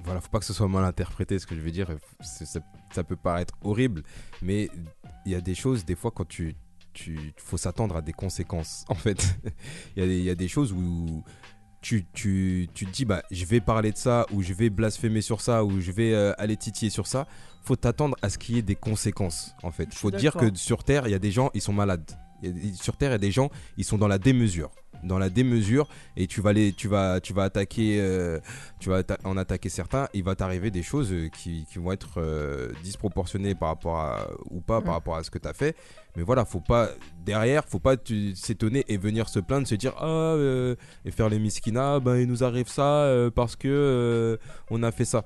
voilà, 0.04 0.20
faut 0.22 0.30
pas 0.30 0.40
que 0.40 0.46
ce 0.46 0.54
soit 0.54 0.68
mal 0.68 0.84
interprété 0.84 1.40
ce 1.40 1.48
que 1.48 1.56
je 1.56 1.62
veux 1.62 1.72
dire. 1.72 1.90
Ça, 2.22 2.60
ça 2.92 3.04
peut 3.04 3.16
paraître 3.16 3.56
horrible, 3.62 4.04
mais 4.42 4.70
il 5.26 5.32
y 5.32 5.36
a 5.36 5.42
des 5.42 5.56
choses, 5.56 5.86
des 5.86 5.96
fois, 5.96 6.12
quand 6.12 6.28
tu. 6.28 6.56
Tu 6.94 7.34
faut 7.36 7.58
s'attendre 7.58 7.98
à 7.98 8.02
des 8.02 8.14
conséquences, 8.14 8.86
en 8.90 8.96
fait. 8.96 9.38
Il 9.98 10.06
y, 10.10 10.24
y 10.24 10.30
a 10.30 10.36
des 10.36 10.48
choses 10.48 10.72
où 10.72 11.24
tu, 11.86 12.04
tu, 12.14 12.68
tu 12.74 12.88
te 12.88 12.92
dis, 12.92 13.06
bah, 13.06 13.22
je 13.30 13.46
vais 13.46 13.62
parler 13.62 13.92
de 13.92 13.98
ça, 13.98 14.26
ou 14.32 14.42
je 14.42 14.54
vais 14.54 14.72
blasphémer 14.72 15.22
sur 15.22 15.40
ça, 15.40 15.64
ou 15.64 15.80
je 15.80 15.92
vais 15.92 16.16
euh, 16.16 16.34
aller 16.40 16.58
titiller 16.58 16.90
sur 16.90 17.06
ça, 17.06 17.28
faut 17.64 17.76
t'attendre 17.76 18.18
à 18.24 18.30
ce 18.32 18.40
qu'il 18.40 18.56
y 18.56 18.58
ait 18.58 18.64
des 18.64 18.74
conséquences, 18.76 19.54
en 19.62 19.70
fait. 19.70 19.94
Faut 19.94 20.10
dire 20.18 20.34
que 20.40 20.58
sur 20.58 20.84
Terre, 20.84 21.08
il 21.08 21.12
y 21.12 21.14
a 21.14 21.20
des 21.20 21.30
gens, 21.30 21.52
ils 21.54 21.62
sont 21.62 21.74
malades. 21.74 22.10
Il 22.42 22.70
y 22.70 22.72
a- 22.72 22.74
sur 22.76 22.98
Terre, 22.98 23.10
il 23.12 23.14
y 23.14 23.16
a 23.16 23.20
des 23.20 23.30
gens, 23.32 23.52
ils 23.78 23.84
sont 23.86 24.00
dans 24.00 24.08
la 24.08 24.18
démesure. 24.18 24.72
Dans 25.06 25.18
la 25.20 25.30
démesure, 25.30 25.88
et 26.18 26.28
tu 26.28 26.42
vas, 26.42 26.52
les, 26.52 26.74
tu 26.74 26.88
vas, 26.88 27.20
tu 27.22 27.32
vas 27.32 27.44
attaquer, 27.44 27.98
euh, 28.02 28.40
tu 28.80 28.90
vas 28.90 29.02
atta- 29.02 29.20
en 29.24 29.38
attaquer 29.38 29.70
certains, 29.70 30.08
il 30.14 30.24
va 30.24 30.36
t'arriver 30.36 30.72
des 30.72 30.84
choses 30.84 31.12
euh, 31.14 31.30
qui, 31.30 31.66
qui 31.72 31.78
vont 31.80 31.92
être 31.92 32.14
euh, 32.18 32.72
disproportionnées 32.84 33.56
par 33.56 33.70
rapport 33.70 33.98
à, 33.98 34.28
ou 34.50 34.62
pas 34.62 34.82
par 34.82 34.94
Mm. 34.94 34.96
rapport 34.96 35.16
à 35.18 35.24
ce 35.24 35.30
que 35.32 35.38
tu 35.38 35.48
as 35.48 35.54
fait. 35.54 35.76
Mais 36.18 36.24
voilà, 36.24 36.44
faut 36.46 36.60
pas, 36.60 36.90
derrière, 37.26 37.64
faut 37.66 37.80
pas 37.80 37.96
s'étonner 38.34 38.84
et 38.88 38.98
venir 38.98 39.30
se 39.30 39.40
plaindre, 39.40 39.68
se 39.68 39.76
dire, 39.76 39.94
ah, 40.00 40.06
euh, 40.08 40.76
et 41.06 41.12
faire 41.12 41.30
les 41.30 41.40
miskina, 41.40 42.00
ben 42.00 42.18
il 42.18 42.28
nous 42.28 42.44
arrive 42.44 42.68
ça 42.70 43.14
parce 43.36 43.56
que 43.56 44.40
on 44.72 44.82
a 44.84 44.92
fait 44.92 45.06
ça. 45.06 45.24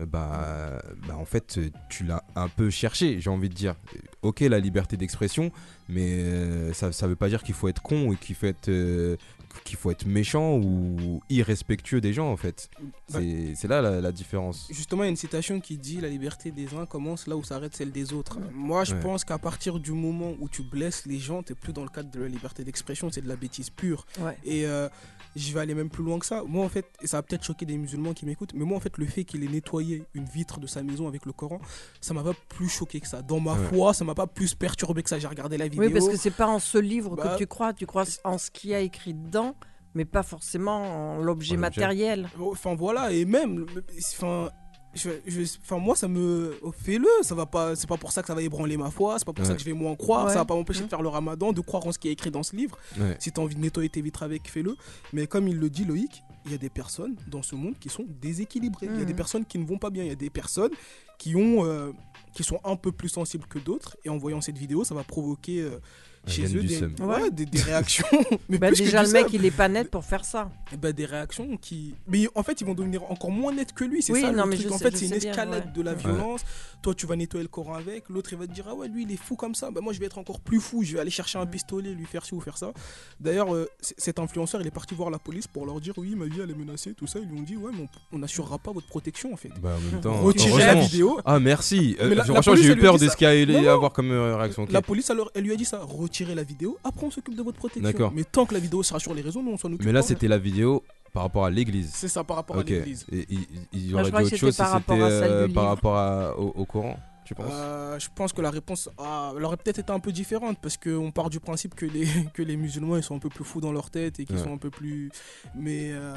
Euh, 0.00 0.06
Bah, 0.06 0.80
bah, 1.06 1.16
en 1.16 1.24
fait, 1.24 1.58
euh, 1.58 1.70
tu 1.88 2.04
l'as 2.04 2.24
un 2.34 2.48
peu 2.48 2.70
cherché, 2.70 3.20
j'ai 3.20 3.30
envie 3.30 3.48
de 3.48 3.54
dire. 3.54 3.74
Ok, 4.22 4.40
la 4.40 4.58
liberté 4.58 4.96
d'expression, 4.96 5.50
mais 5.88 6.08
euh, 6.12 6.72
ça, 6.72 6.92
ça 6.92 7.06
veut 7.06 7.16
pas 7.16 7.28
dire 7.28 7.42
qu'il 7.42 7.54
faut 7.54 7.68
être 7.68 7.82
con 7.82 8.12
et 8.12 8.16
qu'il 8.16 8.34
faut 8.36 8.46
être, 8.46 8.68
euh, 8.68 9.16
qu'il 9.64 9.76
faut 9.76 9.90
être 9.90 10.06
méchant 10.06 10.56
ou 10.58 11.20
irrespectueux 11.28 12.00
des 12.00 12.12
gens, 12.12 12.30
en 12.30 12.36
fait. 12.36 12.70
Bah- 12.80 13.18
C'est 13.20 13.54
c'est 13.56 13.68
là 13.68 13.82
la, 13.82 14.00
la 14.00 14.12
différence. 14.12 14.66
Justement, 14.70 15.02
il 15.02 15.06
y 15.06 15.08
a 15.08 15.10
une 15.10 15.16
citation 15.16 15.60
qui 15.60 15.76
dit 15.76 16.00
La 16.00 16.08
liberté 16.08 16.50
des 16.52 16.72
uns 16.74 16.86
commence 16.86 17.26
là 17.26 17.36
où 17.36 17.42
s'arrête 17.44 17.74
celle 17.76 17.90
des 17.92 18.12
autres. 18.12 18.38
Moi, 18.52 18.84
je 18.84 18.94
Ouais. 18.94 19.00
pense 19.00 19.24
qu'à 19.24 19.38
partir 19.38 19.78
du 19.78 19.92
moment 19.92 20.32
où 20.40 20.48
tu 20.48 20.62
blesses 20.62 21.04
les 21.06 21.18
gens, 21.18 21.42
t'es 21.42 21.54
plus 21.54 21.72
dans 21.72 21.82
le 21.82 21.90
cadre 21.90 22.10
de 22.10 22.20
la 22.20 22.28
liberté 22.28 22.64
d'expression, 22.64 23.10
c'est 23.10 23.22
de 23.22 23.28
la 23.28 23.36
bêtise 23.36 23.70
pure. 23.70 24.06
Ouais. 24.20 24.36
Et 24.44 24.66
euh, 24.66 24.88
je 25.36 25.52
vais 25.52 25.60
aller 25.60 25.74
même 25.74 25.88
plus 25.88 26.04
loin 26.04 26.18
que 26.18 26.26
ça. 26.26 26.42
Moi, 26.46 26.64
en 26.64 26.68
fait, 26.68 26.86
et 27.02 27.06
ça 27.06 27.18
va 27.18 27.22
peut-être 27.22 27.44
choquer 27.44 27.64
des 27.66 27.78
musulmans 27.78 28.12
qui 28.12 28.26
m'écoutent, 28.26 28.52
mais 28.54 28.64
moi, 28.64 28.76
en 28.76 28.80
fait, 28.80 28.98
le 28.98 29.06
fait 29.06 29.24
qu'il 29.24 29.42
ait 29.44 29.48
nettoyé 29.48 30.04
une 30.14 30.24
vitre 30.24 30.60
de 30.60 30.66
sa 30.66 30.82
maison 30.82 31.08
avec 31.08 31.24
le 31.26 31.32
Coran, 31.32 31.60
ça 32.00 32.12
m'a 32.14 32.22
pas 32.22 32.34
plus 32.48 32.68
choqué 32.68 33.00
que 33.00 33.08
ça. 33.08 33.22
Dans 33.22 33.40
ma 33.40 33.52
Ouais. 33.54 33.66
foi, 33.72 33.94
ça 33.94 34.04
m'a 34.04 34.14
pas 34.14 34.26
plus 34.26 34.54
perturbé 34.54 35.02
que 35.02 35.08
ça. 35.08 35.18
J'ai 35.18 35.26
regardé 35.26 35.56
la 35.56 35.68
vidéo. 35.68 35.82
Oui, 35.86 35.92
parce 35.92 36.08
que 36.08 36.16
c'est 36.16 36.30
pas 36.30 36.46
en 36.48 36.58
ce 36.58 36.78
livre 36.78 37.16
Bah- 37.16 37.32
que 37.34 37.38
tu 37.38 37.46
crois, 37.46 37.72
tu 37.72 37.86
crois 37.86 38.04
en 38.24 38.38
ce 38.38 38.50
qu'il 38.50 38.70
y 38.70 38.74
a 38.74 38.80
écrit 38.80 39.14
dedans, 39.14 39.54
mais 39.94 40.04
pas 40.04 40.22
forcément 40.22 41.16
en 41.16 41.18
l'objet 41.18 41.56
matériel. 41.56 42.28
Enfin 42.40 42.74
voilà, 42.74 43.12
et 43.12 43.24
même, 43.24 43.66
enfin, 44.14 44.50
je, 44.94 45.10
je- 45.26 45.42
enfin 45.62 45.78
moi 45.78 45.96
ça 45.96 46.08
me, 46.08 46.54
fais-le, 46.82 47.08
ça 47.22 47.34
va 47.34 47.46
pas, 47.46 47.74
c'est 47.76 47.88
pas 47.88 47.96
pour 47.96 48.12
ça 48.12 48.20
que 48.22 48.28
ça 48.28 48.34
va 48.34 48.42
ébranler 48.42 48.76
ma 48.76 48.90
foi, 48.90 49.18
c'est 49.18 49.24
pas 49.24 49.32
pour 49.32 49.44
ça 49.46 49.54
que 49.54 49.60
je 49.60 49.64
vais 49.64 49.72
moins 49.72 49.94
croire, 49.96 50.26
Ouais. 50.26 50.32
ça 50.32 50.38
va 50.40 50.44
pas 50.44 50.54
m'empêcher 50.54 50.82
de 50.84 50.88
faire 50.88 51.02
le 51.02 51.08
Ramadan, 51.08 51.52
de 51.52 51.60
croire 51.60 51.86
en 51.86 51.92
ce 51.92 51.98
qui 51.98 52.08
est 52.08 52.12
écrit 52.12 52.30
dans 52.30 52.42
ce 52.42 52.54
livre. 52.56 52.76
Ouais. 52.98 53.16
Si 53.18 53.32
t'as 53.32 53.42
envie 53.42 53.54
de 53.54 53.60
nettoyer 53.60 53.88
tes 53.88 54.02
vitres 54.02 54.22
avec, 54.22 54.48
fais-le. 54.50 54.76
Mais 55.12 55.26
comme 55.26 55.48
il 55.48 55.58
le 55.58 55.70
dit 55.70 55.84
Loïc, 55.84 56.22
il 56.44 56.52
y 56.52 56.54
a 56.54 56.58
des 56.58 56.70
personnes 56.70 57.14
dans 57.28 57.42
ce 57.42 57.54
monde 57.54 57.74
qui 57.78 57.88
sont 57.88 58.04
déséquilibrées. 58.20 58.88
Il 58.92 58.98
y 58.98 59.02
a 59.02 59.04
des 59.04 59.14
personnes 59.14 59.44
qui 59.44 59.58
ne 59.58 59.64
vont 59.64 59.78
pas 59.78 59.90
bien. 59.90 60.02
Il 60.02 60.08
y 60.08 60.12
a 60.12 60.16
des 60.16 60.30
personnes 60.30 60.72
qui 61.18 61.36
ont, 61.36 61.64
euh, 61.64 61.92
qui 62.34 62.42
sont 62.42 62.58
un 62.64 62.74
peu 62.76 62.90
plus 62.90 63.08
sensibles 63.08 63.46
que 63.46 63.60
d'autres. 63.60 63.96
Et 64.04 64.08
en 64.08 64.18
voyant 64.18 64.40
cette 64.40 64.58
vidéo, 64.58 64.82
ça 64.82 64.94
va 64.94 65.04
provoquer 65.04 65.60
euh, 65.62 65.78
chez 66.26 66.44
eux 66.56 66.62
des, 66.62 66.76
seum. 66.76 66.94
ouais, 67.00 67.22
Ouais. 67.22 67.30
des, 67.30 67.46
des 67.46 67.60
réactions. 67.60 68.06
mais 68.48 68.58
Bah, 68.58 68.68
plus 68.68 68.78
déjà, 68.78 69.02
le 69.02 69.10
mec, 69.10 69.26
il 69.32 69.44
est 69.44 69.50
pas 69.50 69.68
net 69.68 69.90
pour 69.90 70.04
faire 70.04 70.24
ça. 70.24 70.50
Eh 70.72 70.76
ben, 70.76 70.92
des 70.92 71.04
réactions 71.06 71.56
qui. 71.56 71.94
Mais 72.08 72.26
en 72.34 72.42
fait, 72.42 72.60
ils 72.60 72.66
vont 72.66 72.74
devenir 72.74 73.02
encore 73.10 73.30
moins 73.30 73.52
nets 73.52 73.72
que 73.72 73.84
lui. 73.84 74.02
C'est 74.02 74.12
Oui, 74.12 74.20
ça 74.22 74.30
non, 74.32 74.44
le 74.44 74.50
mais 74.50 74.56
truc. 74.56 74.68
je 74.68 74.72
En 74.74 74.78
sais- 74.78 74.90
fait, 74.90 74.96
c'est 74.96 75.06
une 75.06 75.18
bien, 75.18 75.30
escalade 75.30 75.64
ouais. 75.66 75.72
de 75.74 75.82
la 75.82 75.92
Ouais. 75.92 75.98
violence. 75.98 76.42
Toi, 76.82 76.94
tu 76.94 77.06
vas 77.06 77.16
nettoyer 77.16 77.42
le 77.44 77.48
Coran 77.48 77.74
avec. 77.74 78.08
L'autre, 78.08 78.32
il 78.32 78.38
va 78.38 78.46
te 78.46 78.52
dire 78.52 78.64
Ah 78.68 78.74
ouais, 78.74 78.88
lui, 78.88 79.02
il 79.04 79.12
est 79.12 79.16
fou 79.16 79.36
comme 79.36 79.54
ça. 79.54 79.70
Bah, 79.70 79.80
moi, 79.80 79.92
je 79.92 79.98
vais 80.00 80.06
être 80.06 80.18
encore 80.18 80.40
plus 80.40 80.60
fou. 80.60 80.82
Je 80.82 80.94
vais 80.94 81.00
aller 81.00 81.10
chercher 81.10 81.38
un 81.38 81.46
pistolet, 81.46 81.92
lui 81.94 82.06
faire 82.06 82.24
ci 82.24 82.34
ou 82.34 82.40
faire 82.40 82.56
ça. 82.58 82.72
D'ailleurs, 83.20 83.54
euh, 83.54 83.68
cet 83.80 84.18
influenceur, 84.18 84.60
il 84.60 84.66
est 84.66 84.70
parti 84.72 84.94
voir 84.94 85.10
la 85.10 85.18
police 85.18 85.46
pour 85.46 85.66
leur 85.66 85.80
dire 85.80 85.94
Oui, 85.96 86.14
ma 86.14 86.26
vie, 86.26 86.40
elle 86.42 86.50
est 86.50 86.54
menacée, 86.54 86.94
tout 86.94 87.06
ça. 87.06 87.18
Ils 87.18 87.28
lui 87.28 87.38
ont 87.40 87.42
dit 87.42 87.56
Ouais, 87.56 87.72
mais 87.76 87.86
on- 88.12 88.18
n'assurera 88.18 88.58
pas 88.58 88.70
votre 88.72 88.86
protection, 88.86 89.32
en 89.32 89.36
fait. 89.36 89.50
Bah, 89.60 89.76
en 89.76 89.92
même 89.92 90.00
temps, 90.00 90.20
Retirez 90.20 90.64
la 90.66 90.74
vidéo. 90.76 91.18
Ah 91.24 91.38
merci. 91.40 91.96
Euh, 92.00 92.14
franchement, 92.24 92.40
police, 92.52 92.64
j'ai 92.66 92.72
eu 92.72 92.76
peur 92.78 92.94
dit 92.96 93.00
de 93.04 93.06
ça. 93.06 93.12
ce 93.12 93.16
qu'il 93.16 93.26
allait 93.26 93.46
Non, 93.46 93.58
y 93.58 93.62
non. 93.62 93.70
avoir 93.72 93.92
comme 93.92 94.10
euh, 94.12 94.36
réaction. 94.36 94.66
La 94.70 94.82
police, 94.82 95.10
alors, 95.10 95.30
elle 95.34 95.44
lui 95.44 95.52
a 95.52 95.56
dit 95.56 95.64
ça 95.64 95.80
retirez 96.12 96.34
la 96.34 96.42
vidéo. 96.42 96.76
Après, 96.84 97.06
on 97.06 97.10
s'occupe 97.10 97.34
de 97.34 97.42
votre 97.42 97.58
protection. 97.58 97.82
D'accord. 97.82 98.12
Mais 98.14 98.24
tant 98.24 98.44
que 98.46 98.54
la 98.54 98.60
vidéo 98.60 98.82
sera 98.82 98.98
sur 99.00 99.14
les 99.14 99.22
réseaux, 99.22 99.42
nous, 99.42 99.52
on 99.52 99.56
s'en 99.58 99.72
occupe. 99.72 99.86
Mais 99.86 99.92
là, 99.92 100.02
c'était 100.02 100.28
la 100.28 100.38
vidéo 100.38 100.82
par 101.12 101.22
rapport 101.24 101.44
à 101.46 101.50
l'église. 101.50 101.90
C'est 101.94 102.08
ça 102.08 102.22
par 102.24 102.36
rapport 102.36 102.58
à 102.58 102.62
l'église. 102.62 103.06
Et 103.12 103.26
il, 103.72 103.94
aurait 103.94 104.04
je 104.04 104.10
dit 104.10 104.16
autre 104.16 104.24
c'était 104.26 104.36
chose 104.36 104.52
si 104.54 104.58
par 104.62 104.78
c'était 104.78 104.92
à 105.00 105.06
euh, 105.06 105.48
par 105.48 105.66
rapport 105.66 105.96
à- 105.96 106.38
au, 106.38 106.48
au 106.48 106.64
Coran, 106.66 106.98
tu 107.24 107.34
penses 107.34 107.46
Euh, 107.50 107.98
je 107.98 108.08
pense 108.14 108.32
que 108.32 108.40
la 108.42 108.50
réponse 108.50 108.88
ah, 108.98 109.32
elle 109.36 109.44
aurait 109.44 109.56
peut-être 109.58 109.78
été 109.78 109.90
un 109.92 110.00
peu 110.00 110.10
différente 110.12 110.58
parce 110.60 110.76
qu'on 110.76 111.10
part 111.12 111.28
du 111.30 111.38
principe 111.40 111.74
que 111.74 111.86
les, 111.86 112.06
que 112.34 112.42
les 112.42 112.56
musulmans 112.56 112.96
ils 112.96 113.02
sont 113.02 113.14
un 113.16 113.18
peu 113.20 113.28
plus 113.28 113.44
fous 113.44 113.60
dans 113.60 113.72
leur 113.72 113.90
tête 113.90 114.20
et 114.20 114.24
qu'ils 114.24 114.36
Ouais. 114.36 114.42
sont 114.42 114.52
un 114.54 114.58
peu 114.58 114.70
plus. 114.70 115.10
Mais 115.54 115.90
euh, 115.92 116.14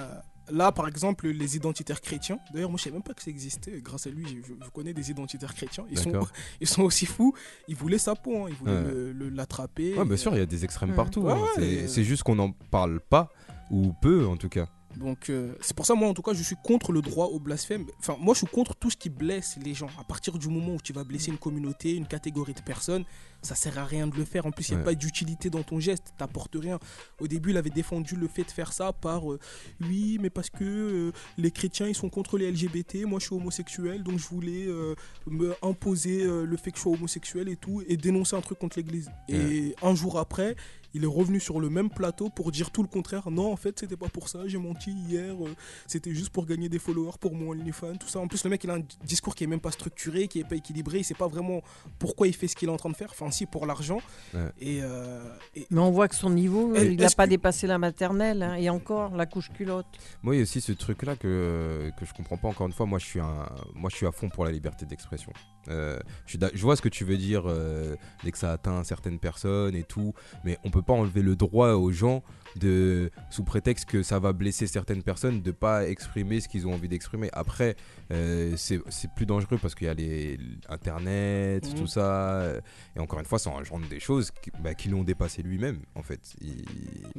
là, 0.52 0.72
par 0.72 0.88
exemple, 0.88 1.28
les 1.28 1.56
identitaires 1.56 2.02
chrétiens, 2.02 2.40
d'ailleurs, 2.54 2.70
moi 2.70 2.78
je 2.78 2.84
savais 2.84 2.94
même 2.96 3.04
pas 3.04 3.14
que 3.14 3.22
ça 3.24 3.30
existait. 3.32 3.82
Grâce 3.82 4.08
à 4.08 4.10
lui, 4.10 4.26
je, 4.28 4.54
je 4.64 4.70
connais 4.72 4.94
des 4.94 5.10
identitaires 5.12 5.54
chrétiens. 5.54 5.86
Ils 5.92 5.98
sont, 6.00 6.12
ils 6.62 6.68
sont 6.68 6.84
aussi 6.84 7.06
fous. 7.06 7.34
Ils 7.68 7.76
voulaient 7.76 7.98
sa 7.98 8.16
peau, 8.16 8.46
hein. 8.46 8.50
ils 8.50 8.56
voulaient 8.56 9.30
l'attraper. 9.32 9.96
Ouais, 9.98 10.06
bien 10.06 10.18
sûr, 10.18 10.34
il 10.34 10.40
y 10.40 10.42
a 10.42 10.46
des 10.46 10.64
extrêmes 10.64 10.92
Mm. 10.92 10.96
partout. 10.96 11.30
Hein. 11.30 11.40
C'est- 11.56 11.88
C'est 11.88 12.04
juste 12.04 12.24
qu'on 12.24 12.36
n'en 12.36 12.52
parle 12.52 13.00
pas, 13.00 13.32
ou 13.72 13.94
peu 14.02 14.26
en 14.28 14.38
tout 14.38 14.50
cas. 14.50 14.68
Donc 14.98 15.30
euh, 15.30 15.54
c'est 15.62 15.76
pour 15.76 15.86
ça 15.86 15.94
moi 15.96 16.08
en 16.08 16.14
tout 16.14 16.22
cas 16.22 16.34
je 16.34 16.42
suis 16.44 16.56
contre 16.64 16.92
le 16.92 17.02
droit 17.02 17.28
au 17.28 17.40
blasphème. 17.40 17.86
Enfin 18.00 18.16
moi 18.20 18.34
je 18.34 18.40
suis 18.40 18.48
contre 18.48 18.76
tout 18.76 18.90
ce 18.90 18.98
qui 18.98 19.10
blesse 19.10 19.58
les 19.64 19.74
gens. 19.74 19.90
À 20.00 20.04
partir 20.04 20.38
du 20.38 20.48
moment 20.48 20.76
où 20.76 20.82
tu 20.82 20.94
vas 20.94 21.04
blesser 21.04 21.32
une 21.32 21.38
communauté, 21.38 21.94
une 21.96 22.08
catégorie 22.08 22.54
de 22.54 22.62
personnes, 22.62 23.04
ça 23.42 23.56
sert 23.56 23.78
à 23.78 23.86
rien 23.86 24.08
de 24.08 24.16
le 24.16 24.26
faire. 24.26 24.46
En 24.46 24.52
plus 24.52 24.70
il 24.70 24.72
n'y 24.72 24.76
a 24.78 24.80
Ouais. 24.80 24.86
pas 24.86 24.96
d'utilité 24.96 25.50
dans 25.50 25.64
ton 25.64 25.80
geste, 25.80 26.14
t'apportes 26.18 26.56
rien. 26.60 26.80
Au 27.20 27.28
début 27.28 27.52
il 27.52 27.58
avait 27.58 27.70
défendu 27.70 28.16
le 28.16 28.28
fait 28.28 28.44
de 28.44 28.52
faire 28.52 28.74
ça 28.74 28.94
par 28.94 29.32
euh, 29.32 29.40
oui 29.82 30.18
mais 30.22 30.30
parce 30.30 30.50
que 30.50 30.64
euh, 30.64 31.12
les 31.38 31.52
chrétiens 31.52 31.88
ils 31.88 31.96
sont 31.96 32.10
contre 32.10 32.38
les 32.38 32.52
LGBT, 32.52 33.06
moi 33.06 33.20
je 33.20 33.26
suis 33.26 33.36
homosexuel 33.36 34.04
donc 34.04 34.18
je 34.20 34.28
voulais 34.28 34.66
euh, 34.68 34.96
me 35.28 35.54
imposer 35.62 36.24
le 36.26 36.58
fait 36.58 36.72
que 36.72 36.78
je 36.78 36.84
sois 36.84 36.94
homosexuel 36.94 37.50
et 37.50 37.56
tout 37.58 37.84
et 37.88 37.98
dénoncer 37.98 38.36
un 38.36 38.42
truc 38.42 38.60
contre 38.60 38.78
l'église. 38.78 39.10
Et 39.30 39.76
un 39.82 39.94
jour 39.96 40.18
après 40.20 40.56
il 40.96 41.04
est 41.04 41.08
revenu 41.08 41.40
sur 41.40 41.60
le 41.60 41.70
même 41.70 41.90
plateau 41.90 42.30
pour 42.30 42.52
dire 42.52 42.72
tout 42.72 42.82
le 42.82 42.88
contraire. 42.88 43.30
Non, 43.30 43.52
en 43.52 43.56
fait, 43.56 43.78
c'était 43.80 43.98
pas 43.98 44.08
pour 44.10 44.30
ça. 44.30 44.40
J'ai 44.48 44.58
menti 44.58 44.92
hier. 44.92 45.36
euh, 45.36 45.54
C'était 45.88 46.14
juste 46.16 46.30
pour 46.32 46.46
gagner 46.46 46.70
des 46.70 46.80
followers 46.80 47.18
pour 47.20 47.36
mon 47.36 47.50
OnlyFans, 47.52 47.98
tout 47.98 48.08
ça. 48.08 48.20
En 48.20 48.28
plus, 48.28 48.44
le 48.44 48.50
mec, 48.50 48.64
il 48.64 48.70
a 48.72 48.76
un 48.76 48.84
discours 49.04 49.36
qui 49.36 49.44
est 49.44 49.48
même 49.48 49.60
pas 49.60 49.72
structuré, 49.72 50.28
qui 50.28 50.40
est 50.40 50.44
pas 50.48 50.56
équilibré. 50.56 51.00
Il 51.00 51.04
sait 51.04 51.14
pas 51.14 51.28
vraiment 51.28 51.62
pourquoi 52.00 52.28
il 52.28 52.34
fait 52.36 52.48
ce 52.48 52.56
qu'il 52.56 52.70
est 52.70 52.72
en 52.72 52.78
train 52.78 52.90
de 52.90 52.96
faire. 52.96 53.10
Enfin, 53.12 53.30
si, 53.30 53.46
pour 53.46 53.66
l'argent. 53.66 54.00
Ouais. 54.34 54.50
Et, 54.60 54.80
euh, 54.82 55.30
et- 55.56 55.68
Mais 55.70 55.80
on 55.82 55.92
voit 55.92 56.08
que 56.08 56.16
son 56.16 56.30
niveau, 56.30 56.74
Et 56.76 56.86
il 56.88 56.96
n'a 56.98 57.10
pas 57.10 57.26
que- 57.26 57.30
dépassé 57.32 57.68
la 57.68 57.78
maternelle. 57.78 58.42
hein, 58.42 58.56
et 58.56 58.70
encore, 58.70 59.16
la 59.16 59.26
couche 59.26 59.52
culotte. 59.52 59.86
Moi, 60.24 60.36
il 60.36 60.38
y 60.38 60.42
a 60.42 60.44
aussi 60.44 60.62
ce 60.62 60.72
truc-là 60.72 61.16
que, 61.18 61.92
que 62.00 62.06
je 62.06 62.14
comprends 62.14 62.38
pas 62.38 62.48
encore 62.48 62.68
une 62.68 62.74
fois. 62.74 62.86
Moi, 62.86 63.00
je 63.00 63.06
suis, 63.06 63.20
un, 63.20 63.50
moi, 63.74 63.90
je 63.92 63.98
suis 63.98 64.06
à 64.08 64.12
fond 64.12 64.30
pour 64.30 64.46
la 64.46 64.52
liberté 64.52 64.86
d'expression. 64.86 65.32
Euh, 65.68 66.00
je, 66.26 66.30
suis 66.32 66.38
d'a- 66.38 66.52
je 66.54 66.62
vois 66.62 66.76
ce 66.76 66.82
que 66.82 66.90
tu 66.90 67.04
veux 67.06 67.18
dire 67.18 67.44
euh, 67.48 67.96
dès 68.24 68.32
que 68.32 68.38
ça 68.38 68.52
atteint 68.52 68.84
certaines 68.84 69.18
personnes 69.20 69.76
et 69.76 69.84
tout, 69.84 70.14
mais 70.44 70.60
on 70.64 70.70
peut 70.70 70.84
pas 70.86 70.94
enlever 70.94 71.22
le 71.22 71.36
droit 71.36 71.74
aux 71.74 71.92
gens 71.92 72.24
de, 72.58 73.12
sous 73.32 73.44
prétexte 73.44 73.84
que 73.84 74.02
ça 74.02 74.18
va 74.18 74.32
blesser 74.32 74.66
certaines 74.66 75.04
personnes, 75.04 75.42
de 75.42 75.52
pas 75.52 75.90
exprimer 75.90 76.40
ce 76.40 76.48
qu'ils 76.48 76.66
ont 76.68 76.74
envie 76.74 76.88
d'exprimer. 76.88 77.30
Après, 77.34 77.76
euh, 78.14 78.54
c'est 78.56 78.80
c'est 78.88 79.10
plus 79.14 79.26
dangereux 79.26 79.58
parce 79.62 79.76
qu'il 79.76 79.88
y 79.88 79.90
a 79.90 79.94
les 79.94 80.38
Internet, 80.70 81.68
Mhm. 81.68 81.74
tout 81.74 81.88
ça, 81.88 82.40
euh, 82.42 82.62
et 82.96 83.00
encore 83.00 83.20
une 83.20 83.26
fois, 83.26 83.40
ça 83.40 83.50
engendre 83.50 83.88
des 83.90 84.00
choses 84.00 84.32
qui, 84.42 84.52
bah, 84.64 84.74
qui 84.74 84.88
l'ont 84.88 85.04
dépassé 85.04 85.42
lui-même, 85.42 85.80
en 85.96 86.02
fait. 86.04 86.22
Il- 86.40 86.64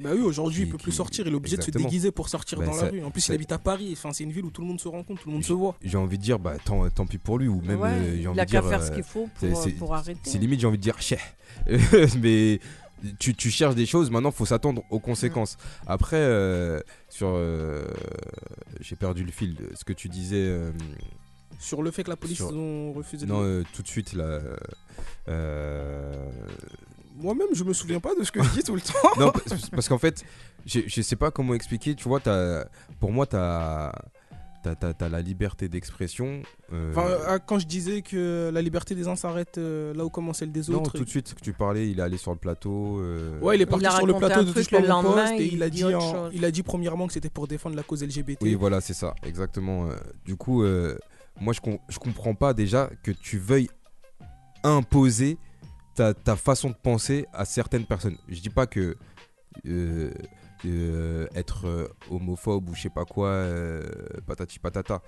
bah 0.03 0.11
oui, 0.15 0.23
aujourd'hui, 0.23 0.63
il 0.63 0.71
peut 0.71 0.79
plus 0.79 0.91
qui- 0.93 0.97
sortir. 0.97 1.27
Il 1.27 1.33
est 1.33 1.37
obligé 1.37 1.59
de 1.59 1.63
se 1.63 1.71
déguiser 1.71 2.11
pour 2.13 2.29
sortir 2.31 2.59
Bah, 2.59 2.67
dans 2.67 2.73
ça- 2.73 2.87
la 2.87 2.91
rue. 2.93 3.05
En 3.05 3.11
plus, 3.11 3.21
ça- 3.21 3.33
il 3.35 3.37
habite 3.37 3.53
à 3.53 3.59
Paris. 3.59 3.91
Enfin, 3.93 4.13
c'est 4.15 4.25
une 4.25 4.33
ville 4.33 4.45
où 4.47 4.51
tout 4.51 4.63
le 4.63 4.69
monde 4.69 4.81
se 4.81 4.89
rencontre, 4.89 5.21
tout 5.23 5.29
le 5.29 5.35
monde 5.35 5.45
se 5.45 5.53
voit. 5.53 5.77
j'ai 5.83 5.99
envie 5.99 6.17
de 6.17 6.23
dire, 6.23 6.39
bah, 6.39 6.55
tant, 6.65 6.89
tant 6.89 7.07
pis 7.07 7.19
pour 7.19 7.39
lui, 7.39 7.49
ou 7.49 7.61
même 7.61 7.81
Ouais, 7.81 7.91
euh, 7.91 8.15
j'ai 8.15 8.21
il 8.23 8.29
envie 8.29 8.41
a 8.41 8.47
qu'à 8.47 8.63
faire 8.63 8.81
euh, 8.81 8.87
ce 8.87 8.91
qu'il 8.93 9.03
faut 9.03 9.29
pour, 9.79 9.93
euh, 9.93 9.97
arrêter. 9.97 10.21
C'est 10.23 10.39
limite, 10.39 10.61
j'ai 10.61 10.67
envie 10.67 10.79
de 10.79 10.83
dire, 10.83 10.99
chais. 11.01 11.19
Mais 12.23 12.61
tu, 13.19 13.35
tu 13.35 13.51
cherches 13.51 13.75
des 13.75 13.87
choses, 13.87 14.11
maintenant, 14.11 14.31
faut 14.31 14.47
s'attendre 14.47 14.83
aux 14.91 15.01
conséquences. 15.01 15.57
Après, 15.87 16.17
euh, 16.17 16.81
sur. 17.09 17.29
euh, 17.35 17.85
j'ai 18.81 18.97
perdu 18.97 19.25
le 19.25 19.33
fil. 19.33 19.55
de 19.55 19.71
Ce 19.75 19.85
que 19.85 19.93
tu 19.93 20.09
disais. 20.09 20.37
euh, 20.49 20.71
Sur 21.59 21.83
le 21.83 21.91
fait 21.91 22.05
que 22.05 22.11
la 22.11 22.17
police 22.17 22.37
Sur- 22.37 22.53
ont 22.55 22.93
refusé 22.93 23.27
de. 23.27 23.31
non, 23.33 23.63
tout 23.75 23.83
de 23.83 23.89
suite, 23.89 24.13
là. 24.13 24.41
Moi-même, 27.19 27.49
je 27.55 27.65
me 27.65 27.73
souviens 27.73 27.99
pas 28.01 28.15
de 28.15 28.23
ce 28.25 28.31
que 28.31 28.43
je 28.43 28.51
dis 28.51 28.63
tout 28.63 28.75
le 28.75 28.81
temps. 28.83 28.93
non, 29.19 29.33
parce, 29.73 29.89
qu'en 29.89 29.97
fait, 29.99 30.23
je, 30.67 30.81
je 30.87 31.01
sais 31.03 31.17
pas 31.17 31.31
comment 31.31 31.55
expliquer. 31.55 31.95
Tu 31.95 32.05
vois, 32.09 32.21
t'as- 32.21 32.67
pour 33.01 33.11
moi, 33.11 33.27
tu 33.27 33.37
as. 34.69 34.75
T'as 34.77 35.09
la 35.09 35.21
liberté 35.23 35.69
d'expression. 35.69 36.43
euh, 36.73 36.91
Enfin, 36.91 37.07
euh, 37.09 37.39
quand 37.45 37.59
je 37.59 37.67
disais 37.67 38.03
que 38.03 38.51
la 38.53 38.63
liberté 38.63 38.95
des 38.95 39.09
uns 39.09 39.17
s'arrête 39.17 39.59
euh, 39.59 39.95
là 39.95 40.05
où 40.05 40.11
commence 40.11 40.39
celle 40.39 40.53
des 40.53 40.63
non, 40.69 40.79
autres. 40.83 40.93
tout 40.97 41.05
de 41.05 41.09
suite, 41.11 41.29
ce 41.29 41.35
que 41.35 41.41
tu 41.41 41.53
parlais, 41.53 41.89
il 41.91 41.99
est 41.99 42.03
allé 42.03 42.17
sur 42.19 42.33
le 42.33 42.39
plateau. 42.39 42.99
euh, 43.01 43.39
Ouais, 43.41 43.57
il 43.57 43.63
est 43.63 43.67
parti 43.67 43.87
sur 43.91 44.07
le 44.07 44.15
plateau 44.15 44.43
de 44.45 44.53
Touche 44.53 44.71
pas 44.71 44.81
le 44.81 44.89
mon 44.89 45.03
poste 45.03 45.33
et 45.35 45.47
il 45.47 45.53
il 45.55 45.63
a 45.63 45.71
dit 45.71 45.85
en- 45.85 46.31
il 46.31 46.45
a 46.45 46.51
dit 46.51 46.63
premièrement 46.63 47.07
que 47.07 47.13
c'était 47.13 47.31
pour 47.31 47.47
défendre 47.49 47.77
la 47.77 47.83
cause 47.83 48.03
LGBT. 48.03 48.43
Oui, 48.43 48.55
voilà, 48.55 48.81
c'est 48.81 48.95
ça, 48.95 49.15
exactement. 49.25 49.89
Du 50.25 50.37
coup, 50.37 50.63
euh, 50.63 50.97
moi, 51.41 51.53
je, 51.53 51.61
com- 51.61 51.79
je 51.89 51.99
comprends 51.99 52.35
pas 52.35 52.53
déjà 52.55 52.91
que 53.03 53.11
tu 53.11 53.39
veuilles 53.39 53.69
imposer 54.65 55.39
ta, 55.95 56.13
ta 56.15 56.37
façon 56.37 56.71
de 56.71 56.75
penser 56.83 57.27
à 57.33 57.45
certaines 57.45 57.85
personnes. 57.87 58.17
Je 58.29 58.41
dis 58.41 58.51
pas 58.51 58.67
que. 58.67 58.97
Euh, 60.69 61.27
être 61.35 61.67
euh, 61.67 61.89
homophobe 62.11 62.69
ou 62.69 62.75
je 62.75 62.83
sais 62.83 62.91
pas 62.91 63.05
quoi, 63.05 63.29
euh, 63.29 63.83
patati 64.27 64.59
patata, 64.59 65.03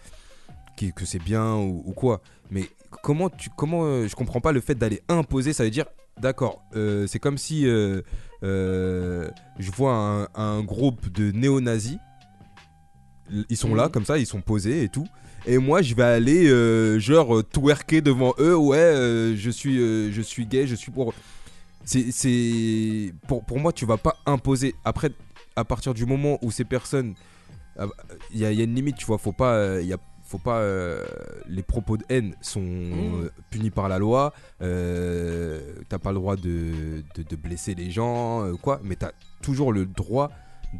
que 0.94 1.04
c'est 1.04 1.18
bien 1.22 1.54
ou, 1.56 1.82
ou 1.86 1.92
quoi. 1.92 2.20
Mais 2.50 2.64
comment 3.02 3.28
tu, 3.30 3.50
comment, 3.56 3.84
euh, 3.84 4.06
je 4.08 4.14
comprends 4.14 4.40
pas 4.40 4.52
le 4.52 4.60
fait 4.60 4.74
d'aller 4.76 5.02
imposer. 5.08 5.52
Ça 5.52 5.64
veut 5.64 5.70
dire, 5.70 5.86
d'accord, 6.20 6.62
euh, 6.76 7.06
c'est 7.08 7.18
comme 7.18 7.36
si 7.38 7.66
euh, 7.66 8.00
je 8.42 9.70
vois 9.72 9.92
un, 9.94 10.28
un 10.34 10.62
groupe 10.62 11.10
de 11.12 11.32
néo-nazis. 11.32 11.98
Ils 13.50 13.56
sont 13.56 13.74
là, 13.74 13.88
comme 13.88 14.04
ça, 14.06 14.16
ils 14.18 14.26
sont 14.26 14.40
posés 14.40 14.84
et 14.84 14.88
tout. 14.88 15.06
Et 15.46 15.58
moi, 15.58 15.82
je 15.82 15.94
vais 15.94 16.02
aller, 16.02 16.98
genre, 17.00 17.42
twerker 17.44 18.00
devant 18.00 18.34
eux. 18.38 18.56
Ouais, 18.56 19.34
je, 19.36 19.50
suis, 19.50 19.76
je 20.12 20.22
suis 20.22 20.46
gay, 20.46 20.66
je 20.66 20.74
suis 20.74 20.90
pour. 20.90 21.12
C'est- 21.84 23.12
Pour, 23.26 23.44
pour 23.44 23.58
moi, 23.58 23.72
tu 23.72 23.84
vas 23.86 23.96
pas 23.98 24.16
imposer. 24.26 24.74
Après, 24.84 25.10
à 25.58 25.64
partir 25.64 25.94
du 25.94 26.06
moment 26.06 26.38
où 26.42 26.50
ces 26.50 26.64
personnes. 26.64 27.14
ah, 27.78 27.86
Il 28.32 28.40
y, 28.40 28.44
a 28.44 28.52
il 28.52 28.58
y 28.58 28.60
a 28.60 28.64
une 28.64 28.74
limite, 28.74 28.96
tu 28.96 29.06
vois. 29.06 29.18
Faut 29.18 29.32
pas. 29.32 29.54
euh, 29.54 29.82
y 29.82 29.92
a, 29.92 29.98
faut 30.24 30.38
pas. 30.38 30.58
euh, 30.58 31.04
les 31.48 31.62
propos 31.62 31.96
de 31.96 32.04
haine 32.08 32.34
sont 32.40 32.60
euh, 32.62 33.30
punis 33.50 33.70
par 33.70 33.88
la 33.88 33.98
loi. 33.98 34.32
Euh, 34.62 35.60
T'as 35.88 35.98
pas 35.98 36.10
le 36.12 36.16
droit 36.18 36.36
de, 36.36 37.02
de, 37.14 37.22
de 37.22 37.36
blesser 37.36 37.74
les 37.74 37.90
gens, 37.90 38.44
euh, 38.44 38.54
quoi. 38.54 38.80
Mais 38.84 38.96
t'as 38.96 39.12
toujours 39.42 39.72
le 39.72 39.86
droit 39.86 40.30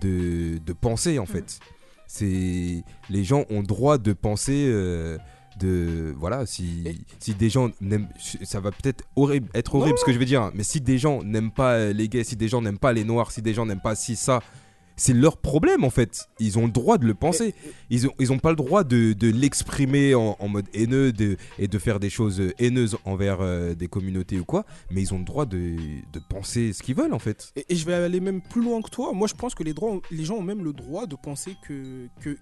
de, 0.01 0.59
de 0.59 0.73
penser, 0.73 1.19
en 1.19 1.27
fait. 1.27 1.59
C'est 2.07 2.83
les 3.11 3.25
gens 3.25 3.45
ont 3.51 3.63
droit 3.63 3.99
de 3.99 4.13
penser 4.15 4.67
euh, 4.69 5.19
de 5.61 6.15
voilà 6.17 6.47
si, 6.47 6.83
Et- 6.87 6.97
si 7.19 7.35
des 7.35 7.51
gens 7.51 7.71
n'aiment 7.83 8.09
ça 8.45 8.61
va 8.61 8.71
peut-être 8.71 9.05
horrible 9.15 9.49
être 9.55 9.75
horrible 9.75 9.99
ce 9.99 10.05
que 10.07 10.13
je 10.15 10.19
veux 10.19 10.25
dire 10.25 10.41
hein, 10.41 10.53
mais 10.55 10.63
si 10.63 10.81
des 10.81 10.97
gens 10.99 11.23
n'aiment 11.23 11.51
pas 11.51 11.89
les 11.93 12.09
gays 12.09 12.25
si 12.25 12.37
des 12.37 12.49
gens 12.49 12.63
n'aiment 12.63 12.79
pas 12.79 12.93
les 12.95 13.05
noirs 13.05 13.31
si 13.31 13.43
des 13.43 13.53
gens 13.53 13.67
n'aiment 13.67 13.81
pas 13.83 13.95
si 13.97 14.15
ça 14.17 14.41
c'est 14.99 15.15
leur 15.15 15.39
problème 15.39 15.85
en 15.85 15.91
fait 15.91 16.29
ils 16.39 16.59
ont 16.59 16.67
le 16.67 16.73
droit 16.73 16.99
de 16.99 17.07
le 17.07 17.15
penser 17.15 17.55
ils 17.89 18.07
ont 18.07 18.13
ils 18.19 18.31
ont 18.33 18.39
pas 18.39 18.51
le 18.51 18.57
droit 18.57 18.85
de, 18.85 19.15
de 19.15 19.31
l'exprimer 19.31 20.15
en, 20.15 20.37
en 20.39 20.49
mode 20.49 20.67
haineux 20.75 21.13
de, 21.13 21.37
et 21.59 21.69
de 21.69 21.79
faire 21.79 21.99
des 22.01 22.11
choses 22.11 22.43
haineuses 22.59 22.99
envers 23.07 23.39
euh, 23.41 23.75
des 23.75 23.89
communautés 23.89 24.39
ou 24.39 24.45
quoi 24.45 24.67
mais 24.91 25.01
ils 25.01 25.15
ont 25.15 25.19
le 25.19 25.25
droit 25.25 25.47
de, 25.47 25.77
de 26.13 26.21
penser 26.29 26.73
ce 26.75 26.83
qu'ils 26.83 26.95
veulent 26.97 27.15
en 27.15 27.19
fait 27.19 27.53
Et, 27.57 27.65
et 27.71 27.77
je 27.77 27.87
vais 27.87 27.95
aller 27.95 28.21
même 28.21 28.43
plus 28.43 28.63
loin 28.63 28.83
que 28.83 28.91
toi. 28.91 29.13
Moi, 29.13 29.29
je 29.29 29.35
pense 29.35 29.55
que 29.55 29.63
les, 29.63 29.73
droits, 29.75 30.01
les 30.11 30.25
gens 30.25 30.35
ont 30.35 30.43
même 30.43 30.65
le 30.65 30.73
droit 30.73 31.07
de 31.07 31.15
penser 31.17 31.55
que, 31.67 32.07
que 32.21 32.37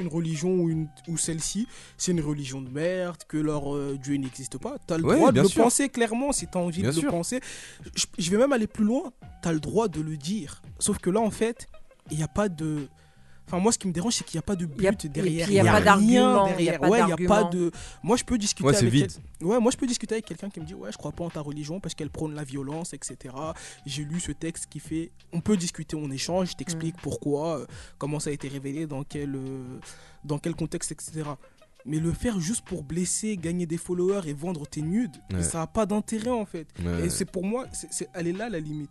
une 0.00 0.08
religion 0.08 0.50
ou, 0.60 0.70
une, 0.70 0.88
ou 1.08 1.16
celle-ci, 1.16 1.66
c'est 1.96 2.12
une 2.12 2.20
religion 2.20 2.60
de 2.62 2.70
merde, 2.70 3.18
que 3.28 3.36
leur 3.36 3.74
euh, 3.74 3.98
Dieu 4.02 4.16
n'existe 4.16 4.56
pas. 4.58 4.76
Tu 4.86 4.94
as 4.94 4.98
le 4.98 5.04
Ouais, 5.04 5.16
droit 5.16 5.32
de 5.32 5.40
le 5.40 5.48
penser 5.48 5.88
clairement 5.88 6.32
si 6.32 6.46
tu 6.46 6.56
as 6.56 6.60
envie 6.60 6.80
Bien 6.82 6.90
de 6.90 6.94
sûr. 6.94 7.04
le 7.04 7.10
penser. 7.10 7.40
Je, 7.94 8.06
je 8.16 8.30
vais 8.30 8.38
même 8.38 8.52
aller 8.52 8.66
plus 8.68 8.84
loin. 8.84 9.12
Tu 9.42 9.48
as 9.48 9.52
le 9.52 9.60
droit 9.60 9.88
de 9.88 10.00
le 10.00 10.16
dire. 10.16 10.62
Sauf 10.78 10.98
que 10.98 11.10
là, 11.10 11.20
en 11.20 11.30
fait, 11.30 11.66
il 12.10 12.16
n'y 12.18 12.22
a 12.22 12.28
pas 12.28 12.48
de. 12.48 12.88
Enfin, 13.46 13.60
moi, 13.60 13.72
ce 13.72 13.78
qui 13.78 13.88
me 13.88 13.94
dérange, 13.94 14.12
c'est 14.14 14.24
qu'il 14.24 14.36
n'y 14.36 14.40
a 14.40 14.42
pas 14.42 14.56
de 14.56 14.66
but 14.66 14.84
y 15.04 15.06
a- 15.06 15.08
derrière. 15.08 15.48
il 15.48 15.54
y 15.54 15.58
a 15.58 15.62
rien 15.62 15.72
pas 15.72 15.80
d'argument, 15.80 16.46
il 16.58 16.66
y 16.66 16.68
a 16.68 16.72
derrière. 16.76 16.80
pas 16.80 16.88
ouais, 16.90 17.00
il 17.00 17.06
n'y 17.06 17.12
a 17.12 17.28
pas 17.28 17.44
de. 17.44 17.70
Moi, 18.02 18.18
je 18.18 18.24
peux 18.24 18.36
discuter 18.36 18.68
Ouais, 18.68 18.76
avec 18.76 18.90
vide. 18.92 19.10
quel- 19.38 19.46
Ouais, 19.48 19.58
moi, 19.58 19.72
je 19.72 19.78
peux 19.78 19.86
discuter 19.86 20.16
avec 20.16 20.26
quelqu'un 20.26 20.50
qui 20.50 20.60
me 20.60 20.66
dit 20.66 20.74
Ouais, 20.74 20.92
je 20.92 20.98
crois 20.98 21.12
pas 21.12 21.24
en 21.24 21.30
ta 21.30 21.40
religion 21.40 21.80
parce 21.80 21.94
qu'elle 21.94 22.10
prône 22.10 22.34
la 22.34 22.44
violence, 22.44 22.92
etc. 22.92 23.34
J'ai 23.86 24.04
lu 24.04 24.20
ce 24.20 24.32
texte 24.32 24.66
qui 24.68 24.80
fait. 24.80 25.12
On 25.32 25.40
peut 25.40 25.56
discuter, 25.56 25.96
on 25.96 26.10
échange, 26.10 26.50
je 26.50 26.56
t'explique 26.56 26.96
Mm. 26.96 27.00
pourquoi, 27.02 27.60
euh, 27.60 27.66
comment 27.96 28.20
ça 28.20 28.28
a 28.28 28.34
été 28.34 28.48
révélé, 28.48 28.86
dans 28.86 29.02
quel, 29.02 29.34
euh, 29.34 29.78
dans 30.24 30.38
quel 30.38 30.54
contexte, 30.54 30.92
etc. 30.92 31.22
Mais 31.86 31.98
le 32.00 32.12
faire 32.12 32.38
juste 32.40 32.64
pour 32.64 32.82
blesser, 32.82 33.36
gagner 33.36 33.64
des 33.64 33.78
followers 33.78 34.28
et 34.28 34.32
vendre 34.34 34.66
tes 34.66 34.82
nudes, 34.82 35.16
Ouais. 35.32 35.42
ça 35.42 35.58
n'a 35.58 35.66
pas 35.66 35.86
d'intérêt 35.86 36.30
en 36.30 36.44
fait. 36.44 36.66
Ouais. 36.84 37.06
Et 37.06 37.08
c'est 37.08 37.24
pour 37.24 37.44
moi, 37.44 37.66
c'est, 37.72 37.92
c'est- 37.92 38.08
elle 38.14 38.26
est 38.26 38.32
là 38.32 38.48
la 38.48 38.58
limite. 38.60 38.90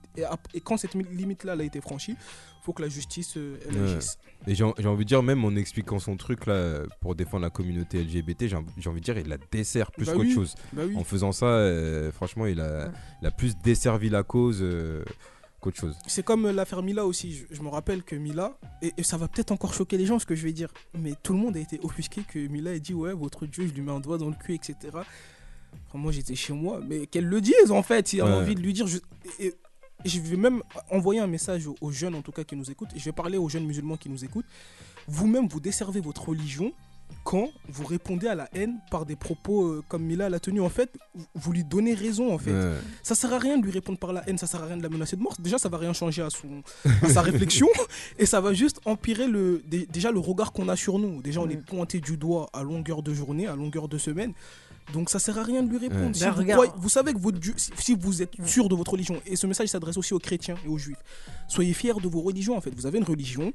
Et, 0.53 0.61
quand 0.61 0.77
cette 0.77 0.95
mi- 0.95 1.05
limite-là 1.11 1.53
a 1.59 1.63
été 1.63 1.81
franchie, 1.81 2.15
faut 2.63 2.73
que 2.73 2.81
la 2.81 2.89
justice 2.89 3.35
euh, 3.37 3.57
elle 3.69 3.75
Ouais. 3.81 3.91
agisse. 3.91 4.17
Et 4.47 4.55
j'ai 4.55 4.63
envie 4.63 5.03
de 5.03 5.07
dire, 5.07 5.21
même 5.21 5.43
en 5.45 5.55
expliquant 5.55 5.99
son 5.99 6.15
truc 6.17 6.45
là 6.47 6.83
pour 7.01 7.13
défendre 7.15 7.43
la 7.43 7.49
communauté 7.49 7.99
LGBT, 8.03 8.47
j'ai 8.47 8.55
envie 8.55 8.71
j'ai 8.77 8.89
envie 8.89 8.99
de 9.01 9.05
dire, 9.05 9.17
il 9.17 9.27
la 9.27 9.37
dessert 9.51 9.91
plus 9.91 10.05
Bah 10.05 10.13
qu'autre 10.13 10.25
oui. 10.25 10.33
chose. 10.33 10.55
Bah 10.73 10.83
oui. 10.87 10.95
En 10.95 11.03
faisant 11.03 11.31
ça, 11.33 11.45
euh, 11.45 12.11
franchement, 12.11 12.45
il 12.45 12.59
a, 12.61 12.91
il 13.21 13.27
a 13.27 13.31
plus 13.31 13.55
desservi 13.57 14.09
la 14.09 14.23
cause 14.23 14.59
euh, 14.61 15.03
qu'autre 15.61 15.77
chose. 15.79 15.95
C'est 16.07 16.23
comme 16.23 16.45
euh, 16.45 16.51
l'affaire 16.53 16.81
Mila 16.83 17.05
aussi. 17.05 17.33
Je, 17.33 17.45
je 17.55 17.61
me 17.61 17.69
rappelle 17.69 18.03
que 18.03 18.15
Mila, 18.15 18.57
et, 18.81 18.93
et 18.97 19.03
ça 19.03 19.17
va 19.17 19.27
peut-être 19.27 19.51
encore 19.51 19.73
choquer 19.73 19.97
les 19.97 20.05
gens 20.05 20.19
ce 20.19 20.25
que 20.25 20.35
je 20.35 20.43
vais 20.43 20.53
dire, 20.53 20.71
mais 20.97 21.13
tout 21.23 21.33
le 21.33 21.39
monde 21.39 21.57
a 21.57 21.59
été 21.59 21.79
offusqué 21.83 22.21
que 22.23 22.39
Mila 22.47 22.73
ait 22.73 22.79
dit 22.79 22.93
Ouais, 22.93 23.13
votre 23.13 23.45
Dieu, 23.45 23.67
je 23.67 23.73
lui 23.73 23.81
mets 23.81 23.91
un 23.91 23.99
doigt 23.99 24.17
dans 24.17 24.29
le 24.29 24.35
cul, 24.35 24.53
etc. 24.55 24.75
Enfin, 24.93 25.97
moi 25.97 26.11
j'étais 26.11 26.35
chez 26.35 26.53
moi, 26.53 26.79
mais 26.87 27.07
qu'elle 27.07 27.25
le 27.25 27.41
dise 27.41 27.71
en 27.71 27.83
fait, 27.83 28.07
s'il 28.07 28.19
y 28.19 28.21
a 28.21 28.25
Ouais. 28.25 28.31
envie 28.33 28.55
de 28.55 28.61
lui 28.61 28.73
dire. 28.73 28.87
Je, 28.87 28.97
et- 29.39 29.53
et 30.05 30.09
je 30.09 30.19
vais 30.21 30.37
même 30.37 30.61
envoyer 30.91 31.19
un 31.19 31.27
message 31.27 31.65
aux, 31.65 31.75
aux 31.81 31.91
jeunes 31.91 32.13
en 32.13 32.21
tout 32.21 32.31
cas 32.31 32.43
qui 32.43 32.55
nous 32.55 32.69
écoutent, 32.69 32.93
et 32.95 32.99
je 32.99 33.05
vais 33.05 33.11
parler 33.11 33.37
aux 33.39 33.49
jeunes 33.49 33.65
musulmans 33.65 33.97
qui 33.97 34.09
nous 34.09 34.23
écoutent. 34.23 34.45
Vous-même, 35.07 35.47
vous 35.47 35.59
desservez 35.59 36.01
votre 36.01 36.29
religion 36.29 36.71
quand 37.23 37.49
vous 37.67 37.85
répondez 37.85 38.27
à 38.27 38.35
la 38.35 38.47
haine 38.53 38.79
par 38.89 39.05
des 39.05 39.15
propos 39.17 39.65
euh, 39.65 39.83
comme 39.89 40.03
Mila 40.03 40.29
l'a 40.29 40.39
tenu. 40.39 40.61
En 40.61 40.69
fait, 40.69 40.97
vous- 41.35 41.51
lui 41.51 41.63
donnez 41.65 41.93
raison 41.93 42.33
en 42.33 42.37
fait. 42.37 42.51
Ouais. 42.53 42.73
Ça 43.03 43.15
sert 43.15 43.33
à 43.33 43.37
rien 43.39 43.57
de 43.57 43.63
lui 43.63 43.71
répondre 43.71 43.97
par 43.99 44.13
la 44.13 44.27
haine, 44.29 44.37
ça 44.37 44.47
sert 44.47 44.61
à 44.63 44.65
rien 44.65 44.77
de 44.77 44.83
la 44.83 44.89
menacer 44.89 45.15
de 45.17 45.21
mort. 45.21 45.33
Déjà, 45.39 45.57
ça 45.57 45.67
va 45.69 45.77
rien 45.77 45.91
changer 45.93 46.21
à, 46.21 46.29
son, 46.29 46.61
à 47.03 47.09
sa 47.09 47.21
réflexion 47.21 47.67
et 48.19 48.25
ça 48.25 48.39
va 48.39 48.53
juste 48.53 48.79
empirer 48.85 49.27
le, 49.27 49.61
dé- 49.67 49.87
déjà 49.91 50.11
le 50.11 50.19
regard 50.19 50.53
qu'on 50.53 50.69
a 50.69 50.75
sur 50.77 50.99
nous. 50.99 51.21
Déjà, 51.21 51.41
on 51.41 51.49
est 51.49 51.57
pointé 51.57 51.99
du 51.99 52.15
doigt 52.17 52.49
à 52.53 52.63
longueur 52.63 53.03
de 53.03 53.13
journée, 53.13 53.47
à 53.47 53.55
longueur 53.55 53.87
de 53.89 53.97
semaine. 53.97 54.33
Donc 54.93 55.09
ça 55.09 55.19
sert 55.19 55.37
à 55.37 55.43
rien 55.43 55.63
de 55.63 55.69
lui 55.69 55.79
répondre. 55.79 56.05
Ouais. 56.07 56.13
Si 56.13 56.21
Ben, 56.23 56.31
vous, 56.31 56.37
regarde. 56.39 56.61
croyez- 56.63 56.81
vous 56.81 56.87
savez 56.89 57.13
que 57.13 57.19
votre 57.19 57.39
Dieu, 57.39 57.53
si 57.57 57.93
vous 57.93 58.21
êtes 58.21 58.31
sûr 58.45 58.69
de 58.69 58.75
votre 58.75 58.91
religion, 58.91 59.19
et 59.25 59.35
ce 59.35 59.45
message 59.45 59.67
s'adresse 59.67 59.97
aussi 59.97 60.13
aux 60.13 60.19
chrétiens 60.19 60.55
et 60.65 60.69
aux 60.69 60.77
juifs, 60.77 61.03
soyez 61.49 61.73
fiers 61.73 61.91
de 62.01 62.07
vos 62.07 62.21
religions 62.21 62.55
en 62.55 62.61
fait. 62.61 62.73
Vous 62.73 62.85
avez 62.85 62.97
une 62.99 63.03
religion, 63.03 63.51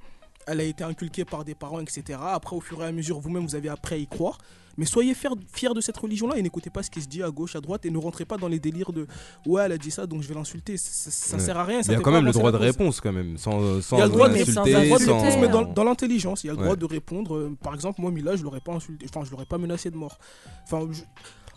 elle 0.46 0.60
a 0.60 0.64
été 0.64 0.84
inculquée 0.84 1.24
par 1.24 1.44
des 1.44 1.54
parents, 1.54 1.80
etc. 1.80 2.18
Après, 2.22 2.56
au 2.56 2.60
fur 2.60 2.82
et 2.82 2.86
à 2.86 2.92
mesure, 2.92 3.20
vous-même, 3.20 3.44
vous 3.46 3.54
avez 3.54 3.68
appris 3.68 3.94
à 3.94 3.98
y 3.98 4.06
croire. 4.06 4.38
Mais 4.78 4.86
soyez 4.86 5.14
fiers, 5.14 5.74
de 5.74 5.80
cette 5.82 5.98
religion-là 5.98 6.38
et 6.38 6.42
n'écoutez 6.42 6.70
pas 6.70 6.82
ce 6.82 6.90
qui 6.90 7.02
se 7.02 7.06
dit 7.06 7.22
à 7.22 7.30
gauche, 7.30 7.54
à 7.56 7.60
droite 7.60 7.84
et 7.84 7.90
ne 7.90 7.98
rentrez 7.98 8.24
pas 8.24 8.38
dans 8.38 8.48
les 8.48 8.58
délires 8.58 8.90
de 8.92 9.06
ouais, 9.44 9.62
elle 9.66 9.72
a 9.72 9.76
dit 9.76 9.90
ça 9.90 10.06
donc 10.06 10.22
je 10.22 10.28
vais 10.28 10.34
l'insulter. 10.34 10.78
Ça, 10.78 11.10
ça 11.10 11.36
Ouais. 11.36 11.42
sert 11.42 11.58
à 11.58 11.64
rien. 11.64 11.82
Ça 11.82 11.92
il 11.92 11.96
y 11.96 11.98
a 11.98 12.00
quand 12.00 12.10
même 12.10 12.24
le 12.24 12.32
droit 12.32 12.50
de 12.50 12.56
réponse 12.56 12.98
quand 13.02 13.12
même, 13.12 13.36
sans, 13.36 13.82
sans 13.82 13.96
Il 13.96 13.98
y 13.98 14.02
a 14.02 14.06
le 14.06 14.12
droit 14.12 14.28
de, 14.30 14.34
réponse, 14.34 15.36
mais 15.38 15.48
dans, 15.48 15.62
dans 15.64 15.84
l'intelligence, 15.84 16.42
il 16.44 16.46
y 16.46 16.50
a 16.50 16.54
le 16.54 16.58
Ouais. 16.58 16.64
droit 16.64 16.76
de 16.76 16.86
répondre. 16.86 17.36
euh, 17.36 17.54
par 17.62 17.74
exemple, 17.74 18.00
moi, 18.00 18.10
Mila, 18.10 18.34
je 18.34 18.42
l'aurais 18.44 18.60
pas 18.60 18.72
insulté, 18.72 19.04
enfin, 19.10 19.26
je 19.26 19.30
l'aurais 19.30 19.44
pas 19.44 19.58
menacé 19.58 19.90
de 19.90 19.96
mort. 19.96 20.18
Enfin, 20.64 20.88
je- 20.90 21.02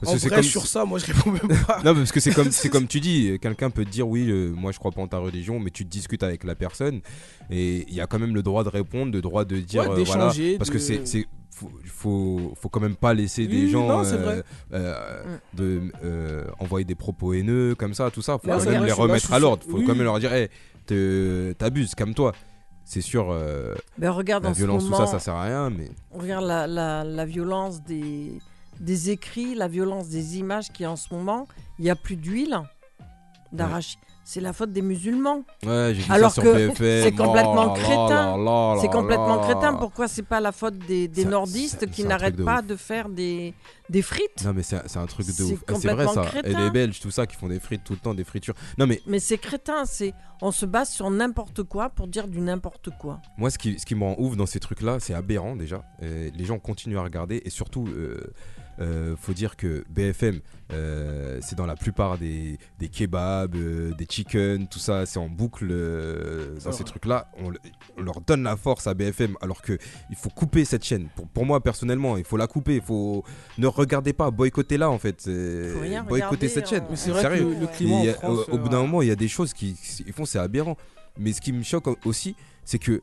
Parce 0.02 0.12
en 0.12 0.16
que 0.16 0.20
c'est 0.22 0.28
vrai, 0.28 0.36
comme- 0.38 0.44
sur 0.46 0.68
ça, 0.68 0.84
moi, 0.86 1.00
je 1.00 1.06
réponds 1.06 1.32
même 1.32 1.64
pas. 1.66 1.82
Non, 1.84 1.94
parce 1.96 2.12
que 2.12 2.20
c'est 2.20 2.34
comme, 2.34 2.52
c'est 2.52 2.70
comme 2.70 2.88
tu 2.88 3.00
dis, 3.00 3.38
quelqu'un 3.42 3.70
peut 3.70 3.86
te 3.86 3.90
dire 3.90 4.08
oui, 4.08 4.30
euh, 4.30 4.52
moi 4.52 4.72
je 4.72 4.80
crois 4.80 4.92
pas 4.92 5.02
en 5.02 5.08
ta 5.08 5.18
religion, 5.18 5.60
mais 5.60 5.70
tu 5.72 5.86
discutes 5.86 6.24
avec 6.24 6.44
la 6.44 6.56
personne 6.56 7.02
et 7.50 7.86
il 7.88 7.94
y 7.94 8.02
a 8.02 8.08
quand 8.08 8.20
même 8.20 8.36
le 8.36 8.44
droit 8.44 8.64
de 8.64 8.70
répondre, 8.70 9.12
le 9.14 9.22
droit 9.22 9.46
de 9.46 9.58
dire 9.60 9.84
Ouais, 9.84 10.00
euh, 10.02 10.04
voilà, 10.04 10.26
parce 10.58 10.70
de- 10.70 10.74
que 10.74 10.80
c'est, 10.80 11.06
c'est 11.08 11.26
faut, 11.50 11.72
faut, 11.86 12.54
faut 12.60 12.68
quand 12.68 12.82
même 12.82 12.98
pas 12.98 13.14
laisser 13.14 13.48
des 13.48 13.64
Oui, 13.64 13.70
gens 13.70 13.88
non, 13.88 14.04
c'est 14.04 14.16
euh, 14.16 14.42
euh, 14.74 15.38
de 15.54 15.84
euh, 16.04 16.44
envoyer 16.60 16.84
des 16.84 16.96
propos 16.96 17.34
haineux 17.34 17.76
comme 17.76 17.94
ça, 17.94 18.12
tout 18.12 18.22
ça. 18.22 18.38
Faut 18.38 18.48
Là, 18.50 18.58
quand 18.58 18.66
même 18.66 18.78
vrai, 18.80 18.88
les 18.88 18.92
remettre 18.92 19.32
à 19.32 19.40
l'ordre. 19.40 19.64
Faut 19.64 19.78
Oui. 19.78 19.86
quand 19.86 19.96
même 19.96 20.04
leur 20.04 20.20
dire, 20.20 20.34
hey, 20.34 20.50
t'abuses, 21.58 21.96
calme-toi. 21.96 22.34
C'est 22.84 23.02
sûr, 23.02 23.30
euh, 23.32 23.74
Ben, 23.98 24.12
regarde 24.12 24.44
la 24.44 24.50
en 24.50 24.54
ce 24.54 24.58
violence, 24.60 24.84
tout 24.84 24.92
moment, 24.92 25.06
ça, 25.06 25.12
ça 25.14 25.20
sert 25.20 25.34
à 25.34 25.44
rien, 25.46 25.70
mais 25.72 25.90
regarde 26.12 26.46
la, 26.46 26.68
la, 26.68 27.04
la 27.04 27.26
violence 27.26 27.82
des, 27.82 28.34
des 28.80 29.10
écrits, 29.10 29.56
la 29.56 29.68
violence 29.68 30.10
des 30.10 30.38
images 30.38 30.72
qui 30.72 30.86
en 30.86 30.96
ce 30.96 31.14
moment, 31.14 31.48
il 31.80 31.86
n'y 31.86 31.92
a 31.92 31.96
plus 31.96 32.16
d'huile 32.16 32.60
d'arachide. 33.52 34.00
C'est 34.28 34.42
la 34.42 34.54
faute 34.54 34.72
des 34.72 34.82
musulmans. 34.82 35.44
ouais, 35.64 35.94
j'ai 35.94 36.12
Alors 36.12 36.32
ça 36.32 36.42
que 36.42 36.74
c'est 36.76 37.12
complètement 37.12 37.66
Oh 37.66 37.76
là 37.76 38.76
crétin. 38.76 38.78
C'est 38.82 38.88
complètement 38.88 39.38
crétin. 39.38 39.76
Pourquoi 39.76 40.08
c'est 40.08 40.24
pas 40.24 40.40
la 40.40 40.52
faute 40.52 40.80
des, 40.80 41.26
nordistes 41.26 41.92
qui 41.92 42.04
n'arrêtent 42.04 42.36
de 42.36 42.44
pas 42.44 42.64
de 42.64 42.76
faire 42.76 43.08
des, 43.08 43.54
des 43.92 44.02
frites? 44.02 44.44
Non 44.44 44.54
mais 44.54 44.64
c'est 44.64 44.98
un 44.98 45.06
truc 45.06 45.28
de 45.28 45.44
ouf. 45.44 45.64
Ah, 45.68 45.74
C'est 45.76 45.88
vrai 45.90 46.06
complètement 46.06 46.24
ça. 46.24 46.24
Et 46.24 46.42
crétin. 46.42 46.64
les 46.66 46.72
Belges, 46.72 47.00
tout 47.00 47.12
ça, 47.12 47.28
qui 47.28 47.36
font 47.36 47.48
des 47.48 47.60
frites 47.60 47.84
tout 47.84 47.94
le 47.94 48.00
temps, 48.00 48.16
des 48.16 48.24
fritures. 48.24 48.56
Non 48.80 48.88
mais 48.88 49.00
Mais 49.06 49.20
c'est 49.20 49.38
crétin. 49.38 49.86
C'est 49.86 50.16
on 50.42 50.52
se 50.52 50.66
base 50.66 50.90
sur 50.90 51.12
n'importe 51.12 51.62
quoi 51.62 51.90
pour 51.90 52.08
dire 52.08 52.28
du 52.28 52.42
n'importe 52.42 52.90
quoi. 53.00 53.22
moi, 53.38 53.52
ce 53.52 53.60
qui, 53.60 53.80
ce 53.80 53.86
qui 53.86 53.94
me 53.94 54.04
rend 54.04 54.16
ouf 54.18 54.36
dans 54.36 54.48
ces 54.48 54.60
trucs-là, 54.60 54.98
c'est 55.00 55.14
aberrant 55.14 55.56
déjà. 55.56 55.84
Et 56.02 56.32
les 56.32 56.46
gens 56.46 56.58
continuent 56.58 56.98
à 56.98 57.04
regarder 57.04 57.44
et 57.46 57.52
surtout, 57.52 57.86
euh, 57.90 58.34
euh, 58.80 59.16
faut 59.18 59.34
dire 59.34 59.56
que 59.56 59.86
BFM, 59.90 60.40
euh, 60.74 61.40
c'est 61.42 61.56
dans 61.56 61.66
la 61.66 61.76
plupart 61.76 62.18
des, 62.18 62.58
des 62.80 62.90
kebabs, 62.90 63.56
euh, 63.56 63.92
des 63.94 64.06
chicken, 64.10 64.68
tout 64.68 64.80
ça, 64.80 65.06
c'est 65.06 65.20
en 65.20 65.30
boucle 65.30 65.68
euh, 65.72 66.58
dans 66.64 66.72
ces 66.72 66.84
trucs-là. 66.84 67.30
On, 67.38 67.50
le- 67.50 67.60
on 67.98 68.02
leur 68.02 68.22
donne 68.22 68.44
la 68.44 68.58
force 68.58 68.88
à 68.88 68.94
BFM 68.94 69.38
alors 69.42 69.62
que 69.62 69.78
il 70.10 70.16
faut 70.16 70.30
couper 70.30 70.66
cette 70.66 70.84
chaîne. 70.84 71.08
Pour, 71.16 71.28
pour 71.28 71.46
moi 71.46 71.62
personnellement, 71.62 72.18
il 72.18 72.24
faut 72.26 72.38
la 72.38 72.48
couper. 72.48 72.76
Il 72.76 72.82
faut 72.82 73.24
ne 73.58 73.68
regardez 73.68 74.14
pas, 74.14 74.32
boycottez-la 74.32 74.90
en 74.90 74.98
fait. 75.00 75.24
Regarder, 75.26 76.48
cette 76.50 76.68
chaîne. 76.68 76.84
hein. 76.84 76.88
Mais 76.90 76.96
c'est 76.96 77.12
vrai 77.12 77.24
que 77.24 77.44
le, 77.44 77.54
le 77.62 77.68
climat 77.68 78.00
Il 78.00 78.06
y 78.06 78.10
en 78.10 78.14
a- 78.14 78.16
France. 78.18 78.40
au, 78.50 78.54
au 78.54 78.58
bout 78.58 78.70
d'un 78.70 78.82
moment, 78.82 79.02
il 79.02 79.08
y 79.08 79.12
a 79.12 79.16
des 79.16 79.28
choses 79.28 79.54
qui 79.54 79.78
ils 80.06 80.14
font, 80.14 80.26
c'est 80.26 80.40
aberrant. 80.40 80.78
Mais 81.18 81.32
ce 81.32 81.40
qui 81.42 81.54
me 81.54 81.64
choque 81.64 81.88
aussi, 82.06 82.36
c'est 82.66 82.80
que 82.80 83.02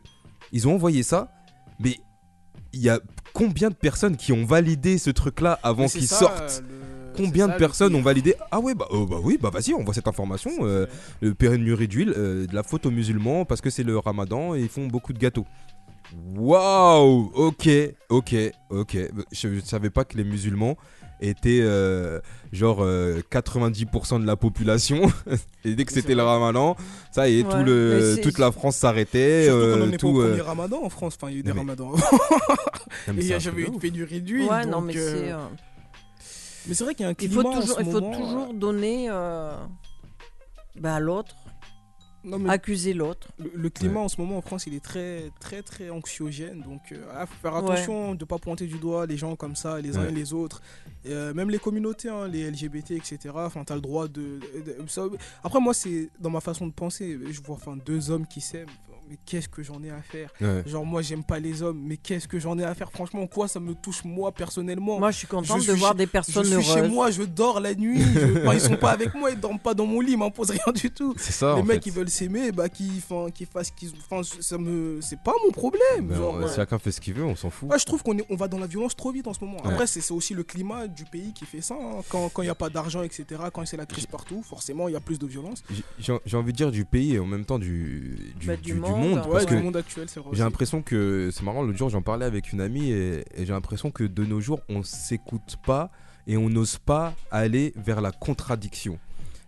ils 0.53 0.69
ont 0.69 0.75
envoyé 0.75 1.03
ça, 1.03 1.33
mais 1.81 1.97
il 2.73 2.81
y 2.81 2.89
a 2.89 3.01
combien 3.35 3.69
de 3.71 3.75
personnes 3.75 4.17
qui 4.17 4.33
ont 4.33 4.45
validé 4.45 4.99
ce 4.99 5.11
truc-là 5.11 5.59
avant 5.63 5.87
qu'il 6.01 6.09
sorte 6.09 6.63
le- 6.69 7.13
combien 7.17 7.47
de 7.49 7.53
personnes 7.55 7.95
ont 7.95 8.03
validé 8.03 8.35
Ah 8.51 8.61
ouais, 8.61 8.75
bah, 8.75 8.87
euh, 8.93 9.05
bah 9.07 9.17
oui, 9.23 9.39
bah 9.41 9.51
vas-y, 9.51 9.75
on 9.75 9.85
voit 9.85 9.95
cette 9.95 10.09
information. 10.09 10.51
euh, 10.63 10.87
le 11.21 11.35
périmur 11.35 11.79
d'huile, 11.87 12.15
euh, 12.17 12.47
de 12.47 12.55
la 12.55 12.63
faute 12.63 12.87
aux 12.87 12.91
musulmans 12.91 13.45
parce 13.45 13.61
que 13.61 13.69
c'est 13.71 13.83
le 13.83 13.99
ramadan 13.99 14.55
et 14.55 14.61
ils 14.61 14.69
font 14.69 14.87
beaucoup 14.87 15.13
de 15.13 15.19
gâteaux. 15.19 15.47
Waouh 16.37 17.31
Ok, 17.35 17.69
ok, 18.09 18.35
ok. 18.71 18.97
Je, 19.33 19.55
je 19.57 19.61
savais 19.61 19.91
pas 19.91 20.05
que 20.05 20.17
les 20.17 20.25
musulmans 20.25 20.77
étaient 21.29 21.61
euh, 21.63 22.21
genre 22.53 22.79
euh, 22.83 23.21
90% 23.31 24.21
de 24.21 24.27
la 24.27 24.37
population. 24.37 25.11
et 25.65 25.75
dès 25.75 25.85
que 25.85 25.93
c'était 25.93 26.15
le 26.15 26.23
ramadan, 26.23 26.77
ça 27.11 27.29
y 27.29 27.41
est, 27.41 27.45
Ouais, 27.45 27.51
tout 27.51 27.65
le, 27.65 28.17
toute 28.23 28.39
la 28.39 28.53
France 28.53 28.77
s'arrêtait. 28.77 29.49
Euh, 29.49 29.77
qu'on 29.77 29.83
en 29.83 29.89
est 29.89 29.91
pas 29.93 29.97
tout, 29.99 30.09
au 30.09 30.21
euh, 30.23 30.29
premier 30.31 30.41
ramadan 30.43 30.81
en 30.85 30.89
France. 30.91 31.15
Enfin, 31.21 31.31
il 31.31 31.35
y 31.35 31.37
a 31.37 31.41
eu 31.41 31.43
des 31.43 31.53
mais- 31.53 31.59
ramadans. 31.61 31.93
Et 33.09 33.13
il 33.25 33.41
jamais 33.41 33.63
eu 33.63 33.67
ouf. 33.69 33.81
pénurie 33.81 34.21
d'huile. 34.21 34.49
Ouais, 34.49 34.63
donc, 34.65 34.73
non, 34.73 34.81
mais 34.81 34.97
euh, 34.97 35.23
c'est. 35.25 35.33
euh, 35.33 35.37
Mais 36.69 36.75
c'est 36.75 36.85
vrai 36.85 36.95
qu'il 36.95 37.05
y 37.05 37.07
a 37.07 37.09
un 37.09 37.13
il 37.13 37.17
climat 37.29 37.43
faut 37.43 37.49
en 37.49 37.61
toujours, 37.61 37.77
ce 37.77 37.83
il 37.83 37.91
faut 37.91 38.01
moment, 38.01 38.17
toujours 38.19 38.55
donner 38.55 39.07
euh, 39.11 39.55
bah, 40.79 40.95
à 40.97 41.01
l'autre, 41.01 41.35
Non, 42.25 42.39
mais 42.39 42.51
accuser 42.51 42.95
l'autre. 42.95 43.29
le, 43.39 43.51
le 43.55 43.69
climat 43.71 44.01
en 44.01 44.09
ce 44.09 44.21
moment 44.21 44.39
en 44.39 44.43
France, 44.43 44.67
il 44.67 44.75
est 44.75 44.85
très, 44.85 45.31
très, 45.41 45.63
très 45.63 45.91
anxiogène. 45.91 46.63
Donc, 46.63 46.81
il 46.93 46.97
faut 46.99 47.35
faire 47.43 47.57
attention 47.57 48.15
de 48.15 48.21
ne 48.21 48.25
pas 48.25 48.39
pointer 48.39 48.67
du 48.67 48.79
doigt 48.79 49.07
les 49.07 49.17
gens 49.17 49.35
comme 49.37 49.57
ça, 49.57 49.81
les 49.81 49.97
uns 49.97 50.03
Ouais. 50.03 50.09
et 50.11 50.13
les 50.15 50.33
autres. 50.33 50.63
Et, 51.05 51.13
euh, 51.13 51.35
même 51.35 51.51
les 51.51 51.59
communautés, 51.59 52.09
hein, 52.09 52.29
les 52.29 52.49
LGBT, 52.51 52.93
etc. 52.93 53.19
Enfin, 53.35 53.65
tu 53.65 53.73
as 53.73 53.77
le 53.77 53.83
droit 53.83 54.07
de. 54.07 54.39
de- 54.65 54.77
ça- 54.87 55.07
Après, 55.43 55.61
moi, 55.61 55.75
c'est 55.75 56.11
dans 56.21 56.31
ma 56.31 56.41
façon 56.41 56.67
de 56.69 56.73
penser. 56.73 57.19
Je 57.31 57.41
vois 57.43 57.57
enfin, 57.57 57.77
deux 57.77 58.11
hommes 58.11 58.27
qui 58.27 58.41
s'aiment. 58.41 58.69
Mais 59.09 59.19
qu'est-ce 59.27 59.49
que 59.49 59.63
j'en 59.63 59.83
ai 59.83 59.91
à 59.91 60.01
faire 60.01 60.31
Ouais. 60.41 60.63
Genre, 60.65 60.87
moi, 60.87 61.03
j'aime 61.03 61.23
pas 61.25 61.39
les 61.39 61.63
hommes, 61.63 61.83
mais 61.85 61.97
qu'est-ce 61.99 62.27
que 62.27 62.39
j'en 62.39 62.59
ai 62.59 62.65
à 62.65 62.75
faire 62.75 62.91
Franchement, 62.91 63.27
quoi 63.27 63.47
ça 63.49 63.61
me 63.61 63.75
touche 63.75 64.05
moi 64.05 64.33
personnellement 64.33 64.99
Moi, 64.99 65.11
je 65.11 65.19
suis 65.19 65.27
contente 65.27 65.61
Je 65.61 65.67
de 65.67 65.73
suis 65.73 65.79
voir 65.81 65.93
chez- 65.93 65.99
des 65.99 66.05
Je 66.07 66.11
personnes 66.11 66.45
suis 66.45 66.63
chez 66.63 66.79
heureuses. 66.79 66.91
moi, 66.91 67.11
je 67.11 67.23
dors 67.25 67.61
la 67.61 67.75
nuit. 67.75 68.01
je- 68.01 68.39
enfin, 68.43 68.55
ils 68.55 68.61
sont 68.61 68.77
pas 68.77 68.93
avec 68.93 69.15
moi, 69.15 69.31
ils 69.31 69.39
dorment 69.39 69.59
pas 69.59 69.75
dans 69.75 69.85
mon 69.87 70.01
lit, 70.01 70.13
ils 70.13 70.19
m'imposent 70.19 70.51
rien 70.51 70.73
du 70.75 70.91
tout. 70.91 71.15
C'est 71.19 71.33
ça. 71.33 71.57
les 71.57 71.61
en 71.61 71.65
mecs 71.65 71.75
fait. 71.75 71.81
qui 71.81 71.91
veulent 71.91 72.09
s'aimer, 72.09 72.53
bah 72.53 72.69
qui, 72.69 72.91
enfin, 72.99 73.31
qui 73.31 73.45
fassent, 73.45 73.71
qu'ils, 73.71 73.93
enfin, 74.09 74.23
ça 74.41 74.57
me, 74.57 75.01
c'est 75.03 75.21
pas 75.23 75.35
mon 75.45 75.51
problème. 75.53 76.07
Ben, 76.07 76.17
genre, 76.17 76.37
ouais. 76.39 76.47
Chacun 76.55 76.79
fait 76.79 76.93
ce 76.93 77.01
qu'il 77.01 77.15
veut, 77.15 77.25
on 77.25 77.37
s'en 77.37 77.51
fout. 77.51 77.71
Ouais, 77.71 77.79
je 77.79 77.85
trouve 77.85 78.03
qu'on 78.03 78.17
est, 78.17 78.25
on 78.31 78.37
va 78.37 78.49
dans 78.49 78.59
la 78.59 78.67
violence 78.67 78.97
trop 78.97 79.13
vite 79.13 79.27
en 79.27 79.35
ce 79.35 79.45
moment. 79.45 79.59
Après, 79.65 79.87
c'est, 79.87 80.01
c'est 80.01 80.15
aussi 80.15 80.33
le 80.33 80.43
climat 80.45 80.87
du 80.87 81.05
pays 81.05 81.33
qui 81.35 81.45
fait 81.45 81.61
ça. 81.61 81.75
hein. 81.75 82.01
Quand 82.09 82.31
il 82.39 82.43
n'y 82.45 82.49
a 82.49 82.55
pas 82.55 82.71
d'argent, 82.71 83.03
etc., 83.03 83.25
quand 83.53 83.67
c'est 83.67 83.77
la 83.77 83.87
crise 83.87 84.07
partout, 84.07 84.43
forcément, 84.43 84.89
il 84.89 84.93
y 84.93 84.97
a 84.97 85.01
plus 85.01 85.19
de 85.19 85.27
violence. 85.27 85.63
J'ai 85.99 86.37
envie 86.37 86.53
de 86.53 86.57
dire 86.57 86.71
du 86.71 86.85
pays 86.85 87.15
et 87.15 87.19
en 87.19 87.27
même 87.27 87.45
temps 87.45 87.59
du, 87.59 88.33
du, 88.39 88.47
Bah, 88.47 88.57
du- 88.57 88.73
du 88.73 88.81
du 88.93 89.01
monde, 89.01 89.23
parce 89.31 89.47
que 89.47 89.77
actuel, 89.79 90.09
c'est 90.09 90.21
vrai. 90.21 90.31
j'ai 90.33 90.43
l'impression 90.43 90.83
que 90.83 91.31
c'est 91.33 91.43
marrant. 91.43 91.63
L'autre 91.63 91.79
jour, 91.79 91.89
j'en 91.91 92.03
parlais 92.03 92.27
avec 92.27 92.53
une 92.53 92.61
amie 92.61 92.91
et, 92.91 93.21
et 93.35 93.47
j'ai 93.47 93.53
l'impression 93.53 93.91
que 93.91 94.05
de 94.05 94.25
nos 94.25 94.41
jours, 94.41 94.61
on 94.69 94.83
s'écoute 94.83 95.57
pas 95.67 95.91
et 96.27 96.37
on 96.37 96.49
n'ose 96.49 96.79
pas 96.79 97.15
aller 97.31 97.73
vers 97.77 98.01
la 98.01 98.11
contradiction. 98.13 98.99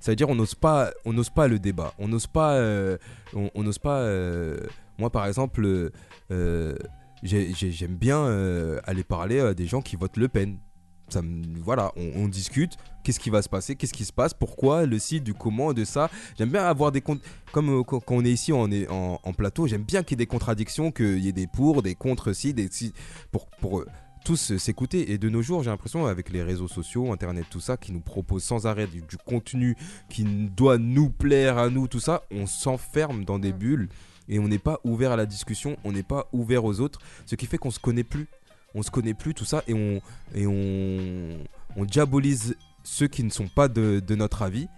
C'est-à-dire, 0.00 0.28
on 0.28 0.34
n'ose 0.34 0.54
pas, 0.54 0.90
on 1.06 1.12
n'ose 1.12 1.30
pas 1.30 1.48
le 1.48 1.58
débat. 1.58 1.94
On 1.98 2.08
n'ose 2.08 2.26
pas, 2.26 2.54
euh, 2.56 2.98
on 3.34 3.62
n'ose 3.62 3.78
pas. 3.78 3.98
euh, 4.00 4.58
moi, 4.98 5.08
par 5.10 5.26
exemple, 5.26 5.90
euh, 6.30 6.74
j'ai- 7.22 7.54
j'ai- 7.54 7.72
j'aime 7.72 7.94
bien 7.96 8.18
euh, 8.18 8.80
aller 8.84 9.02
parler 9.04 9.40
à 9.40 9.54
des 9.54 9.66
gens 9.66 9.80
qui 9.80 9.96
votent 9.96 10.16
Le 10.18 10.28
Pen. 10.28 10.58
Ça 11.08 11.22
me- 11.22 11.60
voilà, 11.60 11.92
on, 11.96 12.24
on 12.24 12.28
discute. 12.28 12.76
Qu'est-ce 13.02 13.20
qui 13.20 13.28
va 13.28 13.42
se 13.42 13.48
passer? 13.50 13.76
Qu'est-ce 13.76 13.92
qui 13.92 14.06
se 14.06 14.12
passe? 14.12 14.32
Pourquoi? 14.32 14.86
Le 14.86 14.98
site, 14.98 15.24
du 15.24 15.34
comment, 15.34 15.74
de 15.74 15.84
ça? 15.84 16.10
J'aime 16.38 16.48
bien 16.50 16.64
avoir 16.64 16.90
des 16.90 17.02
comptes. 17.02 17.20
Comme 17.52 17.68
euh, 17.68 17.82
quand, 17.82 18.00
on 18.08 18.24
est 18.24 18.30
ici, 18.32 18.52
on 18.52 18.70
est 18.70 18.88
en, 18.88 19.20
en 19.22 19.32
plateau. 19.34 19.66
J'aime 19.66 19.82
bien 19.82 20.02
qu'il 20.02 20.12
y 20.12 20.22
ait 20.22 20.24
des 20.24 20.26
contradictions, 20.26 20.90
qu'il 20.90 21.18
y 21.18 21.28
ait 21.28 21.32
des 21.32 21.46
pour, 21.46 21.82
des 21.82 21.94
contre, 21.94 22.32
si, 22.32 22.54
des 22.54 22.68
si, 22.70 22.94
pour 23.30 23.46
pour 23.60 23.80
euh, 23.80 23.86
tous 24.24 24.52
euh, 24.52 24.58
s'écouter. 24.58 25.12
Et 25.12 25.18
de 25.18 25.28
nos 25.28 25.42
jours, 25.42 25.62
j'ai 25.62 25.68
l'impression 25.68 26.06
avec 26.06 26.30
les 26.30 26.42
réseaux 26.42 26.66
sociaux, 26.68 27.12
Internet, 27.12 27.44
tout 27.50 27.60
ça, 27.60 27.76
qui 27.76 27.92
nous 27.92 28.00
propose 28.00 28.42
sans 28.42 28.66
arrêt 28.66 28.86
du, 28.86 29.02
du 29.02 29.18
contenu 29.18 29.76
qui 30.08 30.24
doit 30.24 30.78
nous 30.78 31.10
plaire 31.10 31.58
à 31.58 31.68
nous, 31.68 31.86
tout 31.88 32.00
ça, 32.00 32.22
on 32.30 32.46
s'enferme 32.46 33.26
dans 33.26 33.38
des 33.38 33.52
bulles 33.52 33.90
et 34.30 34.38
on 34.38 34.48
n'est 34.48 34.58
pas 34.58 34.80
ouvert 34.84 35.12
à 35.12 35.16
la 35.16 35.26
discussion, 35.26 35.76
on 35.84 35.92
n'est 35.92 36.02
pas 36.02 36.26
ouvert 36.32 36.64
aux 36.64 36.80
autres, 36.80 37.00
ce 37.26 37.34
qui 37.34 37.44
fait 37.44 37.58
qu'on 37.58 37.70
se 37.70 37.78
connaît 37.78 38.04
plus. 38.04 38.26
On 38.74 38.82
se 38.82 38.90
connaît 38.90 39.14
plus, 39.14 39.34
tout 39.34 39.44
ça, 39.44 39.62
et 39.66 39.74
on, 39.74 40.00
et 40.34 40.46
on, 40.46 41.38
on 41.76 41.84
diabolise 41.84 42.56
ceux 42.82 43.06
qui 43.06 43.22
ne 43.24 43.30
sont 43.30 43.48
pas 43.48 43.68
de, 43.68 44.00
de 44.00 44.14
notre 44.14 44.42
avis. 44.42 44.68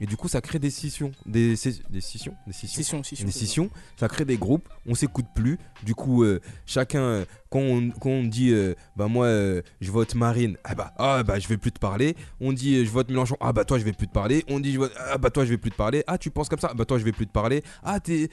Et 0.00 0.06
du 0.06 0.16
coup, 0.16 0.28
ça 0.28 0.40
crée 0.42 0.58
des 0.58 0.70
scissions. 0.70 1.12
Des, 1.24 1.56
scissions 1.56 1.82
des 1.88 2.00
scissions 2.02 2.34
Des 2.46 2.52
scissions 2.52 3.02
Scission, 3.02 3.24
des 3.24 3.32
ça. 3.32 3.38
scissions, 3.38 3.70
ça 3.96 4.08
crée 4.08 4.26
des 4.26 4.36
groupes, 4.36 4.68
on 4.86 4.94
s'écoute 4.94 5.24
plus. 5.34 5.58
Du 5.84 5.94
coup, 5.94 6.22
euh, 6.22 6.40
chacun, 6.66 7.00
euh, 7.00 7.24
quand, 7.48 7.60
on, 7.60 7.90
quand 7.90 8.10
on 8.10 8.24
dit, 8.24 8.50
euh, 8.50 8.74
bah 8.96 9.08
moi, 9.08 9.28
je 9.80 9.90
vote 9.90 10.14
Marine, 10.14 10.58
ah 10.64 10.74
bah, 10.74 10.92
ah 10.98 11.22
bah, 11.22 11.38
je 11.38 11.48
vais 11.48 11.56
plus 11.56 11.72
te 11.72 11.78
parler. 11.78 12.14
On 12.40 12.52
dit, 12.52 12.84
je 12.84 12.90
vote 12.90 13.08
Mélenchon, 13.08 13.36
ah 13.40 13.54
bah 13.54 13.64
toi, 13.64 13.78
je 13.78 13.84
vais 13.84 13.92
plus 13.94 14.06
te 14.06 14.12
parler. 14.12 14.44
On 14.48 14.60
dit, 14.60 14.74
je 14.74 14.78
vote, 14.80 14.92
ah 14.98 15.16
bah 15.16 15.30
toi, 15.30 15.46
je 15.46 15.50
vais 15.50 15.58
plus 15.58 15.70
te 15.70 15.76
parler. 15.76 16.04
Ah, 16.06 16.18
tu 16.18 16.30
penses 16.30 16.50
comme 16.50 16.60
ça, 16.60 16.68
ah 16.72 16.74
bah 16.74 16.84
toi, 16.84 16.98
je 16.98 17.04
vais 17.04 17.12
plus 17.12 17.26
te 17.26 17.32
parler. 17.32 17.62
Ah, 17.82 17.98
t'es. 17.98 18.28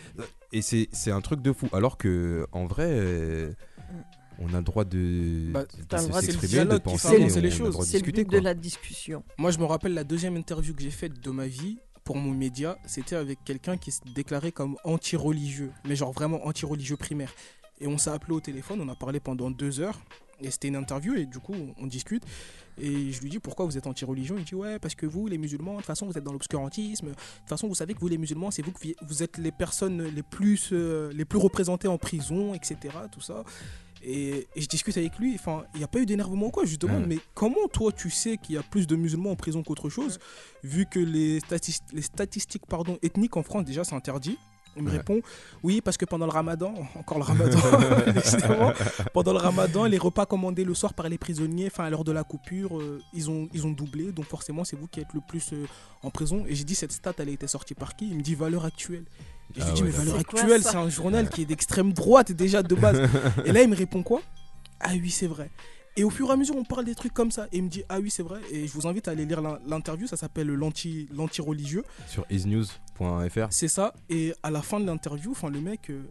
Et 0.51 0.61
c'est 0.61 0.89
c'est 0.91 1.11
un 1.11 1.21
truc 1.21 1.41
de 1.41 1.53
fou. 1.53 1.69
Alors 1.71 1.97
que, 1.97 2.45
en 2.51 2.65
vrai, 2.65 3.55
on 4.39 4.53
a 4.53 4.57
le 4.57 4.63
droit 4.63 4.83
de, 4.85 5.51
Bah, 5.51 5.63
de 5.63 6.07
de- 6.07 6.11
s'exprimer, 6.21 6.65
de 6.65 6.77
penser, 6.77 7.17
les 7.17 7.37
a 7.37 7.41
le 7.41 7.49
choses. 7.49 7.71
droit 7.71 7.85
de 7.85 7.89
C'est 7.89 7.97
le 7.97 8.03
discuter, 8.03 8.23
but 8.23 8.29
quoi. 8.31 8.39
de 8.39 8.43
la 8.43 8.53
discussion. 8.53 9.23
Moi, 9.37 9.51
je 9.51 9.59
me 9.59 9.65
rappelle 9.65 9.93
la 9.93 10.03
deuxième 10.03 10.35
interview 10.37 10.73
que 10.73 10.81
j'ai 10.81 10.91
faite 10.91 11.19
de 11.19 11.31
ma 11.31 11.47
vie 11.47 11.77
pour 12.03 12.17
mon 12.17 12.31
média, 12.31 12.77
c'était 12.85 13.15
avec 13.15 13.39
quelqu'un 13.45 13.77
qui 13.77 13.91
se 13.91 14.01
déclarait 14.13 14.51
comme 14.51 14.75
anti-religieux, 14.83 15.71
mais 15.87 15.95
genre 15.95 16.11
vraiment 16.11 16.45
anti-religieux 16.45 16.97
primaire. 16.97 17.33
Et 17.79 17.87
on 17.87 17.97
s'est 17.97 18.09
appelé 18.09 18.33
au 18.33 18.41
téléphone, 18.41 18.81
on 18.81 18.89
a 18.89 18.95
parlé 18.95 19.19
pendant 19.21 19.49
deux 19.49 19.79
heures, 19.79 20.01
et 20.41 20.51
c'était 20.51 20.67
une 20.67 20.75
interview, 20.75 21.15
et 21.15 21.25
du 21.25 21.39
coup, 21.39 21.53
on, 21.77 21.87
discute. 21.87 22.23
Et 22.77 23.11
je 23.11 23.21
lui 23.21 23.29
dis 23.29 23.39
pourquoi 23.39 23.65
vous 23.65 23.77
êtes 23.77 23.87
anti-religion 23.87 24.35
Il 24.37 24.43
dit 24.43 24.55
ouais, 24.55 24.79
parce 24.79 24.95
que 24.95 25.05
vous, 25.05 25.27
les 25.27 25.37
musulmans, 25.37 25.73
de 25.73 25.77
toute 25.77 25.85
façon, 25.85 26.05
vous 26.07 26.17
êtes 26.17 26.23
dans 26.23 26.33
l'obscurantisme. 26.33 27.07
De 27.07 27.11
toute 27.13 27.47
façon, 27.49 27.67
vous 27.69 27.75
savez 27.75 27.93
que 27.93 27.99
vous, 27.99 28.07
les 28.09 28.17
musulmans, 28.17 28.51
c'est 28.51 28.63
vous 28.63 28.71
qui 28.73 28.95
vous 29.07 29.23
êtes 29.23 29.37
les 29.37 29.51
personnes 29.53 30.01
les 30.03 30.23
plus, 30.23 30.69
euh, 30.73 31.11
les 31.13 31.23
plus 31.23 31.39
représentées 31.39 31.87
en 31.87 31.97
prison, 31.97 32.53
etc. 32.53 32.77
Tout 33.11 33.21
ça. 33.21 33.43
Et, 34.05 34.47
et 34.55 34.61
je 34.61 34.67
discute 34.67 34.97
avec 34.97 35.17
lui, 35.17 35.33
enfin, 35.35 35.63
il 35.73 35.77
n'y 35.77 35.83
a 35.83 35.87
pas 35.87 35.99
eu 35.99 36.05
d'énervement 36.05 36.47
ou 36.47 36.51
quoi, 36.51 36.65
je 36.65 36.71
lui 36.71 36.77
demande, 36.77 37.01
Ouais. 37.03 37.07
mais 37.07 37.17
comment 37.33 37.67
toi 37.71 37.91
tu 37.91 38.09
sais 38.09 38.37
qu'il 38.37 38.55
y 38.55 38.57
a 38.57 38.63
plus 38.63 38.85
de 38.85 38.95
musulmans 38.97 39.31
en 39.31 39.35
prison 39.37 39.63
qu'autre 39.63 39.89
chose, 39.89 40.19
vu 40.63 40.85
que 40.85 40.99
les, 40.99 41.39
statis- 41.39 41.79
les 41.93 42.01
statistiques 42.01 42.65
pardon, 42.67 42.97
ethniques 43.01 43.37
en 43.37 43.43
France, 43.43 43.63
déjà, 43.63 43.83
c'est 43.85 43.95
interdit? 43.95 44.37
Il 44.75 44.83
me 44.83 44.89
Ouais. 44.91 44.97
répond 44.97 45.21
oui 45.61 45.81
parce 45.81 45.97
que 45.97 46.05
pendant 46.05 46.25
le 46.25 46.31
ramadan 46.31 46.73
encore 46.95 47.17
le 47.19 47.23
ramadan 47.23 47.59
pendant 49.13 49.33
le 49.33 49.37
ramadan 49.39 49.85
les 49.85 49.97
repas 49.97 50.25
commandés 50.25 50.63
le 50.63 50.73
soir 50.73 50.93
par 50.93 51.09
les 51.09 51.17
prisonniers 51.17 51.67
enfin 51.67 51.85
à 51.85 51.89
l'heure 51.89 52.03
de 52.03 52.11
la 52.11 52.23
coupure 52.23 52.79
euh, 52.79 53.01
ils 53.13 53.29
ont 53.29 53.47
ils 53.53 53.65
ont 53.67 53.71
doublé. 53.71 54.11
Donc 54.11 54.25
forcément 54.25 54.63
c'est 54.63 54.75
vous 54.75 54.87
qui 54.87 54.99
êtes 54.99 55.13
le 55.13 55.21
plus 55.27 55.53
euh, 55.53 55.65
en 56.01 56.09
prison. 56.09 56.43
Et 56.47 56.55
j'ai 56.55 56.63
dit 56.63 56.75
cette 56.75 56.91
stat 56.91 57.13
elle 57.19 57.29
a 57.29 57.31
été 57.31 57.47
sortie 57.47 57.75
par 57.75 57.95
qui? 57.95 58.09
Il 58.09 58.17
me 58.17 58.21
dit 58.21 58.35
valeur 58.35 58.65
actuelle. 58.65 59.05
Et 59.55 59.59
je 59.59 59.65
Ah 59.65 59.67
lui 59.67 59.73
dis 59.75 59.81
ouais, 59.83 59.89
mais 59.89 59.93
valeur 59.93 60.19
actuelle 60.19 60.63
c'est 60.63 60.75
un 60.75 60.89
journal 60.89 61.29
qui 61.29 61.43
est 61.43 61.45
d'extrême 61.45 61.93
droite 61.93 62.31
déjà 62.31 62.63
de 62.63 62.75
base. 62.75 62.99
Et 63.45 63.51
là 63.51 63.61
il 63.61 63.69
me 63.69 63.75
répond 63.75 64.01
quoi? 64.03 64.21
Ah 64.79 64.91
oui 64.93 65.09
c'est 65.11 65.27
vrai 65.27 65.49
et 65.95 66.03
au 66.03 66.09
fur 66.09 66.29
et 66.29 66.31
à 66.31 66.35
mesure, 66.35 66.55
on 66.55 66.63
parle 66.63 66.85
des 66.85 66.95
trucs 66.95 67.13
comme 67.13 67.31
ça. 67.31 67.47
Et 67.51 67.57
il 67.57 67.63
me 67.63 67.69
dit, 67.69 67.83
ah 67.89 67.99
oui, 67.99 68.09
c'est 68.09 68.23
vrai. 68.23 68.41
Et 68.51 68.67
je 68.67 68.73
vous 68.73 68.87
invite 68.87 69.07
à 69.07 69.11
aller 69.11 69.25
lire 69.25 69.41
l'in- 69.41 69.59
l'interview. 69.67 70.07
Ça 70.07 70.17
s'appelle 70.17 70.47
l'anti- 70.47 71.07
l'anti-religieux. 71.13 71.83
Sur 72.07 72.25
isnews.fr. 72.29 73.47
C'est 73.51 73.67
ça. 73.67 73.93
Et 74.09 74.33
à 74.43 74.49
la 74.51 74.61
fin 74.61 74.79
de 74.79 74.85
l'interview, 74.85 75.31
enfin, 75.31 75.49
le 75.49 75.61
mec, 75.61 75.89
euh, 75.89 76.03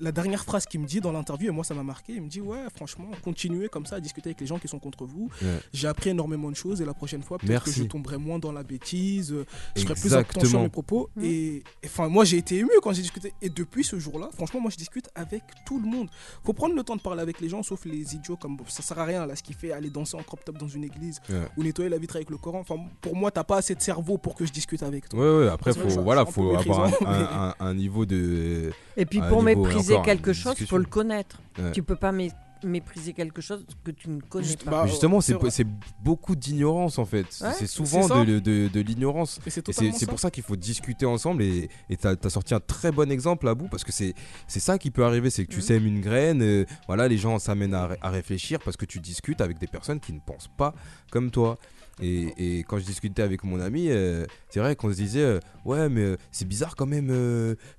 la, 0.00 0.12
dernière 0.12 0.44
phrase 0.44 0.66
qu'il 0.66 0.80
me 0.80 0.86
dit 0.86 1.00
dans 1.00 1.12
l'interview, 1.12 1.48
et 1.48 1.52
moi, 1.52 1.64
ça 1.64 1.74
m'a 1.74 1.82
marqué. 1.82 2.14
Il 2.14 2.22
me 2.22 2.28
dit, 2.28 2.40
ouais, 2.40 2.58
franchement, 2.74 3.08
continuez 3.22 3.68
comme 3.68 3.86
ça 3.86 3.96
à 3.96 4.00
discuter 4.00 4.30
avec 4.30 4.40
les 4.40 4.46
gens 4.46 4.58
qui 4.58 4.68
sont 4.68 4.78
contre 4.78 5.04
vous. 5.04 5.28
Ouais. 5.42 5.58
J'ai 5.72 5.88
appris 5.88 6.10
énormément 6.10 6.50
de 6.50 6.56
choses. 6.56 6.80
Et 6.80 6.84
la 6.84 6.94
prochaine 6.94 7.22
fois, 7.22 7.38
peut-être 7.38 7.64
que 7.64 7.70
je 7.70 7.84
tomberai 7.84 8.16
moins 8.18 8.38
dans 8.38 8.52
la 8.52 8.62
bêtise. 8.62 9.32
euh, 9.32 9.44
je 9.76 9.82
serai 9.82 9.94
plus 9.94 10.14
attention 10.14 10.16
à 10.16 10.40
Exactement. 10.40 10.62
mes 10.64 10.68
propos. 10.68 11.10
Mhm. 11.16 11.24
Et 11.24 11.62
enfin, 11.84 12.08
moi, 12.08 12.24
j'ai 12.24 12.38
été 12.38 12.56
ému 12.58 12.70
quand 12.82 12.92
j'ai 12.92 13.02
discuté. 13.02 13.32
Et 13.42 13.48
depuis 13.48 13.84
ce 13.84 13.98
jour-là, 13.98 14.28
franchement, 14.34 14.60
moi, 14.60 14.70
je 14.70 14.76
discute 14.76 15.08
avec 15.14 15.42
tout 15.66 15.78
le 15.80 15.86
monde. 15.88 16.08
Faut 16.44 16.52
prendre 16.52 16.74
le 16.74 16.82
temps 16.82 16.96
de 16.96 17.00
parler 17.00 17.22
avec 17.22 17.40
les 17.40 17.48
gens, 17.48 17.62
sauf 17.62 17.84
les 17.84 18.14
idiots 18.14 18.36
comme 18.36 18.56
ça 18.68 18.82
sert 18.82 18.98
à 18.98 19.04
rien 19.04 19.26
là, 19.26 19.36
ce 19.36 19.42
qui 19.42 19.52
fait 19.52 19.72
aller 19.72 19.90
danser 19.90 20.16
en 20.16 20.22
crop 20.22 20.44
top 20.44 20.58
dans 20.58 20.68
une 20.68 20.84
église 20.84 21.20
Ouais. 21.28 21.46
ou 21.56 21.62
nettoyer 21.62 21.88
la 21.90 21.98
vitre 21.98 22.16
avec 22.16 22.30
le 22.30 22.36
Coran. 22.38 22.60
Enfin, 22.60 22.76
pour 23.00 23.14
moi, 23.16 23.30
t'as 23.30 23.44
pas 23.44 23.58
assez 23.58 23.74
de 23.74 23.80
cerveau 23.80 24.18
pour 24.18 24.34
que 24.34 24.44
je 24.46 24.52
discute 24.52 24.82
avec 24.82 25.08
toi. 25.08 25.18
Ouais, 25.20 25.44
ouais, 25.46 25.50
après, 25.52 25.72
faut, 25.72 25.88
ça- 25.88 26.00
voilà, 26.00 26.24
faut 26.26 26.54
avoir 26.56 26.84
un, 26.84 26.86
méprisant, 26.88 26.98
mais- 27.00 27.06
un- 27.08 27.54
un- 27.60 27.66
un 27.66 27.74
niveau 27.74 28.04
de. 28.06 28.70
Et 28.96 29.04
puis 29.06 29.20
pour 29.20 29.42
niveau, 29.42 29.62
mépriser 29.76 29.94
encore, 29.94 30.04
quelque 30.06 30.32
chose, 30.32 30.54
il 30.60 30.66
faut 30.66 30.78
le 30.78 30.84
connaître. 30.84 31.40
Ouais. 31.58 31.72
Tu 31.72 31.82
peux 31.82 31.96
pas 31.96 32.12
mé- 32.12 32.32
mépriser 32.64 33.12
quelque 33.12 33.42
chose 33.42 33.64
que 33.84 33.90
tu 33.90 34.08
ne 34.08 34.20
connais 34.20 34.44
Juste- 34.46 34.64
pas. 34.64 34.70
bah, 34.70 34.86
justement, 34.86 35.20
c'est 35.20 35.66
beaucoup 36.02 36.34
d'ignorance 36.34 36.98
en 36.98 37.04
fait. 37.04 37.26
Ouais, 37.42 37.52
c'est 37.52 37.66
souvent 37.66 38.08
de, 38.24 38.38
de- 38.38 38.68
de 38.68 38.80
l'ignorance. 38.80 39.38
C'est 39.46 40.06
pour 40.08 40.18
ça 40.18 40.30
qu'il 40.30 40.42
faut 40.42 40.56
discuter 40.56 41.04
ensemble 41.06 41.42
et 41.42 41.68
t'as 42.00 42.14
as 42.22 42.30
sorti 42.30 42.54
un 42.54 42.60
très 42.60 42.90
bon 42.92 43.10
exemple 43.10 43.46
à 43.48 43.54
bout 43.54 43.68
parce 43.68 43.84
que 43.84 43.92
c'est 43.92 44.14
c'est 44.46 44.60
ça 44.60 44.78
qui 44.78 44.90
peut 44.90 45.04
arriver, 45.04 45.28
c'est 45.30 45.44
que 45.44 45.50
tu 45.50 45.58
Mhm. 45.58 45.62
sèmes 45.62 45.86
une 45.86 46.00
graine, 46.00 46.42
euh, 46.42 46.64
voilà, 46.86 47.08
les 47.08 47.18
gens 47.18 47.38
s'amènent 47.38 47.74
à 47.74 48.10
réfléchir 48.10 48.58
parce 48.64 48.76
que 48.76 48.86
tu 48.86 49.00
discutes 49.00 49.40
avec 49.42 49.58
des 49.58 49.66
personnes 49.66 50.00
qui 50.00 50.12
ne 50.14 50.20
pensent 50.20 50.50
pas 50.56 50.74
comme 51.10 51.30
toi. 51.30 51.58
Et, 52.02 52.58
et 52.58 52.62
quand 52.64 52.78
je 52.78 52.84
discutais 52.84 53.22
avec 53.22 53.42
mon 53.42 53.58
ami, 53.58 53.86
euh, 53.88 54.26
c'est 54.50 54.60
vrai 54.60 54.76
qu'on 54.76 54.90
se 54.90 54.96
disait, 54.96 55.22
euh, 55.22 55.40
ouais, 55.64 55.88
mais 55.88 56.02
euh, 56.02 56.16
c'est 56.30 56.46
bizarre 56.46 56.76
quand 56.76 56.86
même. 56.86 57.06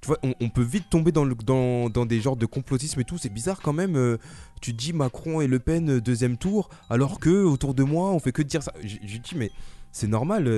tu 0.01 0.07
vois, 0.07 0.17
on, 0.23 0.33
on 0.39 0.49
peut 0.49 0.63
vite 0.63 0.89
tomber 0.89 1.11
dans, 1.11 1.23
le, 1.23 1.35
dans, 1.35 1.89
dans 1.89 2.05
des 2.05 2.19
genres 2.19 2.35
de 2.35 2.45
complotisme 2.47 2.99
et 2.99 3.03
tout. 3.03 3.17
C'est 3.17 3.29
bizarre 3.31 3.61
quand 3.61 3.73
même. 3.73 4.17
tu 4.61 4.73
dis 4.73 4.93
Macron 4.93 5.41
et 5.41 5.47
Le 5.47 5.59
Pen 5.59 5.99
deuxième 5.99 6.37
tour, 6.37 6.69
alors 6.89 7.19
que 7.19 7.43
autour 7.43 7.73
de 7.73 7.83
moi, 7.83 8.11
on 8.11 8.19
fait 8.19 8.31
que 8.31 8.41
dire 8.41 8.63
ça. 8.63 8.73
Je, 8.83 8.97
dis, 9.17 9.35
mais 9.35 9.51
c'est 9.91 10.07
normal. 10.07 10.49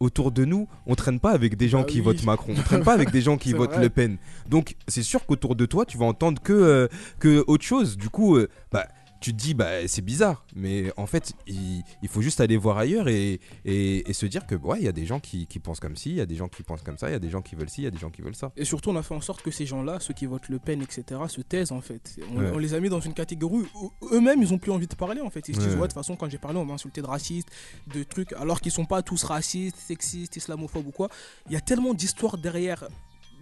autour 0.00 0.30
de 0.32 0.44
nous, 0.44 0.68
on 0.86 0.94
traîne 0.94 1.18
pas 1.18 1.30
avec 1.32 1.56
des 1.56 1.68
gens 1.68 1.80
Bah 1.80 1.86
qui 1.86 1.98
oui. 1.98 2.04
votent 2.04 2.24
Macron. 2.24 2.54
On 2.56 2.62
traîne 2.62 2.84
pas 2.84 2.92
avec 2.92 3.10
des 3.10 3.22
gens 3.22 3.38
qui 3.38 3.52
votent 3.54 3.72
vrai. 3.72 3.82
Le 3.82 3.90
Pen. 3.90 4.18
Donc 4.48 4.76
c'est 4.86 5.02
sûr 5.02 5.24
qu'autour 5.26 5.56
de 5.56 5.66
toi, 5.66 5.84
tu 5.86 5.98
vas 5.98 6.04
entendre 6.06 6.40
que, 6.42 6.52
euh, 6.52 6.88
que 7.18 7.42
autre 7.48 7.64
chose. 7.64 7.96
Du 7.96 8.08
coup, 8.08 8.36
euh, 8.36 8.48
bah, 8.70 8.86
tu 9.24 9.32
te 9.32 9.38
dis, 9.42 9.54
bah, 9.54 9.88
c'est 9.88 10.02
bizarre. 10.02 10.44
Mais 10.54 10.92
en 10.98 11.06
fait, 11.06 11.32
il, 11.46 11.82
il 12.02 12.08
faut 12.10 12.20
juste 12.20 12.42
aller 12.42 12.58
voir 12.58 12.76
ailleurs 12.76 13.08
et, 13.08 13.40
et, 13.64 14.10
et 14.10 14.12
se 14.12 14.26
dire 14.26 14.46
que, 14.46 14.54
ouais, 14.54 14.78
il 14.80 14.84
y 14.84 14.88
a 14.88 14.92
des 14.92 15.06
gens 15.06 15.18
qui, 15.18 15.46
qui 15.46 15.58
pensent 15.60 15.80
comme 15.80 15.96
ci, 15.96 16.10
il 16.10 16.16
y 16.16 16.20
a 16.20 16.26
des 16.26 16.34
gens 16.36 16.46
qui 16.48 16.62
pensent 16.62 16.82
comme 16.82 16.98
ça, 16.98 17.08
il 17.08 17.12
y 17.12 17.16
a 17.16 17.18
des 17.18 17.30
gens 17.30 17.40
qui 17.40 17.54
veulent 17.54 17.70
ci, 17.70 17.80
il 17.80 17.84
y 17.84 17.86
a 17.86 17.90
des 17.90 17.96
gens 17.98 18.10
qui 18.10 18.20
veulent 18.20 18.34
ça. 18.36 18.52
Et 18.54 18.66
surtout, 18.66 18.90
on 18.90 18.96
a 18.96 19.02
fait 19.02 19.14
en 19.14 19.22
sorte 19.22 19.40
que 19.40 19.50
ces 19.50 19.64
gens-là, 19.64 19.98
ceux 20.00 20.12
qui 20.12 20.26
votent 20.26 20.50
Le 20.50 20.58
Pen, 20.58 20.82
etc., 20.82 21.18
se 21.28 21.40
taisent 21.40 21.72
en 21.72 21.80
fait. 21.80 22.18
On, 22.30 22.38
Ouais. 22.38 22.50
on 22.54 22.58
les 22.58 22.74
a 22.74 22.80
mis 22.80 22.90
dans 22.90 23.00
une 23.00 23.14
catégorie 23.14 23.64
où 23.80 23.90
eux-mêmes, 24.12 24.42
ils 24.42 24.52
ont 24.52 24.58
plus 24.58 24.72
envie 24.72 24.86
de 24.88 24.94
parler 24.94 25.22
en 25.22 25.30
fait. 25.30 25.48
Ils 25.48 25.54
se 25.54 25.60
disent, 25.60 25.68
Ouais. 25.70 25.76
de 25.76 25.80
toute 25.82 25.92
façon, 25.94 26.16
quand 26.16 26.28
j'ai 26.28 26.36
parlé, 26.38 26.58
on 26.58 26.66
m'a 26.66 26.74
insulté 26.74 27.00
de 27.00 27.06
raciste, 27.06 27.48
de 27.94 28.02
trucs, 28.02 28.34
alors 28.34 28.60
qu'ils 28.60 28.72
sont 28.72 28.84
pas 28.84 29.00
tous 29.02 29.24
racistes, 29.24 29.78
sexistes, 29.78 30.36
islamophobes 30.36 30.86
ou 30.86 30.90
quoi. 30.92 31.08
Il 31.46 31.52
y 31.54 31.56
a 31.56 31.60
tellement 31.62 31.94
d'histoires 31.94 32.36
derrière. 32.36 32.86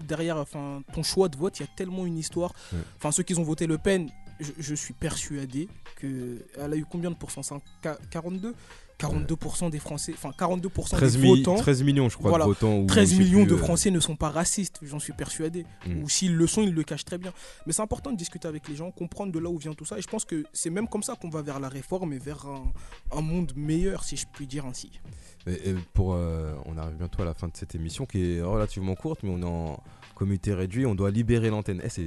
Derrière 0.08 0.38
enfin, 0.38 0.82
ton 0.94 1.02
choix 1.02 1.28
de 1.28 1.36
vote, 1.36 1.60
il 1.60 1.62
y 1.62 1.66
a 1.66 1.68
tellement 1.76 2.06
une 2.06 2.16
histoire. 2.18 2.54
Enfin, 2.96 3.12
ceux 3.12 3.22
qui 3.22 3.34
ont 3.38 3.42
voté 3.42 3.66
Le 3.66 3.78
Pen, 3.78 4.08
je, 4.42 4.52
je 4.58 4.74
suis 4.74 4.94
persuadé 4.94 5.68
qu'elle 6.00 6.44
a 6.72 6.76
eu 6.76 6.84
combien 6.84 7.10
de 7.10 7.16
pourcents? 7.16 7.40
Cin- 7.42 7.60
Qua- 7.82 7.98
42 8.10 8.54
42% 8.98 9.68
des 9.70 9.80
Français, 9.80 10.12
enfin 10.14 10.30
42% 10.30 10.90
13, 10.96 11.16
des 11.18 11.26
votants. 11.26 11.56
13 11.56 11.82
millions, 11.82 12.08
je 12.08 12.16
crois, 12.16 12.30
Voilà. 12.30 12.44
de 12.44 12.50
votants. 12.50 12.78
ou 12.78 12.86
13 12.86 13.10
je 13.10 13.14
sais 13.16 13.20
millions 13.20 13.44
de 13.44 13.54
euh, 13.54 13.56
Français 13.56 13.90
ne 13.90 13.98
sont 13.98 14.14
pas 14.14 14.30
racistes, 14.30 14.78
j'en 14.82 15.00
suis 15.00 15.12
persuadé. 15.12 15.66
Mm. 15.86 16.02
Ou 16.04 16.08
s'ils 16.08 16.36
le 16.36 16.46
sont, 16.46 16.62
ils 16.62 16.72
le 16.72 16.84
cachent 16.84 17.04
très 17.04 17.18
bien. 17.18 17.32
Mais 17.66 17.72
c'est 17.72 17.82
important 17.82 18.12
de 18.12 18.16
discuter 18.16 18.46
avec 18.46 18.68
les 18.68 18.76
gens, 18.76 18.92
comprendre 18.92 19.32
de 19.32 19.40
là 19.40 19.48
où 19.50 19.58
vient 19.58 19.74
tout 19.74 19.84
ça. 19.84 19.98
Et 19.98 20.02
je 20.02 20.06
pense 20.06 20.24
que 20.24 20.44
c'est 20.52 20.70
même 20.70 20.86
comme 20.86 21.02
ça 21.02 21.16
qu'on 21.20 21.30
va 21.30 21.42
vers 21.42 21.58
la 21.58 21.68
réforme 21.68 22.12
et 22.12 22.18
vers 22.18 22.46
un, 22.46 22.72
un 23.10 23.20
monde 23.22 23.52
meilleur, 23.56 24.04
si 24.04 24.16
je 24.16 24.26
puis 24.32 24.46
dire 24.46 24.66
ainsi. 24.66 25.00
Et- 25.48 25.70
et 25.70 25.74
pour, 25.94 26.14
euh, 26.14 26.54
on 26.66 26.76
arrive 26.78 26.94
bientôt 26.96 27.22
à 27.22 27.24
la 27.24 27.34
fin 27.34 27.48
de 27.48 27.56
cette 27.56 27.74
émission 27.74 28.06
qui 28.06 28.34
est 28.34 28.40
relativement 28.42 28.94
courte, 28.94 29.24
mais 29.24 29.30
on 29.30 29.40
est 29.42 29.44
en 29.44 29.82
comité 30.22 30.54
réduit. 30.54 30.86
On 30.86 30.94
doit 30.94 31.10
libérer 31.10 31.50
l'antenne. 31.50 31.80
Eh, 31.82 31.88
c'est 31.88 32.04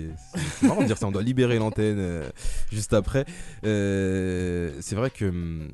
marrant 0.62 0.82
de 0.82 0.88
dire 0.88 0.98
ça. 0.98 1.06
On 1.06 1.12
doit 1.12 1.22
libérer 1.22 1.58
l'antenne 1.60 2.00
euh, 2.00 2.30
juste 2.72 2.94
après. 2.94 3.26
Euh, 3.66 4.72
c'est 4.80 4.96
vrai 4.96 5.10
que 5.10 5.26
hum, 5.26 5.68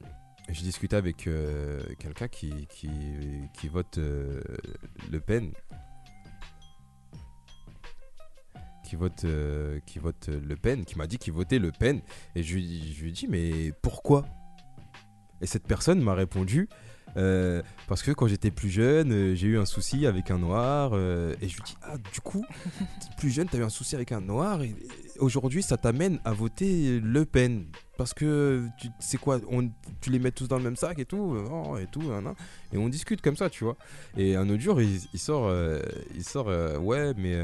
j'ai 0.49 0.63
discuté 0.63 0.95
avec 0.95 1.27
euh, 1.27 1.83
quelqu'un 1.99 2.27
qui, 2.27 2.67
qui, 2.67 3.67
vote 3.67 3.99
Le 3.99 5.19
Pen. 5.19 5.51
Qui 8.83 8.95
vote, 8.95 9.23
qui 9.85 9.99
vote 9.99 10.27
Le 10.29 10.55
Pen, 10.55 10.83
qui 10.83 10.97
m'a 10.97 11.05
dit 11.05 11.19
qu'il 11.19 11.33
votait 11.33 11.59
Le 11.59 11.71
Pen. 11.71 12.01
Et 12.35 12.41
je, 12.41 12.55
lui- 12.55 12.93
je 12.97 13.03
lui 13.03 13.11
dit, 13.11 13.27
mais 13.29 13.71
pourquoi? 13.83 14.25
Et 15.41 15.45
cette 15.45 15.67
personne 15.67 16.01
m'a 16.01 16.15
répondu, 16.15 16.69
euh, 17.17 17.61
parce 17.87 18.03
que 18.03 18.11
quand 18.11 18.27
j'étais 18.27 18.51
plus 18.51 18.69
jeune, 18.69 19.11
euh, 19.11 19.35
j'ai 19.35 19.47
eu 19.47 19.57
un 19.57 19.65
souci 19.65 20.05
avec 20.05 20.31
un 20.31 20.37
noir. 20.37 20.91
euh, 20.93 21.35
et 21.41 21.47
je 21.47 21.55
lui 21.55 21.63
dis, 21.65 21.75
ah, 21.83 21.97
du 22.13 22.21
coup, 22.21 22.45
plus 23.17 23.29
jeune, 23.29 23.47
t'as 23.47 23.57
eu 23.57 23.63
un 23.63 23.69
souci 23.69 23.95
avec 23.95 24.11
un 24.11 24.21
noir. 24.21 24.61
Et, 24.61 24.75
aujourd'hui, 25.19 25.63
ça 25.63 25.77
t'amène 25.77 26.19
à 26.25 26.33
voter 26.33 26.99
Le 26.99 27.25
Pen. 27.25 27.65
Parce 27.97 28.13
que, 28.13 28.65
tu 28.79 28.87
sais 28.99 29.17
quoi, 29.17 29.39
on, 29.49 29.69
tu 29.99 30.09
les 30.09 30.19
mets 30.19 30.31
tous 30.31 30.47
dans 30.47 30.57
le 30.57 30.63
même 30.63 30.75
sac 30.75 30.97
et 30.99 31.05
tout. 31.05 31.37
oh, 31.51 31.77
et 31.77 31.85
tout, 31.85 32.01
et 32.73 32.77
on 32.77 32.89
discute 32.89 33.21
comme 33.21 33.35
ça, 33.35 33.49
tu 33.49 33.63
vois. 33.63 33.77
Et 34.17 34.35
un 34.35 34.49
autre 34.49 34.61
jour, 34.61 34.81
il, 34.81 35.19
sort, 35.19 35.53
il 36.15 36.23
sort 36.23 36.47
ouais, 36.47 37.13
mais 37.15 37.35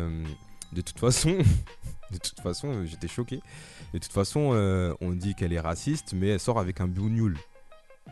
de 0.73 0.81
toute 0.81 0.99
façon, 0.99 1.29
de 2.11 2.17
toute 2.17 2.39
façon, 2.39 2.85
j'étais 2.85 3.07
choqué. 3.07 3.39
De 3.93 3.99
toute 3.99 4.11
façon, 4.11 4.95
on 4.99 5.11
dit 5.11 5.35
qu'elle 5.35 5.53
est 5.53 5.59
raciste, 5.59 6.13
mais 6.13 6.29
elle 6.29 6.39
sort 6.39 6.57
avec 6.57 6.81
un 6.81 6.87
bougnoul. 6.87 7.37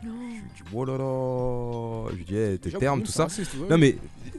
Je 0.02 0.08
lui 0.08 0.40
dis, 0.54 0.62
oh 0.72 0.84
là 0.84 0.96
là. 0.98 2.08
Je 2.10 2.16
lui 2.16 2.24
dis, 2.24 2.36
eh, 2.36 2.58
tes 2.58 2.70
termes, 2.72 3.02
tout 3.02 3.12
ça. 3.12 3.28
c'est 3.28 3.42
raciste, 3.42 3.54
ouais. 3.60 3.68
Non, 3.68 3.78
mais 3.78 3.96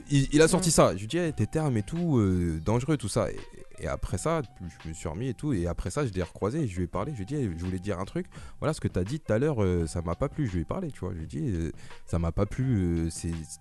il, 0.10 0.28
il 0.32 0.42
a 0.42 0.48
sorti 0.48 0.72
ça. 0.72 0.94
Je 0.96 1.02
lui 1.02 1.08
dis, 1.08 1.18
eh, 1.18 1.32
tes 1.34 1.48
termes 1.48 1.78
et 1.78 1.84
tout, 1.84 2.18
euh, 2.18 2.62
dangereux, 2.64 2.98
tout 2.98 3.10
ça. 3.10 3.30
Et, 3.32 3.38
et 3.80 3.88
après 3.88 4.18
ça, 4.18 4.42
je 4.84 4.90
me 4.90 4.94
suis 4.94 5.08
remis 5.08 5.28
et 5.30 5.34
tout. 5.34 5.54
Et 5.54 5.68
après 5.68 5.90
ça, 5.90 6.06
je 6.06 6.12
l'ai 6.14 6.24
recroisé 6.24 6.62
et 6.62 6.68
je 6.68 6.78
lui 6.78 6.84
ai 6.86 6.88
parlé. 6.88 7.12
Je 7.14 7.18
lui 7.18 7.24
ai 7.24 7.26
dit, 7.48 7.58
je 7.58 7.66
voulais 7.66 7.80
dire 7.80 8.00
un 8.00 8.06
truc. 8.06 8.28
Voilà, 8.60 8.74
ce 8.74 8.82
que 8.82 8.88
tu 8.88 8.98
as 9.00 9.04
dit 9.04 9.20
tout 9.20 9.32
à 9.34 9.40
l'heure, 9.40 9.64
euh, 9.64 9.86
ça 9.88 10.02
m'a 10.02 10.16
pas 10.16 10.30
plu. 10.30 10.48
Je 10.48 10.54
lui 10.54 10.62
ai 10.62 10.66
parlé, 10.66 10.92
tu 10.92 11.00
vois. 11.02 11.12
Je 11.14 11.18
lui 11.18 11.24
ai 11.24 11.28
dit, 11.28 11.50
euh, 11.52 11.72
ça 12.06 12.20
m'a 12.20 12.32
pas 12.32 12.46
plu. 12.46 13.06
euh, 13.06 13.10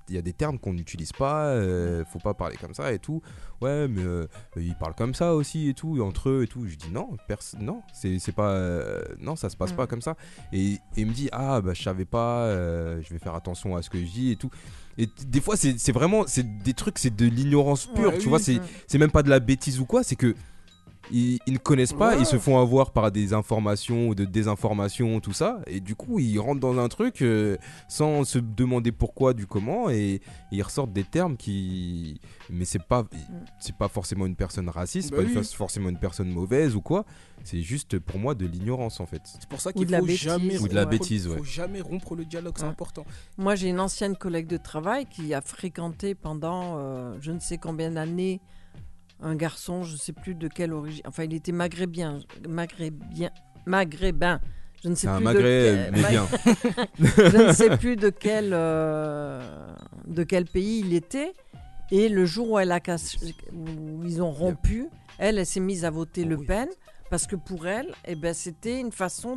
Il 0.08 0.14
y 0.14 0.18
a 0.18 0.22
des 0.22 0.32
termes 0.32 0.58
qu'on 0.58 0.72
n'utilise 0.74 1.12
pas. 1.12 1.46
euh, 1.48 2.04
faut 2.06 2.18
pas 2.18 2.34
parler 2.34 2.56
comme 2.56 2.74
ça 2.74 2.92
et 2.92 2.98
tout. 2.98 3.20
Ouais, 3.60 3.88
mais 3.88 4.02
euh, 4.02 4.26
ils 4.56 4.74
parlent 4.76 4.94
comme 4.94 5.14
ça 5.14 5.34
aussi 5.34 5.68
et 5.68 5.74
tout, 5.74 6.00
entre 6.02 6.30
eux 6.30 6.42
et 6.44 6.46
tout. 6.46 6.64
Je 6.64 6.70
lui 6.70 6.76
dis, 6.76 6.90
non, 6.90 7.16
pers- 7.28 7.38
non, 7.60 7.82
c'est 7.92 8.32
pas. 8.34 8.58
non, 9.18 9.36
ça 9.36 9.50
se 9.50 9.56
passe 9.56 9.72
Mm. 9.72 9.76
pas 9.76 9.86
comme 9.86 10.02
ça. 10.02 10.16
Et, 10.52 10.72
et 10.72 10.80
il 10.96 11.06
me 11.06 11.12
dit, 11.12 11.28
ah, 11.32 11.60
bah, 11.60 11.74
je 11.74 11.82
savais 11.82 12.04
pas, 12.04 12.50
je 13.00 13.12
vais 13.12 13.18
faire 13.18 13.34
attention 13.34 13.76
à 13.76 13.82
ce 13.82 13.90
que 13.90 13.98
je 13.98 14.04
dis 14.10 14.30
et 14.32 14.36
tout. 14.36 14.50
Et 14.98 15.08
des 15.26 15.40
fois, 15.40 15.56
c'est 15.56 15.92
vraiment, 15.92 16.24
c'est 16.26 16.62
des 16.62 16.72
trucs, 16.72 16.98
c'est 16.98 17.14
de 17.14 17.26
l'ignorance 17.26 17.86
pure, 17.86 18.12
Ouais, 18.12 18.18
tu 18.18 18.28
oui, 18.28 18.28
vois, 18.28 18.38
c'est 18.38 18.98
même 18.98 19.10
pas 19.10 19.22
de 19.22 19.30
la 19.30 19.40
bêtise 19.40 19.78
ou 19.80 19.84
quoi, 19.84 20.02
c'est 20.02 20.16
que 20.16 20.34
ils, 21.12 21.38
ils 21.46 21.52
ne 21.54 21.58
connaissent 21.58 21.92
pas, 21.92 22.14
Ouais. 22.14 22.20
ils 22.20 22.26
se 22.26 22.38
font 22.38 22.58
avoir 22.60 22.90
par 22.92 23.10
des 23.12 23.32
informations 23.32 24.08
ou 24.08 24.14
de 24.14 24.24
désinformations, 24.24 25.20
tout 25.20 25.32
ça, 25.32 25.60
et 25.66 25.80
du 25.80 25.94
coup 25.94 26.18
ils 26.18 26.38
rentrent 26.38 26.60
dans 26.60 26.78
un 26.78 26.88
truc 26.88 27.22
euh, 27.22 27.56
sans 27.88 28.24
se 28.24 28.38
demander 28.38 28.92
pourquoi, 28.92 29.34
du 29.34 29.46
comment, 29.46 29.90
et, 29.90 30.20
ils 30.52 30.62
ressortent 30.62 30.92
des 30.92 31.04
termes 31.04 31.36
qui, 31.36 32.20
mais 32.50 32.64
c'est 32.64 32.82
pas, 32.82 33.04
c'est 33.58 33.76
pas 33.76 33.88
forcément 33.88 34.26
une 34.26 34.36
personne 34.36 34.68
raciste, 34.68 35.10
Bah 35.10 35.18
pas 35.18 35.22
oui. 35.24 35.44
forcément 35.54 35.88
une 35.88 35.98
personne 35.98 36.30
mauvaise 36.30 36.74
ou 36.76 36.80
quoi, 36.80 37.04
c'est 37.44 37.60
juste 37.62 37.98
pour 37.98 38.18
moi 38.18 38.34
de 38.34 38.46
l'ignorance 38.46 39.00
en 39.00 39.06
fait. 39.06 39.22
C'est 39.24 39.48
pour 39.48 39.60
ça 39.60 39.72
qu'il 39.72 39.86
faut 39.88 40.06
jamais 40.08 40.58
Ou 40.58 40.68
de 40.68 40.74
la 40.74 40.82
rompre- 40.84 40.90
bêtise, 40.90 41.28
ouais. 41.28 41.36
faut 41.38 41.44
jamais 41.44 41.80
rompre 41.80 42.14
le 42.14 42.24
dialogue, 42.24 42.54
c'est 42.56 42.64
Ouais. 42.64 42.68
important. 42.70 43.04
Moi, 43.38 43.54
j'ai 43.54 43.68
une 43.68 43.80
ancienne 43.80 44.16
collègue 44.16 44.46
de 44.46 44.56
travail 44.56 45.06
qui 45.06 45.34
a 45.34 45.40
fréquenté 45.40 46.14
pendant 46.14 46.76
euh, 46.78 47.16
je 47.20 47.30
ne 47.32 47.38
sais 47.40 47.58
combien 47.58 47.90
d'années 47.90 48.40
un 49.20 49.34
garçon, 49.34 49.82
je 49.82 49.92
ne 49.94 49.98
sais 49.98 50.12
plus 50.12 50.34
de 50.34 50.48
quelle 50.48 50.72
origine. 50.72 51.02
Enfin, 51.06 51.24
il 51.24 51.34
était 51.34 51.52
maghrébien, 51.52 52.20
maghrébien, 52.48 53.30
maghrébin. 53.66 54.40
Je 54.82 54.90
ne 54.90 54.94
sais 54.94 55.08
plus 55.08 55.24
de 55.24 55.40
quel, 55.40 55.90
je 56.98 57.36
ne 57.48 57.52
sais 57.52 57.76
plus 57.78 57.96
de 57.96 58.10
quel 58.10 58.50
euh, 58.52 59.74
de 60.06 60.22
quel 60.22 60.44
pays 60.44 60.80
il 60.80 60.92
était. 60.94 61.32
Et 61.90 62.08
le 62.08 62.24
jour 62.26 62.50
où 62.52 62.58
elle 62.58 62.72
a 62.72 62.80
cassé- 62.80 63.34
où 63.52 64.04
ils 64.04 64.22
ont 64.22 64.30
rompu, 64.32 64.88
elle, 65.18 65.38
elle 65.38 65.46
s'est 65.46 65.60
mise 65.60 65.84
à 65.84 65.90
voter 65.90 66.22
Oh 66.26 66.28
Le 66.30 66.36
oui. 66.36 66.46
Pen 66.46 66.68
parce 67.10 67.26
que 67.26 67.36
pour 67.36 67.66
elle, 67.68 67.92
eh 68.04 68.16
ben, 68.16 68.34
c'était 68.34 68.80
une 68.80 68.90
façon 68.90 69.36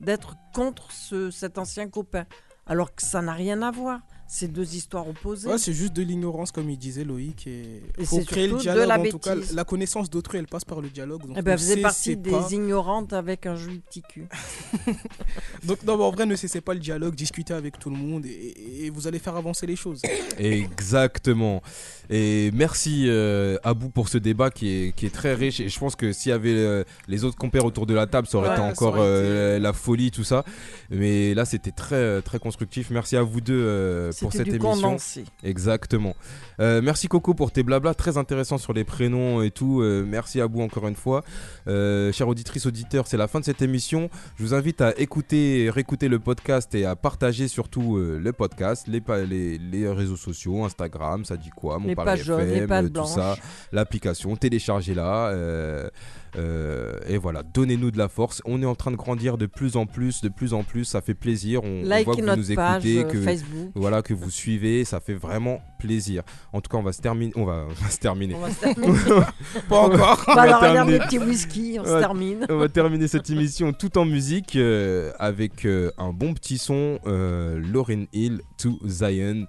d'être 0.00 0.36
contre 0.54 0.92
ce, 0.92 1.30
cet 1.30 1.58
ancien 1.58 1.88
copain. 1.88 2.24
Alors 2.66 2.94
que 2.94 3.02
ça 3.02 3.20
n'a 3.22 3.32
rien 3.32 3.60
à 3.62 3.70
voir. 3.72 4.00
C'est 4.30 4.48
deux 4.52 4.74
histoires 4.76 5.08
opposées. 5.08 5.48
Ouais, 5.48 5.56
c'est 5.56 5.72
juste 5.72 5.94
de 5.94 6.02
l'ignorance, 6.02 6.52
comme 6.52 6.68
il 6.68 6.76
disait 6.76 7.02
Loïc. 7.02 7.46
Et, 7.46 7.82
Et 7.96 8.04
faut 8.04 8.18
c'est 8.18 8.26
créer 8.26 8.46
le 8.46 8.54
de 8.56 8.58
dialogue. 8.60 8.86
la 8.86 9.00
en 9.00 9.04
tout 9.04 9.18
cas, 9.18 9.34
la 9.54 9.64
connaissance 9.64 10.10
d'autrui, 10.10 10.36
elle 10.38 10.46
passe 10.46 10.66
par 10.66 10.82
le 10.82 10.90
dialogue. 10.90 11.26
Donc, 11.26 11.34
Eh 11.38 11.40
ben, 11.42 11.56
vous 11.56 11.72
êtes 11.72 11.80
partie 11.80 12.14
des 12.14 12.30
pas- 12.30 12.46
ignorantes 12.50 13.14
avec 13.14 13.46
un 13.46 13.56
joli 13.56 13.78
petit 13.78 14.02
cul. 14.02 14.26
Donc, 15.64 15.82
non, 15.84 15.96
mais 15.96 16.04
en 16.04 16.10
vrai, 16.10 16.26
ne 16.26 16.36
cessez 16.36 16.60
pas 16.60 16.74
le 16.74 16.80
dialogue, 16.80 17.14
discutez 17.14 17.54
avec 17.54 17.78
tout 17.78 17.88
le 17.88 17.96
monde 17.96 18.26
et, 18.26 18.28
et- 18.28 18.84
et 18.86 18.90
vous 18.90 19.06
allez 19.06 19.18
faire 19.18 19.34
avancer 19.34 19.66
les 19.66 19.76
choses. 19.76 20.02
Exactement. 20.38 21.62
Et 22.10 22.50
merci 22.54 23.04
euh, 23.08 23.56
Abou 23.64 23.90
pour 23.90 24.08
ce 24.08 24.18
débat 24.18 24.50
qui 24.50 24.68
est, 24.68 24.92
qui 24.96 25.06
est 25.06 25.14
très 25.14 25.34
riche. 25.34 25.60
Et 25.60 25.68
je 25.68 25.78
pense 25.78 25.94
que 25.96 26.12
s'il 26.12 26.30
y 26.30 26.32
avait 26.32 26.54
euh, 26.54 26.84
les 27.06 27.24
autres 27.24 27.36
compères 27.36 27.64
autour 27.64 27.86
de 27.86 27.94
la 27.94 28.06
table, 28.06 28.26
ça 28.26 28.38
aurait 28.38 28.48
Ouais, 28.48 28.54
été 28.54 28.62
encore 28.62 28.94
aurait 28.94 29.00
euh, 29.02 29.58
la 29.58 29.72
folie, 29.72 30.10
tout 30.10 30.24
ça. 30.24 30.44
Mais 30.90 31.34
là, 31.34 31.44
c'était 31.44 31.70
très, 31.70 32.22
très 32.22 32.38
constructif. 32.38 32.90
Merci 32.90 33.16
à 33.16 33.22
vous 33.22 33.40
deux 33.40 33.54
euh, 33.62 34.10
pour 34.20 34.32
cette 34.32 34.44
du 34.48 34.56
émission. 34.56 34.72
condensé. 34.88 35.24
Exactement. 35.44 36.14
Euh, 36.60 36.80
merci 36.82 37.08
Coco 37.08 37.34
pour 37.34 37.52
tes 37.52 37.62
blablas 37.62 37.94
très 37.94 38.16
intéressants 38.16 38.58
sur 38.58 38.72
les 38.72 38.84
prénoms 38.84 39.42
et 39.42 39.50
tout. 39.50 39.82
Euh, 39.82 40.04
merci 40.06 40.40
à 40.40 40.46
vous 40.46 40.60
encore 40.62 40.88
une 40.88 40.96
fois. 40.96 41.22
Euh, 41.68 42.10
chère 42.12 42.28
auditrice, 42.28 42.66
auditeur, 42.66 43.06
c'est 43.06 43.16
la 43.16 43.28
fin 43.28 43.40
de 43.40 43.44
cette 43.44 43.62
émission. 43.62 44.08
Je 44.38 44.44
vous 44.44 44.54
invite 44.54 44.80
à 44.80 44.98
écouter, 44.98 45.70
réécouter 45.72 46.08
le 46.08 46.18
podcast 46.18 46.74
et 46.74 46.84
à 46.84 46.96
partager 46.96 47.48
surtout 47.48 47.96
euh, 47.96 48.18
le 48.18 48.32
podcast, 48.32 48.86
les, 48.88 49.02
les, 49.26 49.58
les 49.58 49.88
réseaux 49.88 50.16
sociaux, 50.16 50.64
Instagram, 50.64 51.24
ça 51.24 51.36
dit 51.36 51.50
quoi, 51.50 51.78
mon 51.78 51.88
Les 51.88 51.94
pages 52.04 52.24
jaunes, 52.24 52.48
les 52.48 52.66
pages 52.66 52.92
tout 52.92 53.06
ça, 53.06 53.36
l'application, 53.72 54.36
téléchargez-la. 54.36 55.28
euh, 55.28 55.88
Euh, 56.36 56.98
et 57.08 57.16
voilà, 57.16 57.42
donnez-nous 57.42 57.90
de 57.90 57.96
la 57.96 58.08
force. 58.08 58.42
On 58.44 58.60
est 58.62 58.66
en 58.66 58.74
train 58.74 58.90
de 58.90 58.96
grandir 58.96 59.38
de 59.38 59.46
plus 59.46 59.76
en 59.76 59.86
plus, 59.86 60.20
de 60.20 60.28
plus 60.28 60.52
en 60.52 60.62
plus. 60.62 60.84
Ça 60.84 61.00
fait 61.00 61.14
plaisir. 61.14 61.64
On, 61.64 61.82
on 61.82 62.02
voit 62.02 62.14
que 62.16 62.20
vous 62.20 62.36
nous 62.36 62.52
écoutez, 62.52 62.98
euh, 62.98 63.04
que 63.04 63.22
Facebook. 63.22 63.70
voilà 63.74 64.02
que 64.02 64.12
vous 64.12 64.30
suivez. 64.30 64.84
Ça 64.84 65.00
fait 65.00 65.14
vraiment 65.14 65.60
plaisir. 65.78 66.22
En 66.52 66.60
tout 66.60 66.68
cas, 66.70 66.76
on 66.76 66.82
va 66.82 66.92
se 66.92 67.00
terminer. 67.00 67.32
On 67.34 67.46
va, 67.46 67.64
on 67.68 67.82
va 67.82 67.90
se 67.90 67.98
terminer. 67.98 68.34
On 68.34 68.40
va 68.40 68.50
se 68.50 68.60
terminer. 68.60 68.98
Pas 69.70 69.78
encore. 69.80 70.22
Bah 70.26 70.34
on, 70.36 70.60
va 70.60 70.72
terminer, 70.74 71.18
whisky, 71.26 71.78
on 71.80 71.84
se 71.84 71.90
Ouais. 71.94 72.00
termine. 72.00 72.46
on 72.50 72.58
va 72.58 72.68
terminer 72.68 73.08
cette 73.08 73.30
émission 73.30 73.72
tout 73.72 73.96
en 73.96 74.04
musique 74.04 74.54
euh, 74.56 75.12
avec 75.18 75.66
un 75.66 76.12
bon 76.12 76.34
petit 76.34 76.58
son, 76.58 76.98
Lauryn 77.06 78.04
Hill 78.12 78.42
to 78.58 78.78
Zion. 78.86 79.46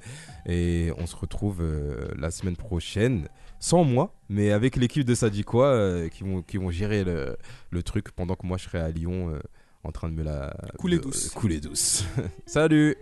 Et 0.51 0.91
on 0.97 1.05
se 1.05 1.15
retrouve 1.15 1.61
euh, 1.61 2.07
la 2.17 2.31
semaine 2.31 2.55
prochaine, 2.55 3.27
sans 3.59 3.83
moi, 3.83 4.15
mais 4.29 4.51
avec 4.51 4.77
l'équipe 4.77 5.05
de 5.05 5.13
Sadikwa 5.13 5.67
euh, 5.67 6.09
qui, 6.09 6.23
vont, 6.23 6.41
qui 6.41 6.57
vont 6.57 6.71
gérer 6.71 7.03
le, 7.03 7.37
le 7.69 7.83
truc 7.83 8.09
pendant 8.11 8.33
que 8.35 8.47
moi 8.47 8.57
je 8.57 8.63
serai 8.63 8.79
à 8.79 8.89
Lyon 8.89 9.29
euh, 9.31 9.39
en 9.83 9.91
train 9.91 10.09
de 10.09 10.15
me 10.15 10.23
la 10.23 10.57
Couler 10.79 10.97
douce. 10.97 11.29
couler 11.29 11.59
douce. 11.59 12.03
Salut 12.47 12.95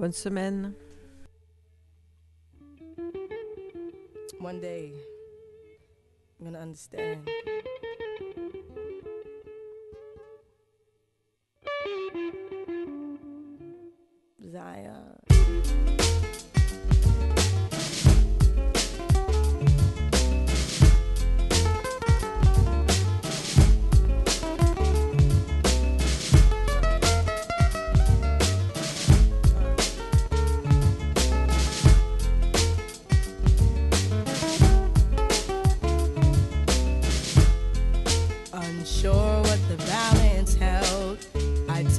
Bonne 0.00 0.10
semaine. 0.10 0.72
One 4.40 4.60
day, 4.60 4.92
I'm 6.40 6.46
gonna 6.46 6.58
understand. 6.60 7.28
Zion. 14.40 16.03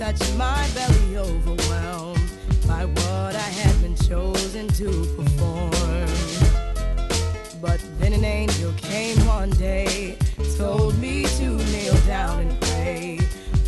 I 0.05 0.11
touched 0.11 0.37
my 0.37 0.69
belly 0.75 1.17
overwhelmed 1.17 2.21
by 2.67 2.85
what 2.85 3.35
I 3.35 3.49
had 3.57 3.81
been 3.81 3.95
chosen 3.95 4.67
to 4.67 4.85
perform. 5.15 5.71
But 7.59 7.83
then 7.97 8.13
an 8.13 8.23
angel 8.23 8.71
came 8.77 9.17
one 9.25 9.49
day, 9.49 10.15
told 10.59 10.95
me 10.99 11.25
to 11.39 11.57
kneel 11.71 11.97
down 12.05 12.41
and 12.41 12.61
pray, 12.61 13.17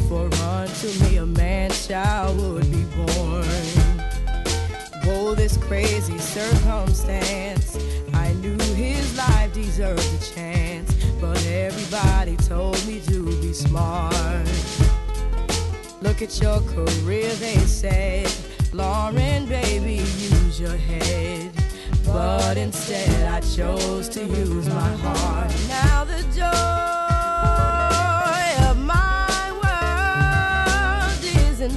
for 0.07 0.31
unto 0.43 0.87
me 1.05 1.17
a 1.17 1.25
man 1.25 1.71
child 1.71 2.39
would 2.39 2.69
be 2.69 2.83
born. 2.83 3.47
Whoa, 5.05 5.33
this 5.33 5.57
crazy 5.57 6.19
circumstance. 6.19 7.79
I 8.13 8.33
knew 8.33 8.59
his 8.75 9.17
life 9.17 9.53
deserved 9.53 10.05
a 10.13 10.35
chance, 10.35 10.93
but 11.19 11.43
everybody 11.47 12.35
told 12.37 12.77
me 12.85 12.99
to 13.07 13.25
be 13.41 13.53
smart. 13.53 14.56
Look 16.19 16.29
at 16.31 16.41
your 16.41 16.61
career, 16.61 17.31
they 17.35 17.57
said. 17.57 18.27
Lauren, 18.73 19.45
baby, 19.45 19.97
use 20.17 20.59
your 20.59 20.75
head. 20.75 21.51
But 22.07 22.57
instead, 22.57 23.31
I 23.31 23.39
chose 23.41 24.09
to 24.09 24.25
use 24.25 24.67
my 24.67 24.93
heart. 25.03 25.53
Now 25.67 26.05
the 26.05 26.23
joy 26.33 26.49
of 28.67 28.79
my 28.83 29.51
world 29.61 31.23
is 31.23 31.61
in 31.61 31.69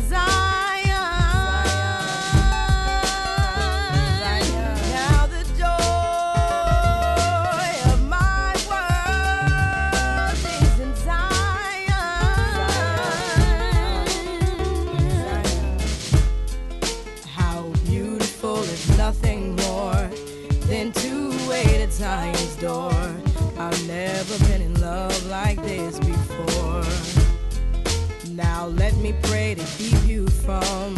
me 29.00 29.14
pray 29.22 29.54
to 29.54 29.64
keep 29.78 29.96
you 30.06 30.26
from 30.28 30.94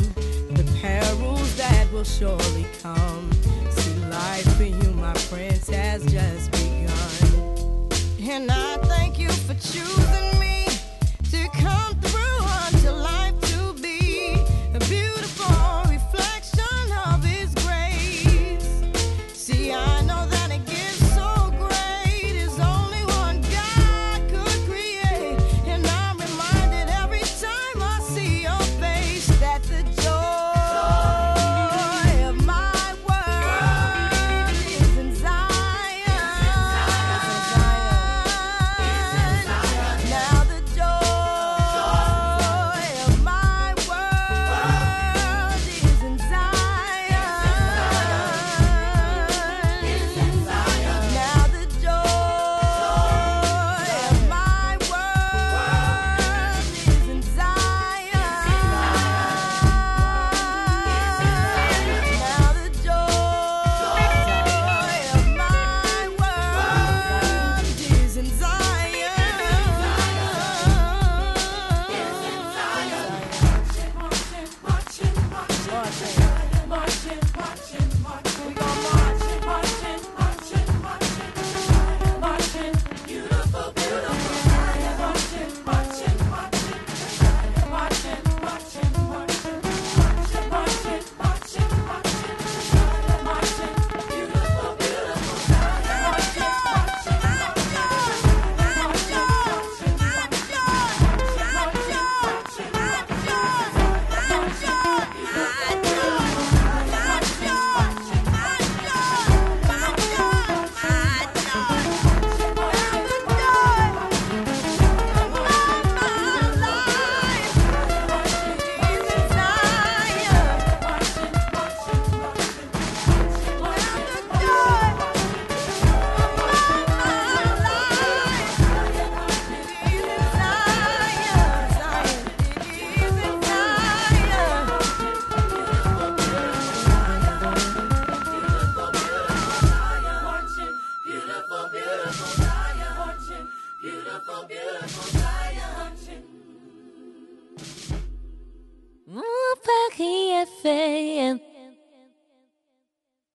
the 0.50 0.64
perils 0.80 1.56
that 1.56 1.90
will 1.92 2.04
surely 2.04 2.66
come. 2.82 3.30
See, 3.70 3.94
life 4.06 4.56
for 4.56 4.64
you, 4.64 4.90
my 4.94 5.12
prince, 5.30 5.68
has 5.70 6.04
just 6.06 6.50
begun. 6.50 7.88
And 8.20 8.50
I 8.50 8.76
thank 8.84 9.18
you 9.18 9.30
for 9.30 9.54
choosing 9.54 10.40
me 10.40 10.41